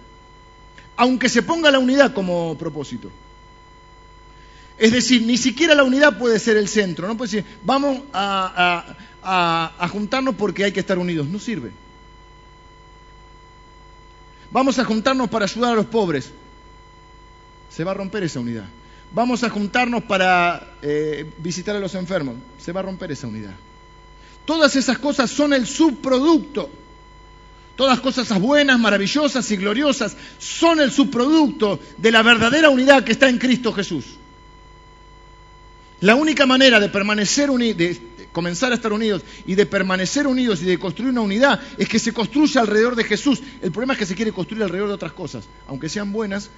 Aunque 0.95 1.29
se 1.29 1.43
ponga 1.43 1.71
la 1.71 1.79
unidad 1.79 2.13
como 2.13 2.57
propósito. 2.57 3.11
Es 4.77 4.91
decir, 4.93 5.23
ni 5.23 5.37
siquiera 5.37 5.75
la 5.75 5.83
unidad 5.83 6.17
puede 6.17 6.39
ser 6.39 6.55
el 6.55 6.69
centro. 6.69 7.07
No 7.07 7.17
puede 7.17 7.31
decir, 7.31 7.57
vamos 7.63 8.03
a, 8.13 8.95
a 9.21 9.87
juntarnos 9.89 10.35
porque 10.35 10.63
hay 10.63 10.71
que 10.71 10.79
estar 10.79 10.97
unidos. 10.97 11.27
No 11.27 11.39
sirve. 11.39 11.71
Vamos 14.51 14.79
a 14.79 14.85
juntarnos 14.85 15.29
para 15.29 15.45
ayudar 15.45 15.73
a 15.73 15.75
los 15.75 15.85
pobres. 15.85 16.31
Se 17.69 17.83
va 17.83 17.91
a 17.91 17.95
romper 17.95 18.23
esa 18.23 18.39
unidad 18.39 18.65
vamos 19.13 19.43
a 19.43 19.49
juntarnos 19.49 20.03
para 20.03 20.75
eh, 20.81 21.29
visitar 21.39 21.75
a 21.75 21.79
los 21.79 21.95
enfermos. 21.95 22.35
Se 22.57 22.71
va 22.71 22.81
a 22.81 22.83
romper 22.83 23.11
esa 23.11 23.27
unidad. 23.27 23.55
Todas 24.45 24.75
esas 24.75 24.97
cosas 24.97 25.29
son 25.29 25.53
el 25.53 25.67
subproducto. 25.67 26.69
Todas 27.75 27.99
cosas 28.01 28.27
buenas, 28.39 28.77
maravillosas 28.77 29.49
y 29.51 29.55
gloriosas 29.55 30.17
son 30.37 30.81
el 30.81 30.91
subproducto 30.91 31.79
de 31.97 32.11
la 32.11 32.21
verdadera 32.23 32.69
unidad 32.69 33.03
que 33.03 33.13
está 33.13 33.29
en 33.29 33.37
Cristo 33.37 33.71
Jesús. 33.71 34.05
La 36.01 36.15
única 36.15 36.45
manera 36.45 36.79
de 36.79 36.89
permanecer 36.89 37.49
unidos, 37.49 37.77
de 37.77 37.99
comenzar 38.31 38.71
a 38.71 38.75
estar 38.75 38.91
unidos 38.91 39.21
y 39.45 39.55
de 39.55 39.65
permanecer 39.65 40.27
unidos 40.27 40.61
y 40.61 40.65
de 40.65 40.77
construir 40.77 41.11
una 41.11 41.21
unidad 41.21 41.61
es 41.77 41.87
que 41.87 41.99
se 41.99 42.13
construya 42.13 42.61
alrededor 42.61 42.95
de 42.95 43.03
Jesús. 43.03 43.41
El 43.61 43.71
problema 43.71 43.93
es 43.93 43.99
que 43.99 44.05
se 44.05 44.15
quiere 44.15 44.31
construir 44.31 44.63
alrededor 44.63 44.89
de 44.89 44.95
otras 44.95 45.13
cosas, 45.13 45.45
aunque 45.67 45.89
sean 45.89 46.11
buenas, 46.11 46.49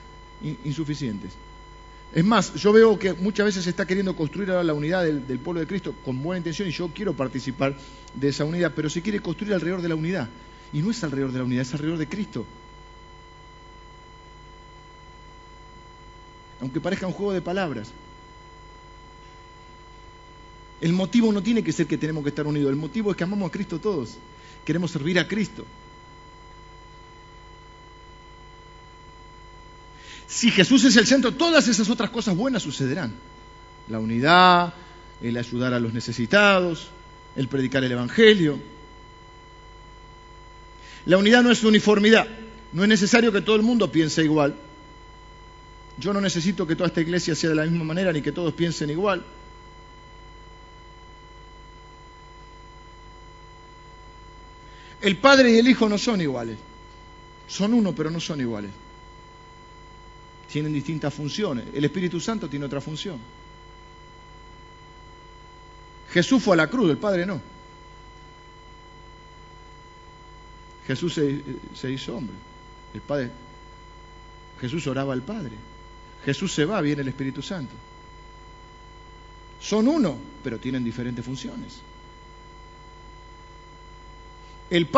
insuficientes. 0.64 1.34
Es 2.14 2.26
más, 2.26 2.54
yo 2.56 2.74
veo 2.74 3.00
que 3.00 3.14
muchas 3.14 3.46
veces 3.46 3.64
se 3.64 3.70
está 3.70 3.86
queriendo 3.86 4.16
construir 4.16 4.50
ahora 4.50 4.64
la 4.64 4.74
unidad 4.74 5.04
del, 5.04 5.40
pueblo 5.40 5.62
de 5.62 5.68
Cristo 5.68 5.96
con 6.04 6.22
buena 6.22 6.40
intención 6.40 6.68
y 6.68 6.72
yo 6.72 6.90
quiero 6.94 7.14
participar 7.14 7.76
de 8.14 8.28
esa 8.28 8.44
unidad, 8.44 8.74
pero 8.76 8.90
se 8.90 9.02
quiere 9.02 9.22
construir 9.22 9.54
alrededor 9.54 9.82
de 9.82 9.90
la 9.90 9.96
unidad. 9.96 10.28
Y 10.74 10.82
no 10.82 10.92
es 10.92 11.02
alrededor 11.04 11.32
de 11.32 11.40
la 11.40 11.46
unidad, 11.46 11.62
es 11.62 11.74
alrededor 11.74 11.98
de 11.98 12.08
Cristo. 12.08 12.46
Aunque 16.60 16.82
parezca 16.82 17.08
un 17.08 17.14
juego 17.14 17.32
de 17.32 17.42
palabras. 17.42 17.92
El 20.82 20.94
motivo 20.94 21.32
no 21.32 21.42
tiene 21.42 21.64
que 21.64 21.72
ser 21.72 21.88
que 21.88 21.98
tenemos 21.98 22.24
que 22.24 22.30
estar 22.30 22.46
unidos, 22.46 22.72
el 22.72 22.76
motivo 22.76 23.12
es 23.12 23.18
que 23.18 23.24
amamos 23.24 23.48
a 23.48 23.52
Cristo 23.52 23.80
todos. 23.80 24.18
Queremos 24.66 24.92
servir 24.92 25.18
a 25.18 25.28
Cristo. 25.28 25.66
Si 30.32 30.50
Jesús 30.50 30.86
es 30.86 30.96
el 30.96 31.06
centro, 31.06 31.34
todas 31.34 31.68
esas 31.68 31.90
otras 31.90 32.10
cosas 32.10 32.38
buenas 32.38 32.64
sucederán. 32.64 33.14
La 33.90 34.00
unidad, 34.00 34.74
el 35.22 35.36
ayudar 35.36 35.74
a 35.74 35.80
los 35.80 35.94
necesitados, 35.94 36.88
el 37.36 37.50
predicar 37.50 37.84
el 37.84 37.92
Evangelio. 37.92 38.58
La 41.06 41.18
unidad 41.18 41.44
no 41.44 41.52
es 41.52 41.62
uniformidad. 41.66 42.28
No 42.72 42.84
es 42.84 42.88
necesario 42.88 43.34
que 43.34 43.42
todo 43.42 43.58
el 43.58 43.62
mundo 43.62 43.92
piense 43.92 44.24
igual. 44.24 44.56
Yo 45.98 46.14
no 46.14 46.22
necesito 46.22 46.66
que 46.66 46.78
toda 46.78 46.88
esta 46.88 47.02
iglesia 47.02 47.36
sea 47.36 47.50
de 47.50 47.58
la 47.58 47.64
misma 47.66 47.84
manera 47.84 48.14
ni 48.14 48.22
que 48.22 48.32
todos 48.32 48.54
piensen 48.54 48.90
igual. 48.90 49.26
El 55.02 55.18
Padre 55.18 55.52
y 55.52 55.58
el 55.58 55.68
Hijo 55.68 55.90
no 55.90 55.98
son 55.98 56.22
iguales. 56.22 56.58
Son 57.50 57.74
uno, 57.74 57.94
pero 57.94 58.10
no 58.10 58.22
son 58.22 58.40
iguales 58.40 58.72
tienen 60.52 60.74
distintas 60.74 61.14
funciones. 61.14 61.66
El 61.74 61.86
Espíritu 61.86 62.20
Santo 62.20 62.50
tiene 62.50 62.66
otra 62.66 62.82
función. 62.82 63.18
Jesús 66.12 66.44
fue 66.44 66.56
a 66.56 66.58
la 66.58 66.70
cruz, 66.70 66.92
el 66.92 66.98
Padre 66.98 67.26
no. 67.26 67.42
Jesús 70.86 71.14
se, 71.14 71.92
hizo 71.92 72.18
hombre. 72.18 72.36
El 72.94 73.02
Padre. 73.02 73.32
Jesús 74.60 74.86
oraba 74.88 75.14
al 75.14 75.22
Padre. 75.22 75.54
Jesús 76.26 76.52
se 76.52 76.66
va, 76.66 76.82
viene 76.82 77.02
el 77.02 77.08
Espíritu 77.08 77.42
Santo. 77.42 77.74
Son 79.62 79.88
uno, 79.88 80.18
pero 80.44 80.60
tienen 80.60 80.84
diferentes 80.84 81.24
funciones. 81.24 81.80
El, 84.70 84.90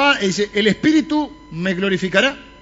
el 0.54 0.68
Espíritu 0.68 1.32
me 1.52 1.76
glorificará 1.76 2.53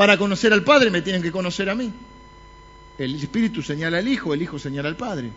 Para 0.00 0.16
conocer 0.16 0.50
al 0.54 0.64
Padre 0.64 0.90
me 0.90 1.02
tienen 1.02 1.20
que 1.20 1.30
conocer 1.30 1.68
a 1.68 1.74
mí. 1.74 1.92
El 2.96 3.16
Espíritu 3.16 3.60
señala 3.60 3.98
al 3.98 4.08
Hijo, 4.08 4.32
el 4.32 4.40
Hijo 4.40 4.58
señala 4.58 4.88
al 4.88 4.96
Padre. 4.96 5.30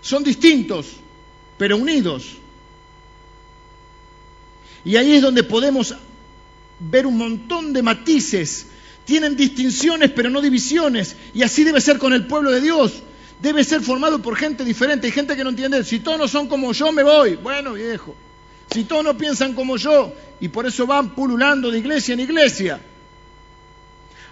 Son 0.00 0.22
distintos, 0.22 0.86
pero 1.58 1.78
unidos. 1.78 2.36
Y 4.84 4.94
ahí 4.94 5.14
es 5.14 5.22
donde 5.22 5.42
podemos 5.42 5.96
ver 6.78 7.08
un 7.08 7.18
montón 7.18 7.72
de 7.72 7.82
matices. 7.82 8.68
Tienen 9.04 9.34
distinciones, 9.34 10.12
pero 10.12 10.30
no 10.30 10.40
divisiones. 10.40 11.16
Y 11.34 11.42
así 11.42 11.64
debe 11.64 11.80
ser 11.80 11.98
con 11.98 12.12
el 12.12 12.28
pueblo 12.28 12.52
de 12.52 12.60
Dios. 12.60 13.02
Debe 13.40 13.64
ser 13.64 13.80
formado 13.80 14.22
por 14.22 14.36
gente 14.36 14.64
diferente. 14.64 15.08
Hay 15.08 15.12
gente 15.12 15.34
que 15.34 15.42
no 15.42 15.50
entiende. 15.50 15.82
Si 15.82 15.98
todos 15.98 16.18
no 16.18 16.28
son 16.28 16.46
como 16.46 16.72
yo, 16.72 16.92
me 16.92 17.02
voy. 17.02 17.34
Bueno, 17.34 17.72
viejo. 17.72 18.14
Si 18.72 18.84
todos 18.84 19.02
no 19.02 19.18
piensan 19.18 19.54
como 19.54 19.76
yo, 19.76 20.14
y 20.38 20.46
por 20.46 20.66
eso 20.66 20.86
van 20.86 21.16
pululando 21.16 21.68
de 21.68 21.80
iglesia 21.80 22.12
en 22.12 22.20
iglesia. 22.20 22.80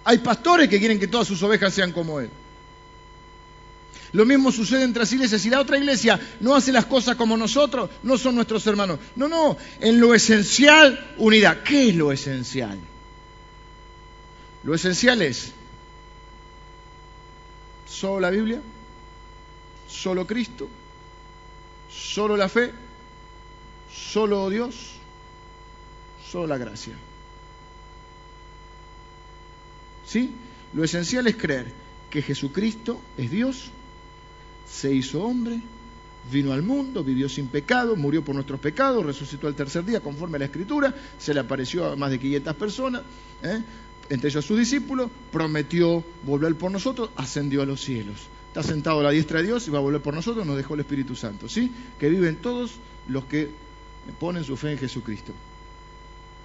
Hay 0.04 0.18
pastores 0.18 0.68
que 0.68 0.78
quieren 0.78 0.98
que 0.98 1.08
todas 1.08 1.28
sus 1.28 1.42
ovejas 1.42 1.74
sean 1.74 1.92
como 1.92 2.20
Él. 2.20 2.30
Lo 4.12 4.24
mismo 4.24 4.50
sucede 4.50 4.82
entre 4.82 5.00
las 5.00 5.12
iglesias. 5.12 5.40
Si 5.40 5.50
la 5.50 5.60
otra 5.60 5.78
iglesia 5.78 6.18
no 6.40 6.54
hace 6.54 6.72
las 6.72 6.86
cosas 6.86 7.16
como 7.16 7.36
nosotros, 7.36 7.90
no 8.02 8.18
son 8.18 8.34
nuestros 8.34 8.66
hermanos. 8.66 8.98
No, 9.14 9.28
no, 9.28 9.56
en 9.80 10.00
lo 10.00 10.14
esencial, 10.14 11.14
unidad. 11.18 11.62
¿Qué 11.62 11.90
es 11.90 11.94
lo 11.94 12.10
esencial? 12.10 12.78
Lo 14.64 14.74
esencial 14.74 15.22
es 15.22 15.52
solo 17.86 18.20
la 18.20 18.30
Biblia, 18.30 18.60
solo 19.88 20.26
Cristo, 20.26 20.68
solo 21.90 22.36
la 22.36 22.48
fe, 22.48 22.72
solo 23.92 24.48
Dios, 24.50 24.74
solo 26.30 26.46
la 26.46 26.58
gracia. 26.58 26.94
¿Sí? 30.10 30.28
Lo 30.72 30.82
esencial 30.82 31.28
es 31.28 31.36
creer 31.36 31.66
que 32.10 32.20
Jesucristo 32.20 33.00
es 33.16 33.30
Dios, 33.30 33.70
se 34.68 34.92
hizo 34.92 35.22
hombre, 35.22 35.60
vino 36.32 36.52
al 36.52 36.64
mundo, 36.64 37.04
vivió 37.04 37.28
sin 37.28 37.46
pecado, 37.46 37.94
murió 37.94 38.24
por 38.24 38.34
nuestros 38.34 38.58
pecados, 38.58 39.06
resucitó 39.06 39.46
al 39.46 39.54
tercer 39.54 39.84
día 39.84 40.00
conforme 40.00 40.34
a 40.34 40.40
la 40.40 40.44
Escritura, 40.46 40.92
se 41.16 41.32
le 41.32 41.38
apareció 41.38 41.86
a 41.86 41.94
más 41.94 42.10
de 42.10 42.18
500 42.18 42.56
personas, 42.56 43.02
¿eh? 43.44 43.62
entre 44.08 44.30
ellos 44.30 44.44
a 44.44 44.48
sus 44.48 44.58
discípulos, 44.58 45.12
prometió 45.30 46.02
volver 46.24 46.56
por 46.56 46.72
nosotros, 46.72 47.10
ascendió 47.14 47.62
a 47.62 47.66
los 47.66 47.80
cielos. 47.80 48.26
Está 48.48 48.64
sentado 48.64 48.98
a 48.98 49.04
la 49.04 49.10
diestra 49.10 49.38
de 49.38 49.46
Dios 49.46 49.68
y 49.68 49.70
va 49.70 49.78
a 49.78 49.82
volver 49.82 50.02
por 50.02 50.14
nosotros, 50.14 50.44
nos 50.44 50.56
dejó 50.56 50.74
el 50.74 50.80
Espíritu 50.80 51.14
Santo, 51.14 51.48
¿sí? 51.48 51.70
Que 52.00 52.08
viven 52.08 52.34
todos 52.34 52.72
los 53.06 53.26
que 53.26 53.48
ponen 54.18 54.42
su 54.42 54.56
fe 54.56 54.72
en 54.72 54.78
Jesucristo. 54.78 55.32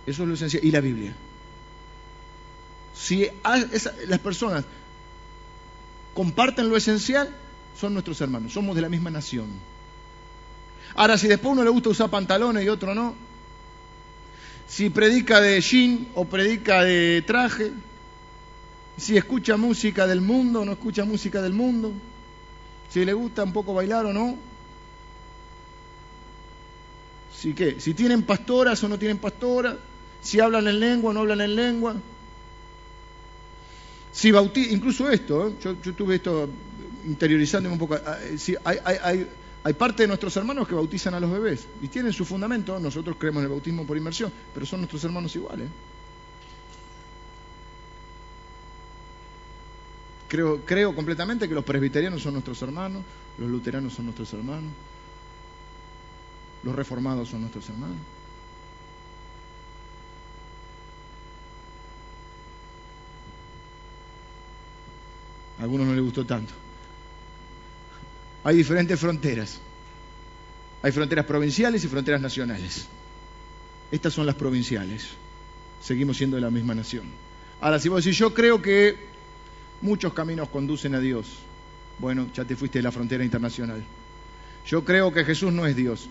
Eso 0.06 0.22
es 0.22 0.28
lo 0.28 0.36
esencial. 0.36 0.64
Y 0.64 0.70
la 0.70 0.82
Biblia. 0.82 1.16
Si 2.96 3.28
las 3.44 4.20
personas 4.20 4.66
comparten 6.14 6.70
lo 6.70 6.78
esencial, 6.78 7.30
son 7.80 7.94
nuestros 7.94 8.20
hermanos, 8.22 8.54
somos 8.54 8.76
de 8.76 8.82
la 8.82 8.90
misma 8.90 9.10
nación. 9.10 9.48
Ahora, 10.96 11.18
si 11.18 11.28
después 11.28 11.52
uno 11.52 11.64
le 11.64 11.70
gusta 11.70 11.90
usar 11.90 12.10
pantalones 12.10 12.64
y 12.64 12.70
otro 12.70 12.96
no, 12.96 13.16
si 14.68 14.90
predica 14.90 15.42
de 15.42 15.60
jean 15.60 16.08
o 16.16 16.26
predica 16.26 16.84
de 16.84 17.22
traje, 17.22 17.74
si 18.98 19.18
escucha 19.18 19.58
música 19.58 20.08
del 20.08 20.22
mundo 20.22 20.62
o 20.62 20.66
no 20.66 20.72
escucha 20.72 21.04
música 21.04 21.42
del 21.42 21.54
mundo, 21.54 21.92
si 22.90 23.04
le 23.04 23.14
gusta 23.14 23.44
un 23.44 23.52
poco 23.52 23.74
bailar 23.74 24.06
o 24.06 24.14
no. 24.14 24.38
Si 27.36 27.54
qué, 27.54 27.82
si 27.82 27.94
tienen 27.94 28.24
pastoras 28.24 28.82
o 28.84 28.88
no 28.88 28.98
tienen 28.98 29.18
pastoras, 29.18 29.76
si 30.22 30.40
hablan 30.40 30.68
en 30.68 30.80
lengua 30.80 31.10
o 31.10 31.14
no 31.14 31.20
hablan 31.20 31.42
en 31.42 31.56
lengua. 31.56 31.96
Si 34.16 34.32
bautiza, 34.32 34.72
incluso 34.72 35.10
esto, 35.12 35.50
¿eh? 35.50 35.54
yo, 35.62 35.76
yo 35.82 35.94
tuve 35.94 36.16
esto 36.16 36.50
interiorizándome 37.06 37.74
un 37.74 37.80
poco. 37.80 37.96
Ah, 37.96 38.18
eh, 38.24 38.38
si 38.38 38.56
hay, 38.64 38.78
hay, 38.86 38.98
hay, 39.04 39.28
hay, 39.62 39.74
parte 39.74 40.04
de 40.04 40.08
nuestros 40.08 40.38
hermanos 40.38 40.70
que 40.70 40.74
bautizan 40.74 41.16
a 41.16 41.20
los 41.20 41.30
bebés 41.30 41.68
y 41.82 41.90
tienen 41.90 42.14
su 42.14 42.24
fundamento. 42.24 42.80
Nosotros 42.80 43.18
creemos 43.20 43.42
en 43.42 43.48
el 43.48 43.50
bautismo 43.50 43.86
por 43.86 43.98
inmersión, 43.98 44.32
pero 44.54 44.66
son 44.66 44.80
nuestros 44.80 45.04
hermanos 45.04 45.36
iguales. 45.36 45.68
Creo, 50.30 50.62
creo 50.64 50.96
completamente 50.96 51.50
que 51.50 51.54
los 51.54 51.66
presbiterianos 51.66 52.22
son 52.22 52.34
nuestros 52.36 52.62
hermanos, 52.62 53.04
los 53.38 53.50
luteranos 53.50 53.96
son 53.96 54.06
nuestros 54.06 54.32
hermanos, 54.32 54.72
los 56.64 56.74
reformados 56.74 57.28
son 57.28 57.42
nuestros 57.42 57.68
hermanos. 57.68 57.98
Algunos 65.66 65.88
no 65.88 65.94
les 65.96 66.04
gustó 66.04 66.26
tanto. 66.26 66.54
Hay 68.44 68.56
diferentes 68.56 69.00
fronteras. 69.00 69.60
Hay 70.84 70.92
fronteras 70.92 71.26
provinciales 71.26 71.84
y 71.84 71.88
fronteras 71.88 72.22
nacionales. 72.22 72.86
Estas 73.92 74.14
son 74.14 74.28
las 74.28 74.36
provinciales. 74.36 75.08
Seguimos 75.82 76.18
siendo 76.18 76.36
de 76.36 76.44
la 76.44 76.52
misma 76.52 76.76
nación. 76.76 77.06
Ahora, 77.62 77.80
si 77.80 77.90
vos 77.90 78.04
decís, 78.04 78.16
yo 78.20 78.32
creo 78.32 78.62
que 78.62 78.96
muchos 79.82 80.14
caminos 80.14 80.50
conducen 80.50 80.94
a 80.94 81.00
Dios, 81.00 81.26
bueno, 81.98 82.28
ya 82.32 82.46
te 82.46 82.56
fuiste 82.56 82.78
de 82.78 82.84
la 82.84 82.92
frontera 82.92 83.24
internacional. 83.24 83.84
Yo 84.68 84.86
creo 84.86 85.12
que 85.12 85.26
Jesús 85.26 85.52
no 85.52 85.66
es 85.66 85.76
Dios. 85.76 86.08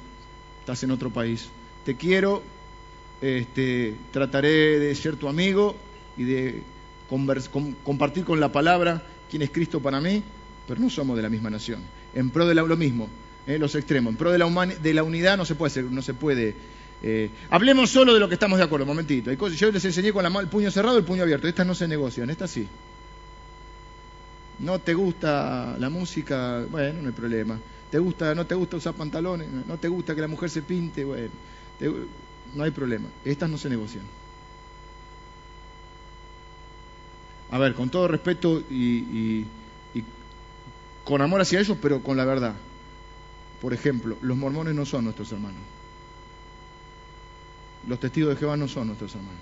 Estás 0.59 0.83
en 0.83 0.91
otro 0.91 1.11
país. 1.11 1.49
Te 1.85 1.95
quiero, 1.95 2.43
este, 3.21 3.95
trataré 4.11 4.81
de 4.81 4.93
ser 4.97 5.15
tu 5.15 5.29
amigo 5.29 5.77
y 6.17 6.25
de 6.25 6.63
compartir 7.85 8.25
con 8.25 8.41
la 8.41 8.51
palabra 8.51 9.05
quién 9.35 9.43
es 9.43 9.51
Cristo 9.51 9.81
para 9.81 10.01
mí, 10.01 10.23
pero 10.65 10.81
no 10.81 10.89
somos 10.89 11.17
de 11.17 11.23
la 11.23 11.29
misma 11.29 11.51
nación. 11.51 11.81
En 12.15 12.31
pro 12.31 12.47
de 12.47 12.55
lo 12.55 12.77
mismo, 12.77 13.09
eh, 13.49 13.59
los 13.59 13.75
extremos. 13.75 14.13
En 14.13 14.17
pro 14.17 14.31
de 14.31 14.39
la, 14.39 14.47
de 14.47 14.95
la 14.95 15.03
unidad 15.03 15.37
no 15.37 15.45
se 15.45 15.57
puede 15.57 15.83
no 15.83 16.03
se 16.03 16.15
puede. 16.15 16.55
Eh, 17.03 17.31
hablemos 17.51 17.91
solo 17.91 18.15
de 18.15 18.21
lo 18.21 18.29
que 18.29 18.35
estamos 18.35 18.59
de 18.59 18.65
acuerdo, 18.65 18.85
un 18.85 18.91
momentito. 18.91 19.33
Yo 19.33 19.73
les 19.73 19.85
enseñé 19.85 20.13
con 20.13 20.23
la, 20.23 20.41
el 20.41 20.47
puño 20.47 20.71
cerrado 20.71 20.95
y 20.95 21.01
el 21.01 21.05
puño 21.05 21.25
abierto. 21.25 21.49
Estas 21.49 21.67
no 21.67 21.75
se 21.75 21.89
negocian, 21.89 22.31
estas 22.31 22.49
sí. 22.49 22.69
No 24.61 24.79
te 24.79 24.95
gusta 24.95 25.75
la 25.81 25.91
música, 25.91 26.65
bueno, 26.71 27.03
no 27.03 27.09
hay 27.09 27.15
problema. 27.15 27.59
¿Te 27.91 27.99
gusta, 27.99 28.37
no 28.37 28.47
te 28.47 28.55
gusta 28.55 28.77
usar 28.77 28.95
pantalones? 28.95 29.49
¿No 29.67 29.79
te 29.79 29.89
gusta 29.89 30.15
que 30.15 30.21
la 30.21 30.29
mujer 30.29 30.49
se 30.49 30.63
pinte? 30.63 31.05
Bueno, 31.05 31.31
no 32.55 32.63
hay 32.63 32.71
problema. 32.71 33.09
Estas 33.25 33.51
no 33.51 33.59
se 33.59 33.69
negocian. 33.69 34.05
A 37.55 37.59
ver, 37.59 37.75
con 37.75 37.89
todo 37.89 38.09
respeto 38.09 38.65
y, 38.69 39.47
con 41.05 41.23
amor 41.23 41.41
hacia 41.41 41.61
ellos, 41.61 41.79
pero 41.81 42.03
con 42.03 42.17
la 42.17 42.25
verdad. 42.25 42.57
Por 43.61 43.73
ejemplo, 43.73 44.17
los 44.23 44.37
mormones 44.37 44.75
no 44.75 44.85
son 44.85 45.05
nuestros 45.05 45.31
hermanos. 45.31 45.61
Los 47.87 48.01
testigos 48.01 48.31
de 48.31 48.37
Jehová 48.41 48.57
no 48.57 48.67
son 48.67 48.89
nuestros 48.89 49.15
hermanos. 49.15 49.41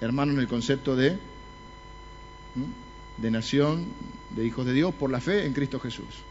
Hermano 0.00 0.32
en 0.32 0.38
el 0.38 0.48
concepto 0.48 0.96
de, 0.96 1.18
de 3.18 3.30
nación, 3.30 3.84
de 4.30 4.46
hijos 4.46 4.64
de 4.64 4.72
Dios, 4.72 4.94
por 4.94 5.10
la 5.10 5.20
fe 5.20 5.44
en 5.44 5.52
Cristo 5.52 5.78
Jesús. 5.78 6.22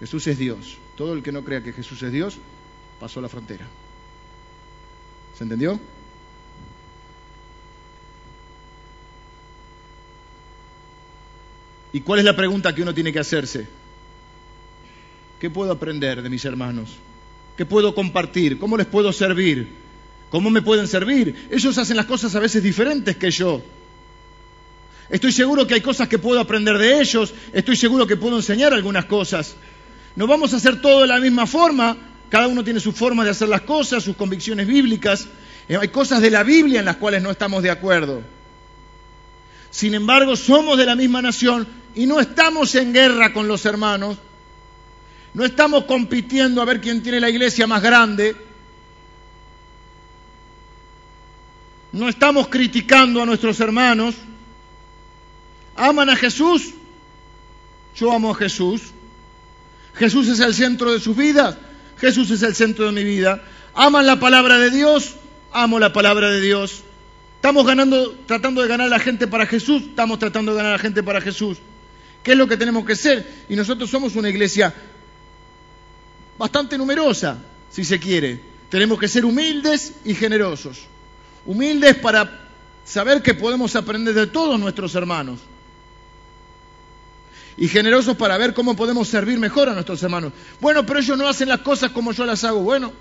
Jesús 0.00 0.26
es 0.26 0.36
Dios. 0.36 0.76
Todo 0.96 1.14
el 1.14 1.22
que 1.22 1.32
no 1.32 1.44
crea 1.44 1.62
que 1.62 1.72
Jesús 1.72 2.02
es 2.02 2.12
Dios 2.12 2.38
pasó 3.04 3.20
la 3.20 3.28
frontera. 3.28 3.66
¿Se 5.36 5.44
entendió? 5.44 5.78
¿Y 11.92 12.00
cuál 12.00 12.20
es 12.20 12.24
la 12.24 12.34
pregunta 12.34 12.74
que 12.74 12.80
uno 12.80 12.94
tiene 12.94 13.12
que 13.12 13.18
hacerse? 13.18 13.66
¿Qué 15.38 15.50
puedo 15.50 15.70
aprender 15.70 16.22
de 16.22 16.30
mis 16.30 16.46
hermanos? 16.46 16.96
¿Qué 17.58 17.66
puedo 17.66 17.94
compartir? 17.94 18.58
¿Cómo 18.58 18.78
les 18.78 18.86
puedo 18.86 19.12
servir? 19.12 19.68
¿Cómo 20.30 20.48
me 20.48 20.62
pueden 20.62 20.88
servir? 20.88 21.48
Ellos 21.50 21.76
hacen 21.76 21.98
las 21.98 22.06
cosas 22.06 22.34
a 22.34 22.40
veces 22.40 22.62
diferentes 22.62 23.18
que 23.18 23.30
yo. 23.30 23.60
Estoy 25.10 25.32
seguro 25.32 25.66
que 25.66 25.74
hay 25.74 25.82
cosas 25.82 26.08
que 26.08 26.18
puedo 26.18 26.40
aprender 26.40 26.78
de 26.78 27.02
ellos, 27.02 27.34
estoy 27.52 27.76
seguro 27.76 28.06
que 28.06 28.16
puedo 28.16 28.36
enseñar 28.38 28.72
algunas 28.72 29.04
cosas. 29.04 29.56
No 30.16 30.26
vamos 30.26 30.54
a 30.54 30.56
hacer 30.56 30.80
todo 30.80 31.02
de 31.02 31.08
la 31.08 31.20
misma 31.20 31.46
forma, 31.46 32.13
cada 32.30 32.48
uno 32.48 32.64
tiene 32.64 32.80
su 32.80 32.92
forma 32.92 33.24
de 33.24 33.30
hacer 33.30 33.48
las 33.48 33.62
cosas, 33.62 34.02
sus 34.02 34.16
convicciones 34.16 34.66
bíblicas. 34.66 35.28
Eh, 35.68 35.76
hay 35.76 35.88
cosas 35.88 36.20
de 36.20 36.30
la 36.30 36.42
Biblia 36.42 36.80
en 36.80 36.86
las 36.86 36.96
cuales 36.96 37.22
no 37.22 37.30
estamos 37.30 37.62
de 37.62 37.70
acuerdo. 37.70 38.22
Sin 39.70 39.94
embargo, 39.94 40.36
somos 40.36 40.78
de 40.78 40.86
la 40.86 40.94
misma 40.94 41.20
nación 41.22 41.66
y 41.94 42.06
no 42.06 42.20
estamos 42.20 42.74
en 42.74 42.92
guerra 42.92 43.32
con 43.32 43.48
los 43.48 43.64
hermanos. 43.66 44.18
No 45.32 45.44
estamos 45.44 45.84
compitiendo 45.84 46.62
a 46.62 46.64
ver 46.64 46.80
quién 46.80 47.02
tiene 47.02 47.20
la 47.20 47.28
iglesia 47.28 47.66
más 47.66 47.82
grande. 47.82 48.36
No 51.92 52.08
estamos 52.08 52.48
criticando 52.48 53.22
a 53.22 53.26
nuestros 53.26 53.58
hermanos. 53.60 54.14
¿Aman 55.76 56.08
a 56.08 56.16
Jesús? 56.16 56.70
Yo 57.96 58.12
amo 58.12 58.30
a 58.30 58.34
Jesús. 58.34 58.82
Jesús 59.94 60.28
es 60.28 60.40
el 60.40 60.54
centro 60.54 60.92
de 60.92 61.00
sus 61.00 61.16
vidas. 61.16 61.56
Jesús 61.98 62.30
es 62.30 62.42
el 62.42 62.54
centro 62.54 62.86
de 62.86 62.92
mi 62.92 63.04
vida. 63.04 63.42
¿Aman 63.74 64.06
la 64.06 64.18
palabra 64.18 64.58
de 64.58 64.70
Dios? 64.70 65.14
Amo 65.52 65.78
la 65.78 65.92
palabra 65.92 66.30
de 66.30 66.40
Dios. 66.40 66.82
¿Estamos 67.36 67.66
ganando, 67.66 68.12
tratando 68.26 68.62
de 68.62 68.68
ganar 68.68 68.86
a 68.86 68.90
la 68.90 68.98
gente 68.98 69.26
para 69.26 69.46
Jesús? 69.46 69.82
Estamos 69.82 70.18
tratando 70.18 70.52
de 70.52 70.56
ganar 70.56 70.72
a 70.72 70.76
la 70.76 70.82
gente 70.82 71.02
para 71.02 71.20
Jesús. 71.20 71.58
¿Qué 72.22 72.32
es 72.32 72.38
lo 72.38 72.48
que 72.48 72.56
tenemos 72.56 72.84
que 72.84 72.96
ser? 72.96 73.26
Y 73.48 73.56
nosotros 73.56 73.90
somos 73.90 74.16
una 74.16 74.30
iglesia 74.30 74.74
bastante 76.38 76.78
numerosa, 76.78 77.38
si 77.70 77.84
se 77.84 77.98
quiere. 77.98 78.40
Tenemos 78.70 78.98
que 78.98 79.08
ser 79.08 79.24
humildes 79.24 79.92
y 80.04 80.14
generosos. 80.14 80.86
Humildes 81.44 81.96
para 81.96 82.48
saber 82.84 83.22
que 83.22 83.34
podemos 83.34 83.76
aprender 83.76 84.14
de 84.14 84.26
todos 84.26 84.58
nuestros 84.58 84.94
hermanos 84.94 85.40
y 87.56 87.68
generosos 87.68 88.16
para 88.16 88.36
ver 88.36 88.52
cómo 88.54 88.74
podemos 88.74 89.08
servir 89.08 89.38
mejor 89.38 89.68
a 89.68 89.74
nuestros 89.74 90.02
hermanos. 90.02 90.32
Bueno, 90.60 90.84
pero 90.84 90.98
ellos 90.98 91.16
no 91.16 91.28
hacen 91.28 91.48
las 91.48 91.60
cosas 91.60 91.92
como 91.92 92.12
yo 92.12 92.26
las 92.26 92.42
hago. 92.44 92.60
Bueno, 92.60 92.92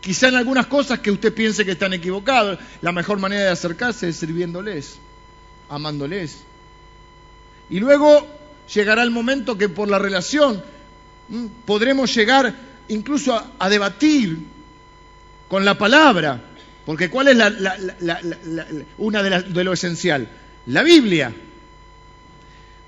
quizá 0.00 0.28
en 0.28 0.36
algunas 0.36 0.66
cosas 0.66 1.00
que 1.00 1.10
usted 1.10 1.32
piense 1.34 1.64
que 1.64 1.72
están 1.72 1.92
equivocados, 1.92 2.58
la 2.80 2.92
mejor 2.92 3.18
manera 3.18 3.42
de 3.42 3.50
acercarse 3.50 4.08
es 4.08 4.16
sirviéndoles, 4.16 4.98
amándoles. 5.68 6.38
Y 7.68 7.80
luego 7.80 8.26
llegará 8.72 9.02
el 9.02 9.10
momento 9.10 9.58
que 9.58 9.68
por 9.68 9.88
la 9.88 9.98
relación 9.98 10.62
podremos 11.66 12.14
llegar 12.14 12.54
incluso 12.88 13.38
a, 13.58 13.68
debatir 13.68 14.38
con 15.48 15.64
la 15.66 15.76
palabra, 15.76 16.40
porque 16.86 17.10
¿cuál 17.10 17.28
es 17.28 17.36
una 18.96 19.22
de, 19.22 19.42
de 19.42 19.64
lo 19.64 19.74
esencial? 19.74 20.26
La 20.66 20.82
Biblia 20.82 21.34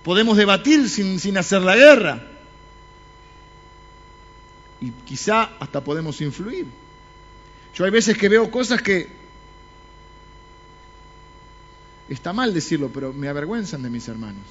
podemos 0.02 0.36
debatir 0.36 0.88
sin, 0.88 1.18
sin 1.18 1.36
hacer 1.38 1.62
la 1.62 1.76
guerra. 1.76 2.26
Y 4.80 4.90
quizá 4.90 5.56
hasta 5.58 5.82
podemos 5.84 6.20
influir. 6.20 6.66
Yo 7.74 7.84
hay 7.84 7.90
veces 7.90 8.16
que 8.16 8.28
veo 8.28 8.50
cosas 8.50 8.82
que 8.82 9.08
está 12.08 12.32
mal 12.32 12.52
decirlo, 12.52 12.90
pero 12.92 13.12
me 13.12 13.28
avergüenzan 13.28 13.82
de 13.82 13.90
mis 13.90 14.08
hermanos. 14.08 14.44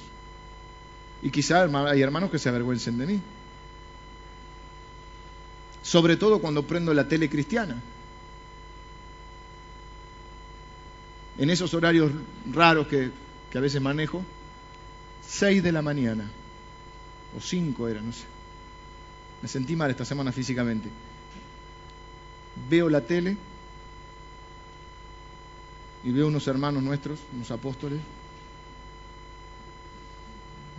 Y 1.22 1.30
quizá 1.30 1.64
hay 1.64 2.00
hermanos 2.00 2.30
que 2.30 2.38
se 2.38 2.48
avergüencen 2.48 2.96
de 2.98 3.06
mí. 3.06 3.20
Sobre 5.82 6.16
todo 6.16 6.38
cuando 6.38 6.66
prendo 6.66 6.94
la 6.94 7.08
tele 7.08 7.28
cristiana. 7.28 7.80
En 11.38 11.50
esos 11.50 11.74
horarios 11.74 12.12
raros 12.50 12.86
que, 12.86 13.10
que 13.50 13.58
a 13.58 13.60
veces 13.60 13.80
manejo, 13.80 14.24
6 15.26 15.62
de 15.62 15.72
la 15.72 15.82
mañana, 15.82 16.28
o 17.36 17.40
5 17.40 17.88
era, 17.88 18.00
no 18.00 18.12
sé. 18.12 18.24
Me 19.42 19.48
sentí 19.48 19.76
mal 19.76 19.90
esta 19.90 20.04
semana 20.04 20.32
físicamente. 20.32 20.90
Veo 22.68 22.88
la 22.88 23.00
tele 23.00 23.36
y 26.04 26.12
veo 26.12 26.26
unos 26.26 26.46
hermanos 26.46 26.82
nuestros, 26.82 27.20
unos 27.34 27.50
apóstoles. 27.50 28.00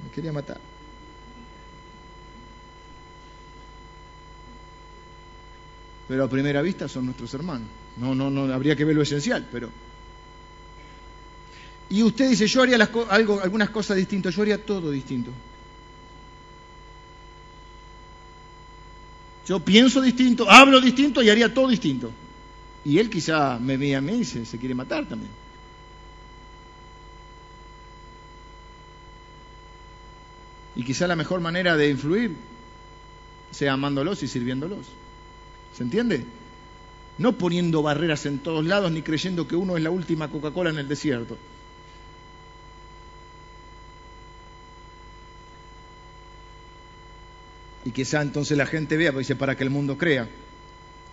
Me 0.03 0.11
quería 0.11 0.31
matar. 0.31 0.59
Pero 6.07 6.25
a 6.25 6.29
primera 6.29 6.61
vista 6.61 6.87
son 6.87 7.05
nuestros 7.05 7.33
hermanos. 7.33 7.67
No, 7.97 8.13
no, 8.13 8.29
no, 8.29 8.53
habría 8.53 8.75
que 8.75 8.85
ver 8.85 8.95
lo 8.95 9.01
esencial, 9.01 9.47
pero 9.51 9.69
y 11.91 12.03
usted 12.03 12.29
dice, 12.29 12.47
yo 12.47 12.61
haría 12.61 12.77
algo, 13.09 13.41
algunas 13.41 13.69
cosas 13.69 13.97
distintas, 13.97 14.33
yo 14.33 14.43
haría 14.43 14.65
todo 14.65 14.91
distinto. 14.91 15.29
Yo 19.45 19.59
pienso 19.59 19.99
distinto, 19.99 20.49
hablo 20.49 20.79
distinto 20.79 21.21
y 21.21 21.29
haría 21.29 21.53
todo 21.53 21.67
distinto. 21.67 22.09
Y 22.85 22.97
él 22.97 23.09
quizá 23.09 23.59
me 23.59 23.75
ve 23.75 23.93
a 23.97 23.99
mí 23.99 24.19
y 24.19 24.25
se, 24.25 24.45
se 24.45 24.57
quiere 24.57 24.73
matar 24.73 25.05
también. 25.05 25.31
Y 30.77 30.85
quizá 30.85 31.07
la 31.07 31.17
mejor 31.17 31.41
manera 31.41 31.75
de 31.75 31.89
influir 31.89 32.37
sea 33.51 33.73
amándolos 33.73 34.23
y 34.23 34.29
sirviéndolos. 34.29 34.85
¿Se 35.75 35.83
entiende? 35.83 36.25
No 37.17 37.37
poniendo 37.37 37.81
barreras 37.81 38.25
en 38.25 38.39
todos 38.39 38.65
lados 38.65 38.93
ni 38.93 39.01
creyendo 39.01 39.45
que 39.45 39.57
uno 39.57 39.75
es 39.75 39.83
la 39.83 39.91
última 39.91 40.29
Coca-Cola 40.29 40.69
en 40.69 40.77
el 40.77 40.87
desierto. 40.87 41.37
Y 47.91 47.93
quizá 47.93 48.21
entonces 48.21 48.57
la 48.57 48.65
gente 48.65 48.95
vea, 48.95 49.11
dice, 49.11 49.35
para 49.35 49.57
que 49.57 49.65
el 49.65 49.69
mundo 49.69 49.97
crea 49.97 50.25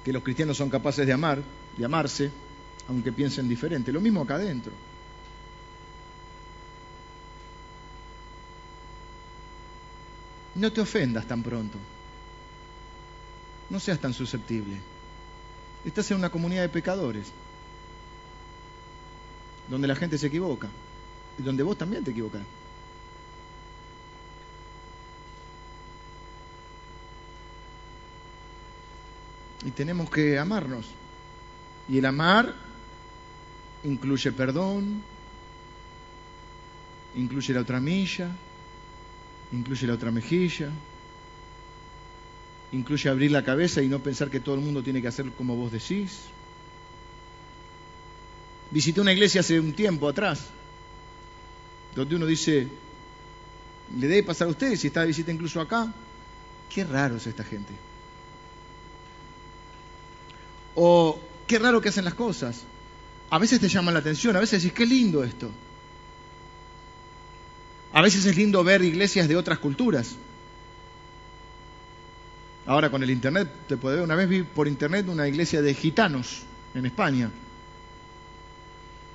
que 0.04 0.12
los 0.12 0.22
cristianos 0.22 0.56
son 0.56 0.70
capaces 0.70 1.04
de 1.04 1.12
amar, 1.12 1.42
de 1.76 1.84
amarse, 1.84 2.30
aunque 2.86 3.10
piensen 3.10 3.48
diferente. 3.48 3.90
Lo 3.90 4.00
mismo 4.00 4.22
acá 4.22 4.36
adentro. 4.36 4.70
No 10.54 10.70
te 10.70 10.80
ofendas 10.80 11.26
tan 11.26 11.42
pronto. 11.42 11.78
No 13.70 13.80
seas 13.80 13.98
tan 13.98 14.14
susceptible. 14.14 14.76
Estás 15.84 16.08
en 16.12 16.18
una 16.18 16.30
comunidad 16.30 16.62
de 16.62 16.68
pecadores, 16.68 17.32
donde 19.68 19.88
la 19.88 19.96
gente 19.96 20.16
se 20.16 20.28
equivoca 20.28 20.68
y 21.40 21.42
donde 21.42 21.64
vos 21.64 21.76
también 21.76 22.04
te 22.04 22.12
equivocas. 22.12 22.42
Y 29.68 29.70
tenemos 29.70 30.08
que 30.08 30.38
amarnos. 30.38 30.86
Y 31.90 31.98
el 31.98 32.06
amar 32.06 32.54
incluye 33.84 34.32
perdón, 34.32 35.02
incluye 37.14 37.52
la 37.52 37.60
otra 37.60 37.78
milla, 37.78 38.30
incluye 39.52 39.86
la 39.86 39.92
otra 39.92 40.10
mejilla, 40.10 40.70
incluye 42.72 43.10
abrir 43.10 43.30
la 43.30 43.44
cabeza 43.44 43.82
y 43.82 43.88
no 43.88 43.98
pensar 43.98 44.30
que 44.30 44.40
todo 44.40 44.54
el 44.54 44.62
mundo 44.62 44.82
tiene 44.82 45.02
que 45.02 45.08
hacer 45.08 45.30
como 45.32 45.54
vos 45.54 45.70
decís. 45.70 46.20
Visité 48.70 49.02
una 49.02 49.12
iglesia 49.12 49.42
hace 49.42 49.60
un 49.60 49.74
tiempo 49.74 50.08
atrás, 50.08 50.46
donde 51.94 52.16
uno 52.16 52.24
dice, 52.24 52.68
le 53.98 54.08
debe 54.08 54.22
pasar 54.22 54.48
a 54.48 54.50
ustedes 54.50 54.80
si 54.80 54.86
está 54.86 55.02
de 55.02 55.08
visita 55.08 55.30
incluso 55.30 55.60
acá. 55.60 55.92
Qué 56.70 56.84
raro 56.84 57.16
es 57.16 57.26
esta 57.26 57.44
gente. 57.44 57.74
O 60.80 61.18
qué 61.48 61.58
raro 61.58 61.80
que 61.80 61.88
hacen 61.88 62.04
las 62.04 62.14
cosas. 62.14 62.62
A 63.30 63.38
veces 63.38 63.58
te 63.58 63.68
llaman 63.68 63.94
la 63.94 64.00
atención, 64.00 64.36
a 64.36 64.40
veces 64.40 64.62
decís, 64.62 64.76
qué 64.76 64.86
lindo 64.86 65.24
esto. 65.24 65.50
A 67.92 68.00
veces 68.00 68.24
es 68.24 68.36
lindo 68.36 68.62
ver 68.62 68.82
iglesias 68.82 69.26
de 69.26 69.36
otras 69.36 69.58
culturas. 69.58 70.14
Ahora 72.64 72.90
con 72.90 73.02
el 73.02 73.10
internet 73.10 73.48
te 73.66 73.76
puede 73.76 73.96
ver, 73.96 74.04
una 74.04 74.14
vez 74.14 74.28
vi 74.28 74.42
por 74.44 74.68
internet 74.68 75.08
una 75.08 75.26
iglesia 75.26 75.62
de 75.62 75.74
gitanos 75.74 76.42
en 76.74 76.86
España. 76.86 77.28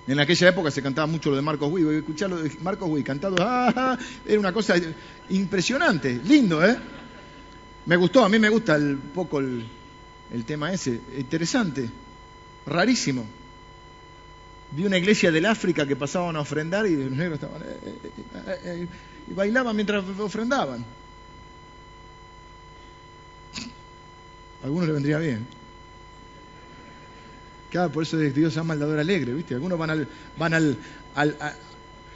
En 0.05 0.19
aquella 0.19 0.49
época 0.49 0.69
se 0.69 0.81
cantaba 0.81 1.07
mucho 1.07 1.29
lo 1.29 1.37
de 1.37 1.43
Marcos 1.43 1.71
Witt, 1.71 1.87
escucharlo 1.87 2.41
de 2.41 2.51
Marcos 2.61 2.89
Witt 2.89 3.05
cantado, 3.05 3.37
¡ah! 3.39 3.97
era 4.25 4.37
una 4.37 4.51
cosa 4.51 4.75
impresionante, 5.29 6.19
lindo, 6.25 6.65
¿eh? 6.65 6.75
Me 7.85 7.95
gustó, 7.95 8.25
a 8.25 8.29
mí 8.29 8.37
me 8.37 8.49
gusta 8.49 8.75
un 8.75 9.11
poco 9.13 9.39
el, 9.39 9.65
el 10.33 10.45
tema 10.45 10.73
ese, 10.73 10.99
interesante, 11.17 11.89
rarísimo. 12.65 13.23
Vi 14.71 14.83
una 14.83 14.97
iglesia 14.97 15.31
del 15.31 15.45
África 15.45 15.87
que 15.87 15.95
pasaban 15.95 16.35
a 16.35 16.41
ofrendar 16.41 16.87
y 16.87 16.95
los 16.95 17.11
negros 17.11 17.35
estaban 17.35 17.61
eh, 17.61 17.77
eh, 17.83 18.59
eh, 18.63 18.87
y 19.29 19.33
bailaban 19.33 19.75
mientras 19.75 20.03
ofrendaban. 20.19 20.83
A 24.61 24.65
algunos 24.65 24.87
le 24.87 24.93
vendría 24.93 25.19
bien. 25.19 25.45
Claro, 27.69 27.91
por 27.91 28.01
eso 28.01 28.17
Dios 28.17 28.55
llama 28.55 28.73
al 28.73 28.79
dador 28.79 28.99
alegre, 28.99 29.33
¿viste? 29.33 29.53
Algunos 29.53 29.77
van 29.77 29.91
al, 29.91 30.07
van 30.37 30.53
al, 30.55 30.77
al 31.13 31.37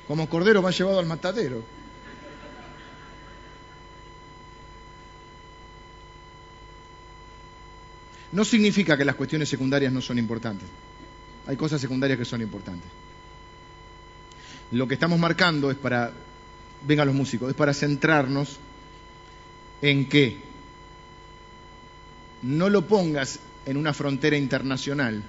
como 0.07 0.27
cordero 0.27 0.61
van 0.63 0.73
llevados 0.73 0.99
al 0.99 1.07
matadero. 1.07 1.61
No 8.31 8.43
significa 8.43 8.97
que 8.97 9.05
las 9.05 9.15
cuestiones 9.15 9.49
secundarias 9.49 9.91
no 9.91 10.01
son 10.01 10.19
importantes. 10.19 10.67
Hay 11.47 11.55
cosas 11.55 11.79
secundarias 11.79 12.19
que 12.19 12.25
son 12.25 12.41
importantes. 12.41 12.89
Lo 14.71 14.87
que 14.87 14.95
estamos 14.95 15.17
marcando 15.17 15.71
es 15.71 15.77
para, 15.77 16.11
vengan 16.85 17.07
los 17.07 17.15
músicos, 17.15 17.49
es 17.49 17.55
para 17.55 17.73
centrarnos 17.73 18.57
en 19.81 20.09
que 20.09 20.37
no 22.41 22.69
lo 22.69 22.85
pongas 22.85 23.39
en 23.65 23.77
una 23.77 23.93
frontera 23.93 24.37
internacional. 24.37 25.23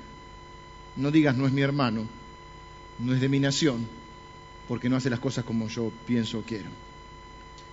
No 0.96 1.10
digas 1.12 1.36
no 1.36 1.46
es 1.46 1.52
mi 1.52 1.62
hermano, 1.62 2.06
no 2.98 3.14
es 3.14 3.20
de 3.20 3.28
mi 3.28 3.38
nación, 3.38 3.86
porque 4.66 4.88
no 4.88 4.96
hace 4.96 5.10
las 5.10 5.20
cosas 5.20 5.44
como 5.44 5.68
yo 5.68 5.92
pienso 6.04 6.40
o 6.40 6.42
quiero. 6.42 6.70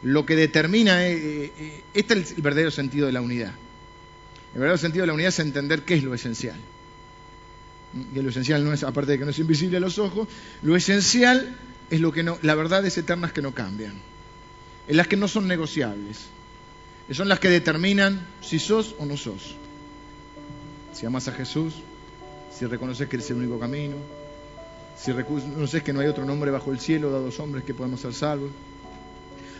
Lo 0.03 0.25
que 0.25 0.35
determina, 0.35 1.07
eh, 1.07 1.15
eh, 1.15 1.53
eh, 1.57 1.83
este 1.95 2.19
es 2.19 2.33
el 2.33 2.43
verdadero 2.43 2.69
sentido 2.69 3.07
de 3.07 3.13
la 3.13 3.21
unidad. 3.21 3.53
El 4.55 4.61
verdadero 4.61 4.77
sentido 4.77 5.03
de 5.03 5.07
la 5.07 5.13
unidad 5.13 5.29
es 5.29 5.39
entender 5.39 5.83
qué 5.83 5.95
es 5.95 6.03
lo 6.03 6.13
esencial. 6.13 6.55
Que 8.13 8.23
lo 8.23 8.29
esencial 8.29 8.63
no 8.63 8.71
es, 8.71 8.83
aparte 8.83 9.11
de 9.11 9.19
que 9.19 9.25
no 9.25 9.31
es 9.31 9.39
invisible 9.39 9.77
a 9.77 9.79
los 9.81 9.99
ojos, 9.99 10.29
lo 10.61 10.77
esencial 10.77 11.57
es 11.89 11.99
lo 11.99 12.13
que 12.13 12.23
no, 12.23 12.39
la 12.41 12.55
verdad 12.55 12.85
es 12.85 12.97
eternas 12.97 13.33
que 13.33 13.41
no 13.41 13.53
cambian, 13.53 13.93
es 14.87 14.95
las 14.95 15.07
que 15.07 15.17
no 15.17 15.27
son 15.27 15.47
negociables, 15.47 16.27
son 17.11 17.27
las 17.27 17.39
que 17.39 17.49
determinan 17.49 18.25
si 18.41 18.57
sos 18.59 18.95
o 18.97 19.05
no 19.05 19.17
sos. 19.17 19.55
Si 20.93 21.05
amas 21.05 21.27
a 21.27 21.33
Jesús, 21.33 21.73
si 22.57 22.65
reconoces 22.65 23.09
que 23.09 23.17
eres 23.17 23.29
el 23.29 23.37
único 23.37 23.59
camino, 23.59 23.97
si 24.97 25.11
reconoces 25.11 25.83
que 25.83 25.91
no 25.91 25.99
hay 25.99 26.07
otro 26.07 26.23
nombre 26.23 26.49
bajo 26.49 26.71
el 26.71 26.79
cielo 26.79 27.11
dado 27.11 27.23
a 27.23 27.25
los 27.25 27.39
hombres 27.41 27.65
que 27.65 27.73
podemos 27.73 27.99
ser 27.99 28.13
salvos, 28.13 28.51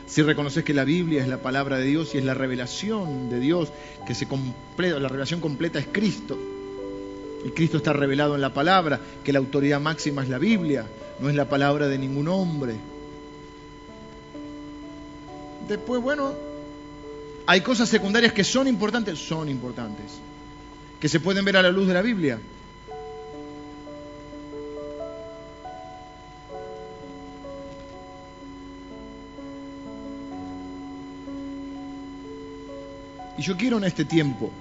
si 0.07 0.21
reconoces 0.21 0.63
que 0.63 0.73
la 0.73 0.85
Biblia 0.85 1.21
es 1.21 1.27
la 1.27 1.41
palabra 1.41 1.77
de 1.77 1.85
Dios 1.85 2.13
y 2.13 2.19
es 2.19 2.23
la 2.23 2.33
revelación 2.33 3.29
de 3.29 3.39
Dios, 3.39 3.71
que 4.05 4.13
se 4.13 4.27
completa, 4.27 4.99
la 4.99 5.07
revelación 5.07 5.39
completa 5.39 5.79
es 5.79 5.87
Cristo, 5.91 6.37
y 7.43 7.49
Cristo 7.51 7.77
está 7.77 7.93
revelado 7.93 8.35
en 8.35 8.41
la 8.41 8.53
palabra, 8.53 8.99
que 9.23 9.33
la 9.33 9.39
autoridad 9.39 9.79
máxima 9.79 10.23
es 10.23 10.29
la 10.29 10.37
Biblia, 10.37 10.85
no 11.19 11.29
es 11.29 11.35
la 11.35 11.47
palabra 11.47 11.87
de 11.87 11.97
ningún 11.97 12.27
hombre. 12.27 12.75
Después, 15.67 16.01
bueno, 16.01 16.33
hay 17.47 17.61
cosas 17.61 17.89
secundarias 17.89 18.33
que 18.33 18.43
son 18.43 18.67
importantes, 18.67 19.19
son 19.19 19.49
importantes, 19.49 20.05
que 20.99 21.09
se 21.09 21.19
pueden 21.19 21.45
ver 21.45 21.57
a 21.57 21.61
la 21.61 21.71
luz 21.71 21.87
de 21.87 21.93
la 21.93 22.01
Biblia. 22.01 22.39
Y 33.37 33.41
yo 33.41 33.57
quiero 33.57 33.77
en 33.77 33.83
este 33.83 34.05
tiempo, 34.05 34.51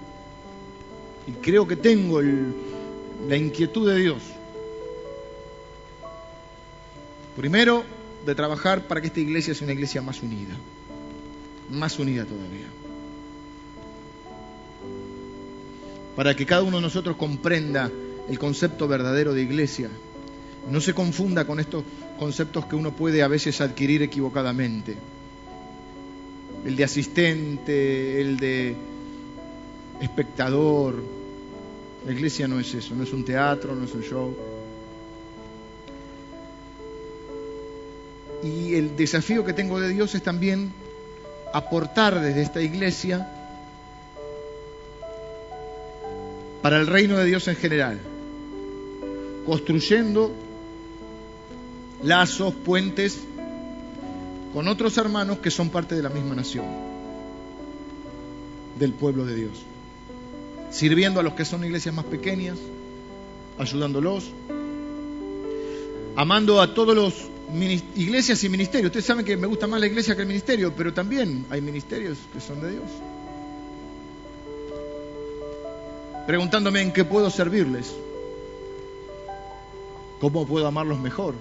y 1.27 1.33
creo 1.33 1.67
que 1.67 1.77
tengo 1.77 2.21
el, 2.21 2.53
la 3.29 3.37
inquietud 3.37 3.89
de 3.91 3.99
Dios. 3.99 4.23
Primero, 7.37 7.85
de 8.25 8.35
trabajar 8.35 8.83
para 8.83 9.01
que 9.01 9.09
esta 9.09 9.21
iglesia 9.21 9.55
sea 9.55 9.65
una 9.65 9.75
iglesia 9.75 10.03
más 10.03 10.23
unida, 10.23 10.55
más 11.71 11.99
unida 11.99 12.25
todavía. 12.25 12.67
Para 16.17 16.35
que 16.37 16.47
cada 16.47 16.63
uno 16.63 16.77
de 16.77 16.83
nosotros 16.83 17.17
comprenda 17.17 17.91
el 18.29 18.39
concepto 18.39 18.89
verdadero 18.89 19.35
de 19.35 19.43
iglesia. 19.43 19.91
No 20.71 20.81
se 20.81 20.95
confunda 20.95 21.47
con 21.47 21.61
estos 21.61 21.85
conceptos 22.19 22.67
que 22.67 22.77
uno 22.77 22.93
puede 22.93 23.23
a 23.23 23.29
veces 23.29 23.61
adquirir 23.61 24.03
equivocadamente. 24.03 24.97
El 26.65 26.77
de 26.77 26.85
asistente, 26.85 28.21
el 28.21 28.39
de 28.39 28.75
espectador, 30.01 31.03
la 32.07 32.13
iglesia 32.13 32.49
no 32.49 32.61
es 32.61 32.73
eso, 32.75 32.95
no 32.95 33.05
es 33.05 33.13
un 33.13 33.25
teatro, 33.25 33.75
no 33.75 33.85
es 33.85 33.95
un 33.95 34.03
show. 34.03 34.37
Y 38.43 38.75
el 38.75 38.97
desafío 38.97 39.45
que 39.45 39.53
tengo 39.53 39.81
de 39.81 39.89
Dios 39.89 40.15
es 40.15 40.23
también 40.23 40.73
aportar 41.53 42.21
desde 42.21 42.43
esta 42.43 42.61
iglesia 42.61 43.29
para 46.61 46.81
el 46.81 46.87
reino 46.87 47.17
de 47.17 47.25
Dios 47.25 47.47
en 47.49 47.57
general, 47.57 48.01
construyendo 49.47 50.33
lazos, 52.03 52.55
puentes 52.55 53.21
con 54.55 54.69
otros 54.69 54.97
hermanos 54.99 55.39
que 55.39 55.51
son 55.51 55.69
parte 55.69 55.97
de 55.97 56.03
la 56.03 56.11
misma 56.11 56.37
nación, 56.37 56.65
del 58.79 58.93
pueblo 58.93 59.27
de 59.27 59.35
Dios, 59.35 59.65
sirviendo 60.71 61.19
a 61.19 61.25
los 61.25 61.33
que 61.33 61.45
son 61.45 61.65
iglesias 61.65 61.93
más 61.93 62.05
pequeñas, 62.05 62.57
ayudándolos, 63.59 64.31
amando 66.15 66.63
a 66.63 66.73
todos 66.73 66.95
los 66.95 67.15
iglesias 67.97 68.45
y 68.45 68.49
ministerios. 68.49 68.91
Ustedes 68.91 69.07
saben 69.07 69.25
que 69.25 69.37
me 69.37 69.49
gusta 69.49 69.67
más 69.67 69.81
la 69.81 69.89
iglesia 69.89 70.15
que 70.15 70.23
el 70.23 70.29
ministerio, 70.29 70.73
pero 70.77 70.95
también 70.95 71.47
hay 71.51 71.61
ministerios 71.61 72.17
que 72.33 72.41
son 72.41 72.61
de 72.61 72.71
Dios. 72.71 72.85
Preguntándome 76.29 76.81
en 76.81 76.93
qué 76.93 77.05
puedo 77.05 77.29
servirles, 77.29 77.93
cómo 80.21 80.47
puedo 80.47 80.69
amarlos 80.69 81.01
mejor, 81.01 81.35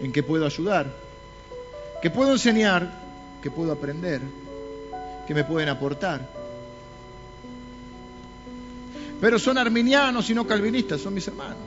en 0.00 0.12
qué 0.12 0.22
puedo 0.22 0.46
ayudar, 0.46 1.11
qué 2.02 2.10
puedo 2.10 2.32
enseñar, 2.32 2.90
qué 3.40 3.50
puedo 3.50 3.72
aprender, 3.72 4.20
qué 5.26 5.34
me 5.34 5.44
pueden 5.44 5.68
aportar. 5.68 6.28
Pero 9.20 9.38
son 9.38 9.56
arminianos 9.56 10.28
y 10.28 10.34
no 10.34 10.44
calvinistas, 10.44 11.00
son 11.00 11.14
mis 11.14 11.26
hermanos. 11.28 11.58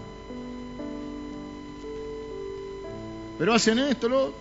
Pero 3.40 3.54
hacen 3.54 3.80
esto, 3.80 4.10
lo 4.10 4.34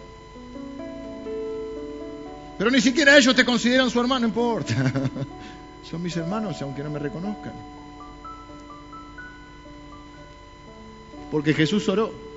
Pero 2.58 2.70
ni 2.70 2.80
siquiera 2.80 3.16
ellos 3.16 3.34
te 3.34 3.44
consideran 3.44 3.88
su 3.88 4.00
hermano, 4.00 4.20
no 4.20 4.26
importa. 4.28 4.74
Son 5.90 6.02
mis 6.02 6.16
hermanos 6.16 6.62
aunque 6.62 6.82
no 6.82 6.90
me 6.90 6.98
reconozcan. 6.98 7.52
Porque 11.30 11.52
Jesús 11.52 11.88
oró. 11.88 12.33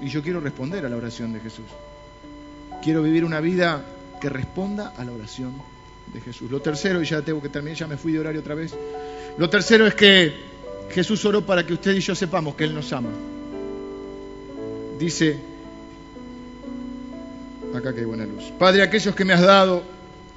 Y 0.00 0.08
yo 0.08 0.22
quiero 0.22 0.40
responder 0.40 0.84
a 0.86 0.88
la 0.88 0.96
oración 0.96 1.32
de 1.32 1.40
Jesús. 1.40 1.66
Quiero 2.82 3.02
vivir 3.02 3.24
una 3.24 3.40
vida 3.40 3.84
que 4.20 4.28
responda 4.28 4.92
a 4.96 5.04
la 5.04 5.12
oración 5.12 5.54
de 6.12 6.20
Jesús. 6.20 6.50
Lo 6.50 6.60
tercero, 6.60 7.02
y 7.02 7.06
ya 7.06 7.22
tengo 7.22 7.42
que 7.42 7.48
terminar, 7.48 7.76
ya 7.76 7.86
me 7.86 7.96
fui 7.96 8.12
de 8.12 8.20
horario 8.20 8.40
otra 8.40 8.54
vez. 8.54 8.74
Lo 9.36 9.50
tercero 9.50 9.86
es 9.86 9.94
que 9.94 10.34
Jesús 10.90 11.24
oró 11.24 11.44
para 11.44 11.66
que 11.66 11.72
usted 11.72 11.94
y 11.94 12.00
yo 12.00 12.14
sepamos 12.14 12.54
que 12.54 12.64
Él 12.64 12.74
nos 12.74 12.92
ama 12.92 13.10
dice, 14.98 15.38
acá 17.74 17.94
que 17.94 18.00
hay 18.00 18.06
buena 18.06 18.26
luz, 18.26 18.52
Padre, 18.58 18.82
aquellos 18.82 19.14
que 19.14 19.24
me 19.24 19.32
has 19.32 19.42
dado, 19.42 19.82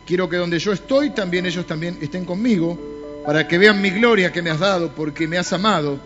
quiero 0.05 0.29
que 0.29 0.37
donde 0.37 0.59
yo 0.59 0.71
estoy, 0.71 1.09
también 1.09 1.45
ellos 1.45 1.65
también 1.65 1.97
estén 2.01 2.25
conmigo, 2.25 2.77
para 3.25 3.47
que 3.47 3.57
vean 3.57 3.81
mi 3.81 3.89
gloria 3.89 4.31
que 4.31 4.41
me 4.41 4.49
has 4.49 4.59
dado, 4.59 4.93
porque 4.93 5.27
me 5.27 5.37
has 5.37 5.51
amado 5.53 5.99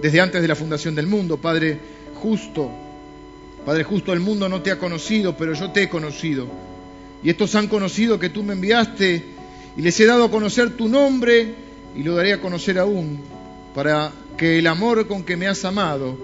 desde 0.00 0.20
antes 0.20 0.40
de 0.40 0.48
la 0.48 0.54
fundación 0.54 0.94
del 0.94 1.06
mundo, 1.06 1.36
Padre 1.36 1.78
justo. 2.22 2.70
Padre 3.66 3.82
justo, 3.82 4.12
el 4.12 4.20
mundo 4.20 4.48
no 4.48 4.62
te 4.62 4.70
ha 4.70 4.78
conocido, 4.78 5.36
pero 5.36 5.54
yo 5.54 5.70
te 5.72 5.82
he 5.82 5.88
conocido. 5.88 6.46
Y 7.22 7.30
estos 7.30 7.54
han 7.56 7.66
conocido 7.66 8.18
que 8.18 8.28
tú 8.28 8.42
me 8.42 8.54
enviaste 8.54 9.24
y 9.76 9.82
les 9.82 9.98
he 10.00 10.06
dado 10.06 10.24
a 10.24 10.30
conocer 10.30 10.76
tu 10.76 10.88
nombre 10.88 11.54
y 11.96 12.02
lo 12.02 12.14
daré 12.14 12.32
a 12.32 12.40
conocer 12.40 12.78
aún, 12.78 13.20
para 13.74 14.12
que 14.36 14.58
el 14.58 14.66
amor 14.66 15.06
con 15.06 15.24
que 15.24 15.36
me 15.36 15.46
has 15.46 15.64
amado 15.64 16.16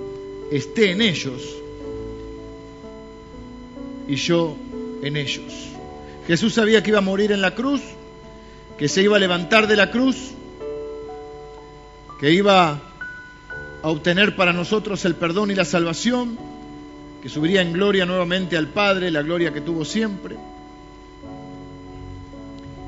esté 0.51 0.92
en 0.92 1.03
ellos 1.03 1.42
y 4.07 4.14
yo 4.14 4.57
en 5.03 5.16
ellos. 5.16 5.53
Jesús 6.26 6.55
sabía 6.55 6.82
que 6.82 6.90
iba 6.90 6.99
a 6.99 7.03
morir 7.03 7.32
en 7.32 7.40
la 7.40 7.55
cruz, 7.55 7.82
que 8.78 8.88
se 8.88 9.03
iba 9.03 9.16
a 9.16 9.20
levantar 9.20 9.66
de 9.66 9.76
la 9.76 9.90
cruz, 9.90 10.16
que 12.20 12.32
iba 12.32 12.88
a 13.83 13.89
obtener 13.89 14.37
para 14.37 14.53
nosotros 14.53 15.05
el 15.05 15.14
perdón 15.14 15.51
y 15.51 15.55
la 15.55 15.64
salvación, 15.64 16.39
que 17.22 17.29
subiría 17.29 17.62
en 17.62 17.72
gloria 17.72 18.07
nuevamente 18.07 18.57
al 18.57 18.68
Padre, 18.68 19.11
la 19.11 19.22
gloria 19.22 19.53
que 19.53 19.61
tuvo 19.61 19.85
siempre. 19.85 20.37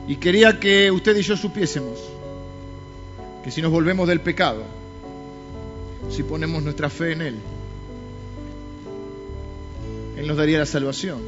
Y 0.08 0.16
quería 0.16 0.58
que 0.58 0.90
usted 0.90 1.16
y 1.16 1.22
yo 1.22 1.36
supiésemos 1.36 1.98
que 3.44 3.50
si 3.50 3.62
nos 3.62 3.70
volvemos 3.70 4.08
del 4.08 4.20
pecado, 4.20 4.64
si 6.10 6.22
ponemos 6.22 6.62
nuestra 6.62 6.90
fe 6.90 7.12
en 7.12 7.22
Él. 7.22 7.36
Él 10.16 10.26
nos 10.26 10.36
daría 10.36 10.58
la 10.58 10.66
salvación. 10.66 11.20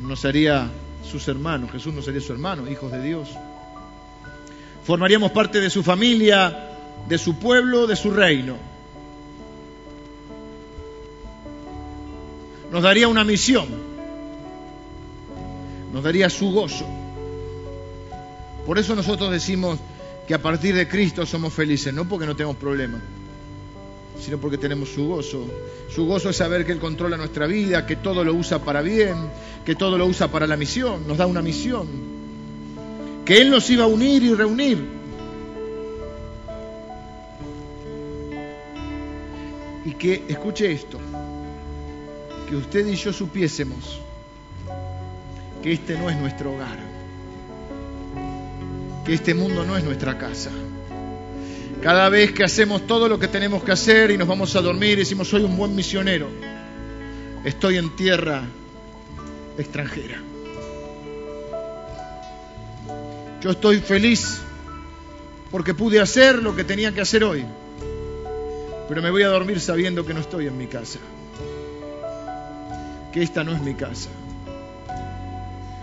Nos 0.00 0.24
haría 0.24 0.70
sus 1.04 1.26
hermanos. 1.28 1.70
Jesús 1.70 1.92
nos 1.92 2.06
haría 2.08 2.20
su 2.20 2.32
hermano, 2.32 2.70
hijos 2.70 2.92
de 2.92 3.02
Dios. 3.02 3.28
Formaríamos 4.84 5.32
parte 5.32 5.60
de 5.60 5.68
su 5.68 5.82
familia, 5.82 6.69
de 7.08 7.18
su 7.18 7.38
pueblo, 7.38 7.86
de 7.86 7.96
su 7.96 8.10
reino. 8.10 8.56
Nos 12.70 12.82
daría 12.82 13.08
una 13.08 13.24
misión. 13.24 13.68
Nos 15.92 16.04
daría 16.04 16.30
su 16.30 16.52
gozo. 16.52 16.86
Por 18.64 18.78
eso 18.78 18.94
nosotros 18.94 19.32
decimos, 19.32 19.80
que 20.30 20.34
a 20.34 20.40
partir 20.40 20.76
de 20.76 20.86
Cristo 20.86 21.26
somos 21.26 21.52
felices, 21.52 21.92
no 21.92 22.08
porque 22.08 22.24
no 22.24 22.36
tenemos 22.36 22.54
problemas, 22.54 23.00
sino 24.16 24.38
porque 24.38 24.58
tenemos 24.58 24.90
su 24.90 25.08
gozo. 25.08 25.44
Su 25.92 26.06
gozo 26.06 26.30
es 26.30 26.36
saber 26.36 26.64
que 26.64 26.70
Él 26.70 26.78
controla 26.78 27.16
nuestra 27.16 27.48
vida, 27.48 27.84
que 27.84 27.96
todo 27.96 28.22
lo 28.22 28.32
usa 28.32 28.60
para 28.60 28.80
bien, 28.80 29.16
que 29.64 29.74
todo 29.74 29.98
lo 29.98 30.06
usa 30.06 30.28
para 30.28 30.46
la 30.46 30.56
misión, 30.56 31.08
nos 31.08 31.18
da 31.18 31.26
una 31.26 31.42
misión, 31.42 31.88
que 33.24 33.40
Él 33.40 33.50
nos 33.50 33.68
iba 33.70 33.82
a 33.82 33.88
unir 33.88 34.22
y 34.22 34.32
reunir. 34.32 34.99
Y 39.90 39.94
que, 39.94 40.24
escuche 40.28 40.72
esto, 40.72 40.98
que 42.48 42.56
usted 42.56 42.86
y 42.86 42.96
yo 42.96 43.12
supiésemos 43.12 44.00
que 45.62 45.72
este 45.72 45.98
no 45.98 46.08
es 46.08 46.16
nuestro 46.16 46.54
hogar 46.54 46.90
que 49.04 49.14
este 49.14 49.34
mundo 49.34 49.64
no 49.64 49.76
es 49.76 49.84
nuestra 49.84 50.18
casa. 50.18 50.50
Cada 51.82 52.08
vez 52.08 52.32
que 52.32 52.44
hacemos 52.44 52.86
todo 52.86 53.08
lo 53.08 53.18
que 53.18 53.28
tenemos 53.28 53.64
que 53.64 53.72
hacer 53.72 54.10
y 54.10 54.18
nos 54.18 54.28
vamos 54.28 54.54
a 54.54 54.60
dormir 54.60 54.98
decimos 54.98 55.28
soy 55.28 55.42
un 55.42 55.56
buen 55.56 55.74
misionero, 55.74 56.28
estoy 57.44 57.78
en 57.78 57.96
tierra 57.96 58.42
extranjera. 59.56 60.22
Yo 63.40 63.50
estoy 63.50 63.78
feliz 63.78 64.42
porque 65.50 65.72
pude 65.72 65.98
hacer 66.00 66.42
lo 66.42 66.54
que 66.54 66.64
tenía 66.64 66.92
que 66.92 67.00
hacer 67.00 67.24
hoy, 67.24 67.44
pero 68.90 69.02
me 69.02 69.10
voy 69.12 69.22
a 69.22 69.28
dormir 69.28 69.60
sabiendo 69.60 70.04
que 70.04 70.12
no 70.12 70.18
estoy 70.18 70.48
en 70.48 70.58
mi 70.58 70.66
casa, 70.66 70.98
que 73.12 73.22
esta 73.22 73.44
no 73.44 73.52
es 73.52 73.62
mi 73.62 73.74
casa. 73.74 74.08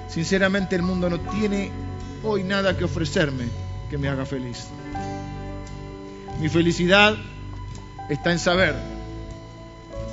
Sinceramente 0.10 0.76
el 0.76 0.82
mundo 0.82 1.10
no 1.10 1.18
tiene 1.22 1.72
hoy 2.22 2.44
nada 2.44 2.76
que 2.76 2.84
ofrecerme 2.84 3.46
que 3.90 3.98
me 3.98 4.10
haga 4.10 4.26
feliz. 4.26 4.68
Mi 6.42 6.50
felicidad 6.50 7.16
está 8.10 8.34
en 8.34 8.40
saber 8.40 8.76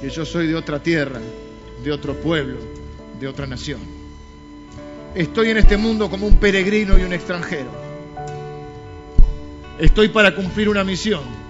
que 0.01 0.09
yo 0.09 0.24
soy 0.24 0.47
de 0.47 0.55
otra 0.55 0.80
tierra, 0.80 1.18
de 1.82 1.90
otro 1.90 2.14
pueblo, 2.14 2.59
de 3.18 3.26
otra 3.26 3.49
nación. 3.49 3.80
Estoy 5.16 5.51
en 5.51 5.57
este 5.57 5.76
mundo 5.76 6.09
como 6.09 6.28
un 6.28 6.36
peregrino 6.36 6.97
y 6.97 7.03
un 7.03 7.12
extranjero. 7.12 7.72
Estoy 9.80 10.11
para 10.11 10.32
cumplir 10.32 10.68
una 10.68 10.84
misión. 10.84 11.43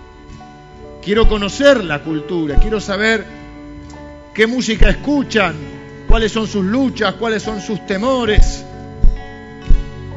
Quiero 1.05 1.29
conocer 1.29 1.85
la 1.85 2.03
cultura, 2.03 2.57
quiero 2.57 2.81
saber 2.81 3.27
qué 4.33 4.47
música 4.47 4.89
escuchan, 4.89 5.55
cuáles 6.09 6.33
son 6.33 6.47
sus 6.47 6.65
luchas, 6.65 7.15
cuáles 7.15 7.43
son 7.43 7.61
sus 7.61 7.85
temores, 7.87 8.65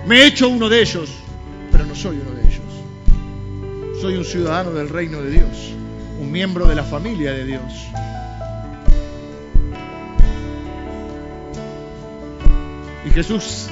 me 0.07 0.21
he 0.21 0.27
hecho 0.27 0.47
uno 0.47 0.69
de 0.69 0.81
ellos, 0.81 1.09
pero 1.69 1.85
no 1.85 1.93
soy 1.93 2.17
uno 2.21 2.31
de 2.31 2.41
ellos. 2.47 4.01
Soy 4.01 4.15
un 4.15 4.23
ciudadano 4.23 4.71
del 4.71 4.87
reino 4.87 5.21
de 5.21 5.31
Dios, 5.31 5.73
un 6.21 6.31
miembro 6.31 6.65
de 6.65 6.75
la 6.75 6.83
familia 6.83 7.33
de 7.33 7.43
Dios. 7.43 7.73
Y 13.05 13.09
Jesús 13.09 13.67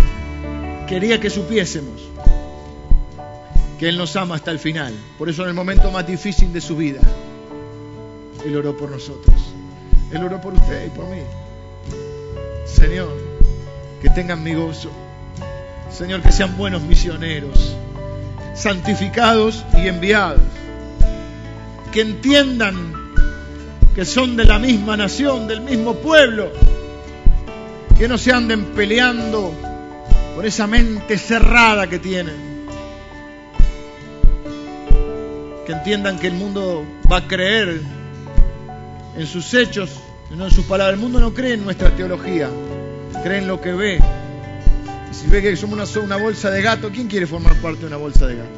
quería 0.90 1.22
que 1.22 1.30
supiésemos 1.30 2.05
que 3.80 3.90
Él 3.90 3.98
nos 3.98 4.16
ama 4.16 4.36
hasta 4.36 4.52
el 4.52 4.60
final. 4.60 4.94
Por 5.18 5.30
eso 5.30 5.44
en 5.44 5.50
el 5.50 5.54
momento 5.54 5.92
más 5.92 6.06
difícil 6.08 6.52
de 6.54 6.62
su 6.62 6.78
vida, 6.78 7.02
Él 8.46 8.56
oró 8.56 8.76
por 8.76 8.90
nosotros. 8.90 9.36
Él 10.12 10.24
oró 10.24 10.40
por 10.40 10.54
usted 10.54 10.88
y 10.88 10.90
por 10.90 11.06
mí. 11.08 11.22
Señor, 12.66 13.12
que 14.02 14.10
tengan 14.10 14.44
mi 14.44 14.54
gozo 14.54 14.92
Señor, 15.96 16.22
que 16.22 16.34
sean 16.34 16.58
buenos 16.58 16.82
misioneros, 16.82 17.74
santificados 18.54 19.64
y 19.78 19.88
enviados, 19.88 20.42
que 21.94 22.02
entiendan 22.02 23.14
que 23.96 24.04
son 24.04 24.36
de 24.36 24.44
la 24.44 24.60
misma 24.60 24.98
nación, 24.98 25.48
del 25.48 25.62
mismo 25.62 25.96
pueblo, 25.96 26.52
que 27.98 28.10
no 28.10 28.18
se 28.18 28.34
anden 28.34 28.66
peleando 28.76 29.54
por 30.36 30.46
esa 30.46 30.68
mente 30.68 31.18
cerrada 31.18 31.88
que 31.88 32.00
tienen. 32.00 32.45
Que 35.66 35.72
entiendan 35.72 36.20
que 36.20 36.28
el 36.28 36.34
mundo 36.34 36.86
va 37.12 37.18
a 37.18 37.28
creer 37.28 37.82
en 39.18 39.26
sus 39.26 39.54
hechos, 39.54 39.90
no 40.30 40.46
en 40.46 40.52
sus 40.52 40.66
palabras. 40.66 40.96
El 40.96 41.02
mundo 41.02 41.20
no 41.20 41.34
cree 41.34 41.54
en 41.54 41.64
nuestra 41.64 41.90
teología, 41.96 42.50
cree 43.24 43.40
en 43.40 43.48
lo 43.48 43.60
que 43.60 43.74
ve. 43.74 44.00
Y 45.10 45.14
si 45.14 45.28
ve 45.28 45.42
que 45.42 45.56
somos 45.56 45.96
una, 45.96 46.04
una 46.04 46.18
bolsa 46.18 46.52
de 46.52 46.62
gato, 46.62 46.92
¿quién 46.92 47.08
quiere 47.08 47.26
formar 47.26 47.60
parte 47.62 47.82
de 47.82 47.88
una 47.88 47.98
bolsa 47.98 48.28
de 48.28 48.36
gato? 48.36 48.50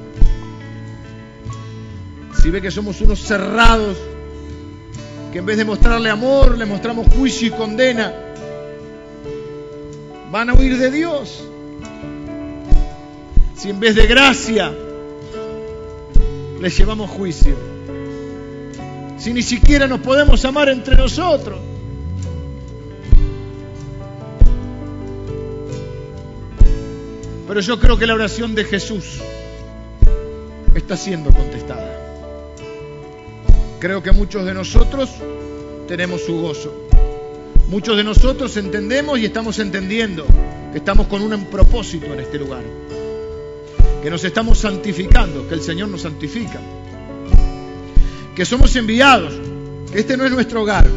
Si 2.41 2.49
ve 2.49 2.62
que 2.62 2.72
somos 2.72 2.99
unos 2.99 3.20
cerrados, 3.20 3.97
que 5.32 5.39
en 5.39 5.45
vez 5.45 5.58
de 5.58 5.66
mostrarle 5.66 6.10
amor, 6.10 6.58
le 6.58 6.66
mostramos 6.66 7.08
juicio 7.14 7.47
y 7.47 7.51
condena, 7.51 8.14
van 10.30 10.49
a 10.49 10.53
huir 10.53 10.78
de 10.78 10.91
Dios. 10.91 11.43
Si 13.55 13.70
en 13.70 13.80
vez 13.80 13.95
de 13.95 14.08
gracia 14.08 14.74
les 16.62 16.78
llevamos 16.78 17.10
juicio. 17.10 17.55
Si 19.18 19.34
ni 19.34 19.41
siquiera 19.41 19.88
nos 19.88 19.99
podemos 19.99 20.43
amar 20.45 20.70
entre 20.70 20.95
nosotros. 20.95 21.60
Pero 27.47 27.60
yo 27.62 27.80
creo 27.80 27.97
que 27.97 28.05
la 28.05 28.14
oración 28.14 28.55
de 28.55 28.66
Jesús 28.66 29.20
está 30.76 30.97
siendo 30.97 31.32
contestada. 31.32 31.95
Creo 33.80 34.03
que 34.03 34.12
muchos 34.12 34.45
de 34.45 34.53
nosotros 34.53 35.10
tenemos 35.88 36.22
su 36.22 36.41
gozo. 36.41 36.74
Muchos 37.70 37.97
de 37.97 38.03
nosotros 38.03 38.55
entendemos 38.58 39.20
y 39.20 39.26
estamos 39.26 39.60
entendiendo 39.60 40.26
que 40.72 40.80
estamos 40.80 41.08
con 41.08 41.22
un 41.22 41.45
propósito 41.45 42.08
en 42.08 42.20
este 42.20 42.38
lugar. 42.38 42.64
Que 44.02 44.10
nos 44.10 44.24
estamos 44.24 44.60
santificando, 44.60 45.48
que 45.48 45.56
el 45.56 45.62
Señor 45.62 45.89
nos 45.89 46.02
santifica. 46.02 46.60
Que 48.36 48.45
somos 48.45 48.76
enviados, 48.76 49.34
que 49.91 50.00
este 50.00 50.18
no 50.18 50.26
es 50.26 50.32
nuestro 50.32 50.62
hogar, 50.62 50.88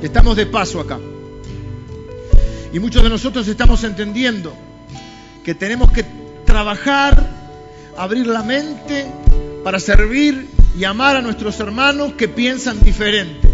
que 0.00 0.06
estamos 0.06 0.36
de 0.36 0.46
paso 0.46 0.80
acá. 0.80 0.98
Y 2.72 2.78
muchos 2.78 3.02
de 3.02 3.08
nosotros 3.08 3.48
estamos 3.48 3.82
entendiendo 3.84 4.54
que 5.44 5.54
tenemos 5.54 5.92
que 5.92 6.04
trabajar, 6.44 7.30
abrir 7.96 8.26
la 8.26 8.42
mente 8.42 9.06
para 9.64 9.80
servir 9.80 10.48
y 10.78 10.84
amar 10.84 11.16
a 11.16 11.22
nuestros 11.22 11.58
hermanos 11.60 12.12
que 12.14 12.28
piensan 12.28 12.80
diferente. 12.80 13.48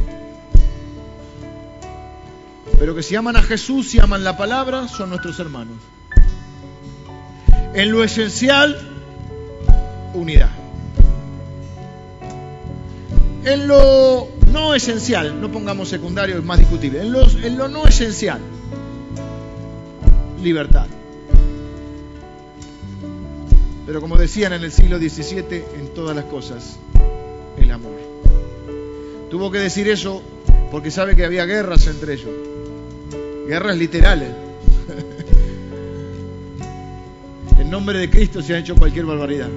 Pero 2.79 2.95
que 2.95 3.03
si 3.03 3.15
aman 3.15 3.37
a 3.37 3.43
Jesús 3.43 3.95
y 3.95 4.01
aman 4.01 4.25
la 4.25 4.37
palabra, 4.37 4.89
son 4.89 5.11
nuestros 5.11 5.39
hermanos. 5.39 5.77
En 7.75 7.91
lo 7.91 8.05
esencial, 8.05 8.79
unidad. 10.15 10.51
En 13.45 13.67
lo 13.67 14.29
no 14.53 14.75
esencial, 14.75 15.41
no 15.41 15.51
pongamos 15.51 15.89
secundario, 15.89 16.39
es 16.39 16.45
más 16.45 16.59
discutible. 16.59 17.01
En, 17.01 17.15
en 17.45 17.59
lo 17.59 17.69
no 17.69 17.87
esencial, 17.87 18.41
libertad. 20.43 20.87
Pero 23.87 24.01
como 24.01 24.17
decían 24.17 24.53
en 24.53 24.63
el 24.63 24.73
siglo 24.73 24.99
XVII, 24.99 25.65
en 25.81 25.95
todas 25.95 26.15
las 26.15 26.27
cosas, 26.27 26.79
el 27.57 27.71
amor. 27.71 28.01
Tuvo 29.31 29.51
que 29.51 29.59
decir 29.59 29.89
eso 29.89 30.23
porque 30.71 30.91
sabe 30.91 31.17
que 31.17 31.25
había 31.25 31.47
guerras 31.47 31.87
entre 31.87 32.15
ellos. 32.15 32.31
Guerras 33.47 33.77
literales. 33.77 34.42
Nombre 37.73 37.99
de 37.99 38.11
Cristo 38.11 38.43
se 38.43 38.55
ha 38.55 38.59
hecho 38.59 38.77
cualquier 38.77 39.07
barbaridad. 39.07 39.49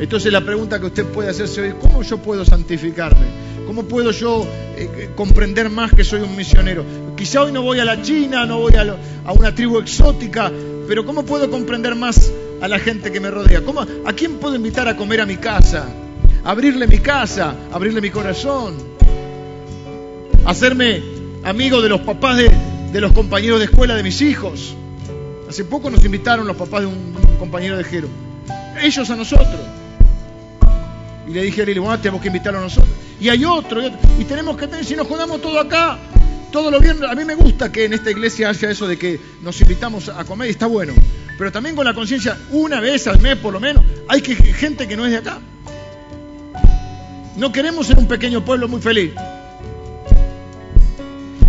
Entonces 0.00 0.32
la 0.32 0.40
pregunta 0.40 0.80
que 0.80 0.86
usted 0.86 1.04
puede 1.04 1.28
hacerse 1.28 1.60
hoy, 1.60 1.74
¿cómo 1.78 2.02
yo 2.02 2.16
puedo 2.16 2.42
santificarme? 2.42 3.26
¿Cómo 3.66 3.84
puedo 3.84 4.12
yo 4.12 4.46
eh, 4.76 5.10
comprender 5.14 5.68
más 5.68 5.92
que 5.92 6.04
soy 6.04 6.22
un 6.22 6.34
misionero? 6.34 6.86
Quizá 7.18 7.42
hoy 7.42 7.52
no 7.52 7.60
voy 7.60 7.80
a 7.80 7.84
la 7.84 8.00
China, 8.00 8.46
no 8.46 8.60
voy 8.60 8.72
a, 8.76 8.96
una 9.30 9.54
tribu 9.54 9.78
exótica, 9.78 10.50
pero 10.88 11.04
¿cómo 11.04 11.22
puedo 11.22 11.50
comprender 11.50 11.94
más 11.94 12.32
a 12.62 12.66
la 12.66 12.78
gente 12.78 13.12
que 13.12 13.20
me 13.20 13.30
rodea? 13.30 13.62
¿Cómo, 13.62 13.82
¿A 13.82 14.12
quién 14.14 14.38
puedo 14.38 14.54
invitar 14.54 14.88
a 14.88 14.96
comer 14.96 15.20
a 15.20 15.26
mi 15.26 15.36
casa? 15.36 15.86
Abrirle 16.44 16.86
mi 16.86 16.98
casa, 16.98 17.54
abrirle 17.70 18.00
mi 18.00 18.08
corazón. 18.08 18.74
Hacerme 20.46 21.02
amigo 21.44 21.82
de 21.82 21.90
los 21.90 22.00
papás 22.00 22.38
de 22.38 23.00
los 23.02 23.12
compañeros 23.12 23.58
de 23.58 23.66
escuela 23.66 23.94
de 23.94 24.02
mis 24.02 24.22
hijos. 24.22 24.76
Hace 25.50 25.64
poco 25.64 25.90
nos 25.90 26.04
invitaron 26.04 26.46
los 26.46 26.56
papás 26.56 26.82
de 26.82 26.86
un, 26.86 27.12
compañero 27.36 27.76
de 27.76 27.82
Jero. 27.82 28.06
Ellos 28.80 29.10
a 29.10 29.16
nosotros. 29.16 29.60
Y 31.26 31.32
le 31.32 31.42
dije 31.42 31.62
a 31.62 31.64
Lili, 31.64 31.80
bueno, 31.80 31.98
tenemos 31.98 32.22
que 32.22 32.28
invitarlo 32.28 32.60
a 32.60 32.62
nosotros. 32.62 32.94
Y 33.20 33.30
hay 33.30 33.44
otro, 33.44 33.82
y 33.82 33.86
otro. 33.86 33.98
Y 34.20 34.24
tenemos 34.26 34.56
que 34.56 34.68
tener, 34.68 34.84
si 34.84 34.94
nos 34.94 35.08
jugamos 35.08 35.42
todo 35.42 35.58
acá, 35.58 35.98
todo 36.52 36.70
lo 36.70 36.78
bien. 36.78 37.04
A 37.04 37.16
mí 37.16 37.24
me 37.24 37.34
gusta 37.34 37.72
que 37.72 37.86
en 37.86 37.94
esta 37.94 38.12
iglesia 38.12 38.48
haya 38.48 38.70
eso 38.70 38.86
de 38.86 38.96
que 38.96 39.18
nos 39.42 39.60
invitamos 39.60 40.08
a 40.08 40.24
comer 40.24 40.46
y 40.46 40.50
está 40.52 40.66
bueno. 40.66 40.92
Pero 41.36 41.50
también 41.50 41.74
con 41.74 41.84
la 41.84 41.94
conciencia, 41.94 42.38
una 42.52 42.78
vez 42.78 43.08
al 43.08 43.20
mes 43.20 43.34
por 43.34 43.52
lo 43.52 43.58
menos, 43.58 43.84
hay 44.06 44.22
que, 44.22 44.36
gente 44.36 44.86
que 44.86 44.96
no 44.96 45.04
es 45.04 45.10
de 45.10 45.18
acá. 45.18 45.40
No 47.36 47.50
queremos 47.50 47.88
ser 47.88 47.98
un 47.98 48.06
pequeño 48.06 48.44
pueblo 48.44 48.68
muy 48.68 48.80
feliz. 48.80 49.14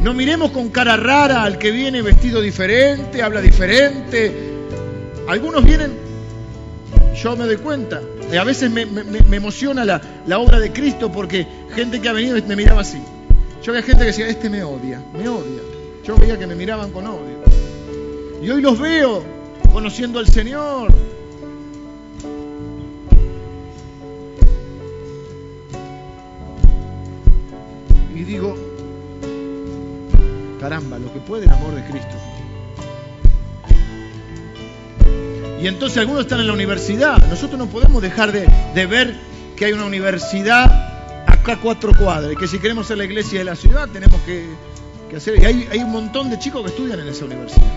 No 0.01 0.15
miremos 0.15 0.49
con 0.49 0.69
cara 0.69 0.97
rara 0.97 1.43
al 1.43 1.59
que 1.59 1.69
viene 1.69 2.01
vestido 2.01 2.41
diferente, 2.41 3.21
habla 3.21 3.39
diferente. 3.39 4.33
Algunos 5.27 5.63
vienen, 5.63 5.91
yo 7.21 7.35
me 7.37 7.45
doy 7.45 7.57
cuenta, 7.57 8.01
y 8.31 8.35
a 8.35 8.43
veces 8.43 8.71
me, 8.71 8.81
emociona 9.35 9.85
la, 9.85 10.01
la 10.25 10.39
obra 10.39 10.59
de 10.59 10.71
Cristo 10.71 11.11
porque 11.11 11.45
gente 11.75 12.01
que 12.01 12.09
ha 12.09 12.13
venido 12.13 12.35
me 12.47 12.55
miraba 12.55 12.81
así. 12.81 12.99
Yo 13.61 13.73
veía 13.73 13.85
gente 13.85 14.01
que 14.01 14.07
decía, 14.07 14.27
este 14.27 14.49
me 14.49 14.63
odia, 14.63 15.03
me 15.13 15.29
odia. 15.29 15.61
Yo 16.03 16.17
veía 16.17 16.37
que 16.39 16.47
me 16.47 16.55
miraban 16.55 16.91
con 16.91 17.05
odio. 17.05 17.37
Y 18.41 18.49
hoy 18.49 18.59
los 18.59 18.79
veo 18.79 19.23
conociendo 19.71 20.17
al 20.17 20.27
Señor. 20.27 20.91
Y 28.15 28.23
digo, 28.23 28.70
caramba, 30.61 30.99
lo 30.99 31.11
que 31.11 31.19
puede 31.19 31.45
el 31.45 31.51
amor 31.51 31.73
de 31.73 31.83
Cristo. 31.83 32.15
Y 35.59 35.67
entonces 35.67 35.97
algunos 35.97 36.21
están 36.21 36.39
en 36.39 36.47
la 36.47 36.53
universidad. 36.53 37.17
Nosotros 37.27 37.57
no 37.57 37.65
podemos 37.65 38.01
dejar 38.01 38.31
de, 38.31 38.85
ver 38.85 39.15
que 39.55 39.65
hay 39.65 39.73
una 39.73 39.85
universidad 39.85 41.25
acá 41.27 41.57
cuatro 41.61 41.93
cuadras, 41.97 42.31
y 42.31 42.35
que 42.35 42.47
si 42.47 42.59
queremos 42.59 42.87
ser 42.87 42.99
la 42.99 43.05
iglesia 43.05 43.39
de 43.39 43.45
la 43.45 43.55
ciudad 43.55 43.89
tenemos 43.89 44.21
que, 44.21 44.45
hacer. 45.15 45.41
Y 45.41 45.45
hay, 45.45 45.67
hay 45.71 45.79
un 45.79 45.91
montón 45.91 46.29
de 46.29 46.37
chicos 46.37 46.63
que 46.63 46.69
estudian 46.69 46.99
en 46.99 47.07
esa 47.07 47.25
universidad. 47.25 47.67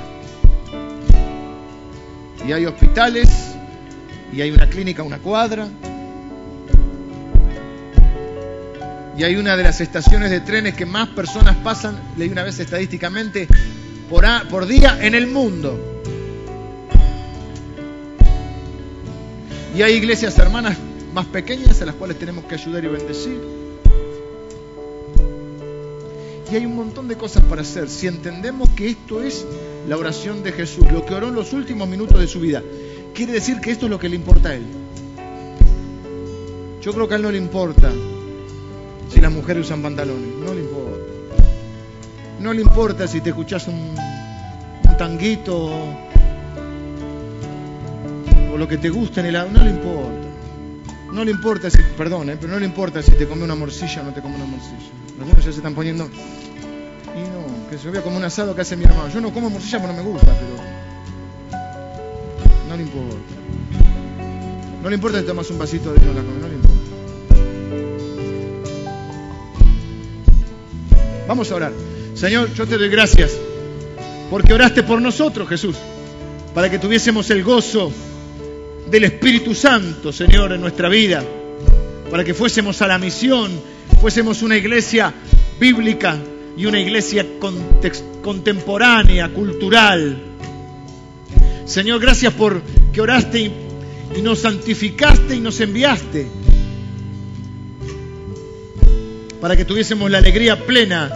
Y 2.47 2.53
hay 2.53 2.67
hospitales, 2.67 3.31
y 4.31 4.43
hay 4.43 4.51
una 4.51 4.69
clínica 4.69 5.03
una 5.03 5.19
cuadra. 5.19 5.69
Y 9.17 9.23
hay 9.23 9.37
una 9.37 9.57
de 9.57 9.63
las 9.63 9.81
estaciones 9.81 10.31
de 10.31 10.41
trenes 10.41 10.75
que 10.75 10.87
más 10.87 11.09
personas 11.11 11.57
pasan, 11.59 12.01
leí 12.17 12.29
una 12.29 12.43
vez 12.43 12.59
estadísticamente, 12.59 13.47
por, 14.11 14.25
por 14.49 14.67
día 14.67 14.99
en 15.01 15.15
el 15.15 15.29
mundo. 15.29 16.03
Y 19.77 19.83
hay 19.83 19.95
iglesias 19.95 20.37
hermanas 20.39 20.77
más 21.13 21.27
pequeñas 21.27 21.81
a 21.81 21.87
las 21.87 21.95
cuales 21.95 22.19
tenemos 22.19 22.45
que 22.45 22.57
ayudar 22.57 22.85
y 22.85 22.89
bendecir. 22.89 23.41
Y 26.51 26.57
hay 26.57 26.67
un 26.67 26.77
montón 26.77 27.07
de 27.09 27.17
cosas 27.17 27.45
para 27.45 27.63
hacer. 27.63 27.89
Si 27.89 28.09
entendemos 28.09 28.69
que 28.71 28.91
esto 28.91 29.23
es 29.23 29.47
la 29.89 29.97
oración 29.97 30.43
de 30.43 30.53
Jesús, 30.53 30.91
lo 30.93 31.07
que 31.07 31.15
oró 31.15 31.29
en 31.29 31.35
los 31.35 31.53
últimos 31.53 31.89
minutos 31.89 32.19
de 32.19 32.27
su 32.27 32.41
vida, 32.41 32.63
quiere 33.15 33.33
decir 33.33 33.61
que 33.61 33.71
esto 33.71 33.87
es 33.87 33.91
lo 33.91 33.99
que 33.99 34.09
le 34.09 34.17
importa 34.17 34.51
a 34.51 34.55
Él. 34.55 34.65
Yo 36.83 36.93
creo 36.93 37.09
que 37.09 37.15
a 37.15 37.17
Él 37.17 37.23
no 37.23 37.31
le 37.31 37.39
importa 37.39 37.93
si 39.15 39.21
las 39.21 39.31
mujeres 39.33 39.65
usan 39.65 39.81
pantalones, 39.81 40.29
no 40.41 40.53
le 40.53 40.61
importa. 40.63 40.99
No 42.41 42.53
le 42.53 42.63
importa 42.63 43.07
si 43.07 43.21
te 43.21 43.29
escuchas 43.31 43.69
un, 43.69 43.95
tanguito 44.99 45.71
o 48.53 48.57
lo 48.57 48.69
que 48.69 48.77
te 48.77 48.91
gusta 48.91 49.21
en 49.21 49.27
el 49.27 49.53
no 49.53 49.63
le 49.63 49.71
importa. 49.71 50.29
No 51.13 51.25
le 51.25 51.31
importa 51.31 51.71
si, 51.71 51.79
perdón, 51.97 52.31
eh, 52.31 52.37
pero 52.41 52.53
no 52.53 52.59
le 52.59 52.67
importa 52.67 53.03
si 53.03 53.13
te 53.13 53.29
come 53.29 53.45
una 53.45 53.55
morcilla 53.55 54.03
o 54.03 54.05
no 54.05 54.13
te 54.13 54.21
come 54.21 54.35
una 54.35 54.47
morcilla. 54.47 54.91
Algunos 55.21 55.45
ya 55.45 55.53
se 55.53 55.59
están 55.59 55.75
poniendo. 55.75 56.07
Y 56.07 57.21
no, 57.21 57.71
que 57.71 57.79
se 57.79 57.91
vea 57.91 58.03
como 58.03 58.17
un 58.17 58.25
asado 58.25 58.53
que 58.53 58.63
hace 58.63 58.77
mi 58.77 58.85
hermano. 58.85 59.09
Yo 59.11 59.21
no 59.21 59.33
como 59.33 59.49
morcilla 59.49 59.79
porque 59.81 59.97
no 59.97 60.03
me 60.03 60.09
gusta, 60.11 60.27
pero. 60.27 60.57
No 62.69 62.77
le 62.77 62.83
importa. 62.83 63.17
No 64.83 64.89
le 64.89 64.97
importa 64.97 65.21
si 65.21 65.27
tomas 65.27 65.49
un 65.51 65.59
vasito 65.59 65.93
de 65.93 66.01
vino 66.01 66.13
la 66.15 66.23
come, 66.23 66.41
no 66.41 66.49
le 66.49 66.55
importa. 66.55 66.84
Vamos 71.27 71.51
a 71.51 71.55
orar. 71.55 71.73
Señor, 72.15 72.53
yo 72.55 72.67
te 72.67 72.77
doy 72.77 72.89
gracias 72.89 73.33
porque 74.31 74.53
oraste 74.53 74.83
por 74.83 75.01
nosotros, 75.01 75.49
Jesús, 75.49 75.77
para 76.55 76.71
que 76.71 76.79
tuviésemos 76.79 77.31
el 77.31 77.43
gozo 77.43 77.93
del 78.91 79.05
Espíritu 79.05 79.55
Santo, 79.55 80.13
Señor, 80.13 80.53
en 80.53 80.61
nuestra 80.61 80.89
vida, 80.89 81.23
para 82.11 82.25
que 82.25 82.35
fuésemos 82.35 82.81
a 82.83 82.87
la 82.87 82.99
misión, 82.99 83.51
fuésemos 84.01 84.43
una 84.43 84.57
iglesia 84.57 85.13
bíblica 85.59 86.19
y 86.57 86.67
una 86.67 86.79
iglesia 86.79 87.27
contemporánea, 88.23 89.29
cultural. 89.31 90.17
Señor, 91.65 92.01
gracias 92.01 92.33
por 92.35 92.61
que 92.93 93.01
oraste 93.01 93.41
y, 93.41 93.53
y 94.17 94.23
nos 94.23 94.41
santificaste 94.41 95.37
y 95.37 95.41
nos 95.41 95.61
enviaste 95.61 96.29
para 99.45 99.59
que 99.59 99.67
tuviésemos 99.67 100.11
la 100.11 100.17
alegría 100.17 100.65
plena 100.65 101.11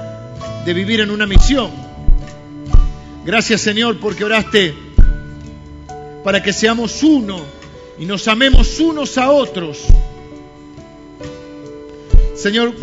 de 0.66 0.74
vivir 0.74 1.00
en 1.00 1.10
una 1.10 1.26
misión. 1.26 1.70
Gracias 3.24 3.62
Señor 3.62 3.98
porque 3.98 4.22
oraste 4.22 4.74
para 6.22 6.42
que 6.42 6.52
seamos 6.52 7.02
uno 7.02 7.40
y 7.98 8.04
nos 8.04 8.28
amemos 8.28 8.80
unos 8.80 9.16
a 9.16 9.30
otros. 9.30 9.78
Señor, 12.36 12.74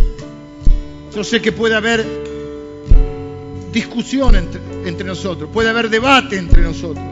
yo 1.16 1.24
sé 1.24 1.40
que 1.44 1.52
puede 1.52 1.76
haber 1.76 2.04
discusión 3.72 4.36
entre, 4.36 4.60
entre, 4.86 5.06
nosotros, 5.06 5.48
puede 5.54 5.70
haber 5.70 5.92
debate 5.92 6.40
entre 6.40 6.64
nosotros, 6.64 7.06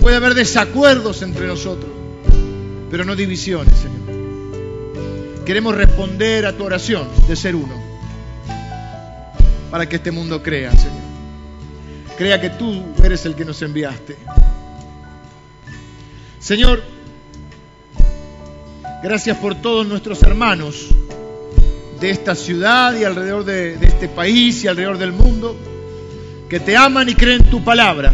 puede 0.00 0.14
haber 0.14 0.34
desacuerdos 0.34 1.22
entre 1.22 1.48
nosotros, 1.48 1.90
pero 2.88 3.04
no 3.04 3.16
divisiones, 3.16 3.74
Señor. 3.74 4.07
Queremos 5.48 5.74
responder 5.74 6.44
a 6.44 6.54
tu 6.54 6.64
oración 6.64 7.08
de 7.26 7.34
ser 7.34 7.56
uno, 7.56 7.72
para 9.70 9.88
que 9.88 9.96
este 9.96 10.10
mundo 10.10 10.42
crea, 10.42 10.72
Señor. 10.72 11.00
Crea 12.18 12.38
que 12.38 12.50
tú 12.50 12.84
eres 13.02 13.24
el 13.24 13.34
que 13.34 13.46
nos 13.46 13.62
enviaste. 13.62 14.18
Señor, 16.38 16.82
gracias 19.02 19.38
por 19.38 19.54
todos 19.54 19.86
nuestros 19.86 20.22
hermanos 20.22 20.88
de 21.98 22.10
esta 22.10 22.34
ciudad 22.34 22.94
y 22.94 23.04
alrededor 23.04 23.46
de, 23.46 23.78
de, 23.78 23.86
este 23.86 24.06
país 24.06 24.62
y 24.64 24.68
alrededor 24.68 24.98
del 24.98 25.12
mundo, 25.12 25.56
que 26.50 26.60
te 26.60 26.76
aman 26.76 27.08
y 27.08 27.14
creen 27.14 27.44
tu 27.44 27.64
palabra. 27.64 28.12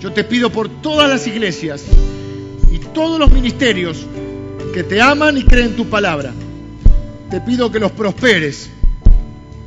Yo 0.00 0.12
te 0.12 0.22
pido 0.22 0.50
por 0.50 0.68
todas 0.68 1.08
las 1.08 1.26
iglesias 1.26 1.82
y 2.70 2.78
todos 2.78 3.18
los 3.18 3.32
ministerios 3.32 4.06
que 4.78 4.84
te 4.84 5.00
aman 5.02 5.36
y 5.36 5.42
creen 5.42 5.74
tu 5.74 5.86
palabra. 5.86 6.32
Te 7.32 7.40
pido 7.40 7.68
que 7.72 7.80
los 7.80 7.90
prosperes, 7.90 8.70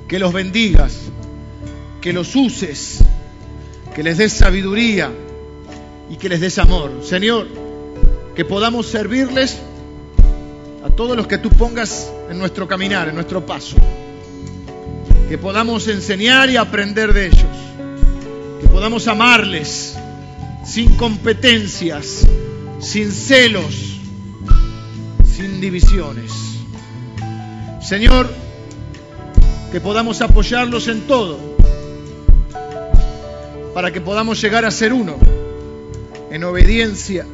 que 0.08 0.18
los 0.18 0.32
bendigas, 0.32 1.02
que 2.00 2.14
los 2.14 2.34
uses, 2.34 3.00
que 3.94 4.04
les 4.04 4.18
des 4.18 4.32
sabiduría 4.32 5.12
y 6.10 6.16
que 6.16 6.30
les 6.30 6.40
des 6.40 6.58
amor. 6.60 7.02
Señor, 7.04 7.46
que 8.38 8.46
podamos 8.46 8.88
servirles 8.88 9.58
a 10.86 10.90
todos 10.90 11.18
los 11.18 11.28
que 11.28 11.38
tú 11.40 11.50
pongas 11.50 12.10
en 12.30 12.40
nuestro 12.40 12.66
caminar, 12.66 13.10
en 13.10 13.16
nuestro 13.16 13.46
paso. 13.46 13.76
Que 15.28 15.38
podamos 15.38 15.90
enseñar 15.90 16.50
y 16.50 16.56
aprender 16.56 17.12
de 17.12 17.26
ellos. 17.26 17.52
Que 18.62 18.68
podamos 18.70 19.10
amarles 19.10 19.98
sin 20.66 20.96
competencias, 20.96 22.26
sin 22.80 23.12
celos, 23.12 23.91
sin 25.42 25.60
divisiones. 25.60 26.32
Señor, 27.82 28.30
que 29.72 29.82
podamos 29.82 30.22
apoyarlos 30.22 30.88
en 30.88 31.02
todo, 31.02 31.40
para 33.74 33.92
que 33.92 34.02
podamos 34.02 34.40
llegar 34.40 34.66
a 34.66 34.72
ser 34.72 34.94
uno, 34.94 35.18
en 36.30 36.44
obediencia 36.44 37.26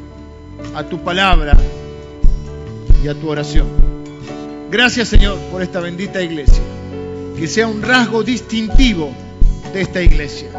a 0.74 0.84
tu 0.84 1.04
palabra 1.04 1.58
y 3.04 3.10
a 3.10 3.14
tu 3.14 3.30
oración. 3.30 3.68
Gracias 4.72 5.10
Señor 5.10 5.38
por 5.52 5.62
esta 5.62 5.82
bendita 5.82 6.22
iglesia. 6.22 6.64
Que 7.38 7.48
sea 7.48 7.68
un 7.68 7.82
rasgo 7.82 8.24
distintivo 8.24 9.12
de 9.74 9.82
esta 9.82 10.02
iglesia. 10.02 10.50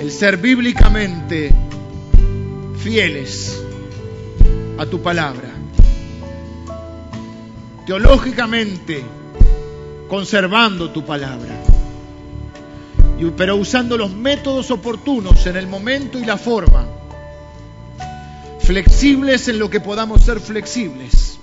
El 0.00 0.10
ser 0.10 0.36
bíblicamente 0.36 1.50
fieles 2.78 3.60
a 4.78 4.86
tu 4.86 5.00
palabra. 5.00 5.51
Teológicamente 7.92 9.04
conservando 10.08 10.88
tu 10.92 11.04
palabra. 11.04 11.62
Pero 13.36 13.56
usando 13.56 13.98
los 13.98 14.10
métodos 14.10 14.70
oportunos 14.70 15.44
en 15.44 15.58
el 15.58 15.66
momento 15.66 16.18
y 16.18 16.24
la 16.24 16.38
forma 16.38 16.86
flexibles 18.60 19.46
en 19.48 19.58
lo 19.58 19.68
que 19.68 19.80
podamos 19.80 20.22
ser 20.22 20.40
flexibles, 20.40 21.38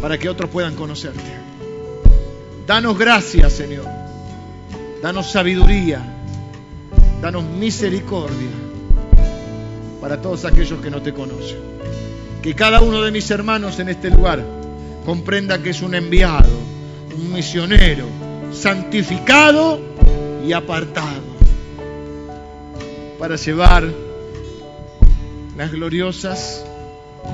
para 0.00 0.16
que 0.16 0.30
otros 0.30 0.48
puedan 0.48 0.76
conocerte. 0.76 1.20
Danos 2.66 2.98
gracia, 2.98 3.50
Señor. 3.50 3.84
Danos 5.02 5.30
sabiduría. 5.30 6.00
Danos 7.20 7.44
misericordia 7.44 8.48
para 10.00 10.22
todos 10.22 10.46
aquellos 10.46 10.80
que 10.80 10.90
no 10.90 11.02
te 11.02 11.12
conocen. 11.12 12.09
Que 12.42 12.54
cada 12.54 12.80
uno 12.80 13.02
de 13.02 13.10
mis 13.10 13.30
hermanos 13.30 13.78
en 13.80 13.90
este 13.90 14.10
lugar 14.10 14.44
comprenda 15.04 15.62
que 15.62 15.70
es 15.70 15.82
un 15.82 15.94
enviado, 15.94 16.48
un 17.14 17.32
misionero, 17.32 18.06
santificado 18.52 19.80
y 20.46 20.52
apartado 20.52 21.30
para 23.18 23.36
llevar 23.36 23.84
las 25.56 25.70
gloriosas 25.70 26.64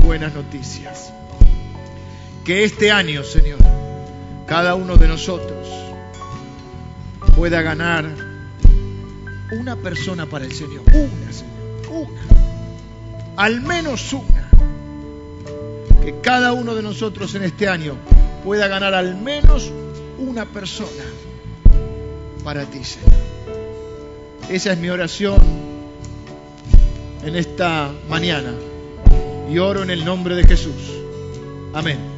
buenas 0.02 0.34
noticias. 0.34 1.12
Que 2.44 2.64
este 2.64 2.90
año, 2.90 3.22
Señor, 3.22 3.58
cada 4.46 4.74
uno 4.74 4.96
de 4.96 5.06
nosotros 5.06 5.68
pueda 7.36 7.62
ganar 7.62 8.06
una 9.52 9.76
persona 9.76 10.26
para 10.26 10.44
el 10.44 10.52
Señor. 10.52 10.82
Una, 10.92 11.32
Señor. 11.32 12.08
Una. 12.08 12.20
Al 13.36 13.60
menos 13.60 14.12
una. 14.12 14.45
Que 16.06 16.20
cada 16.20 16.52
uno 16.52 16.76
de 16.76 16.82
nosotros 16.82 17.34
en 17.34 17.42
este 17.42 17.68
año 17.68 17.96
pueda 18.44 18.68
ganar 18.68 18.94
al 18.94 19.16
menos 19.16 19.72
una 20.18 20.44
persona 20.44 21.02
para 22.44 22.64
ti, 22.64 22.84
Señor. 22.84 23.10
Esa 24.48 24.74
es 24.74 24.78
mi 24.78 24.88
oración 24.88 25.42
en 27.24 27.34
esta 27.34 27.90
mañana 28.08 28.52
y 29.50 29.58
oro 29.58 29.82
en 29.82 29.90
el 29.90 30.04
nombre 30.04 30.36
de 30.36 30.44
Jesús. 30.44 30.92
Amén. 31.74 32.15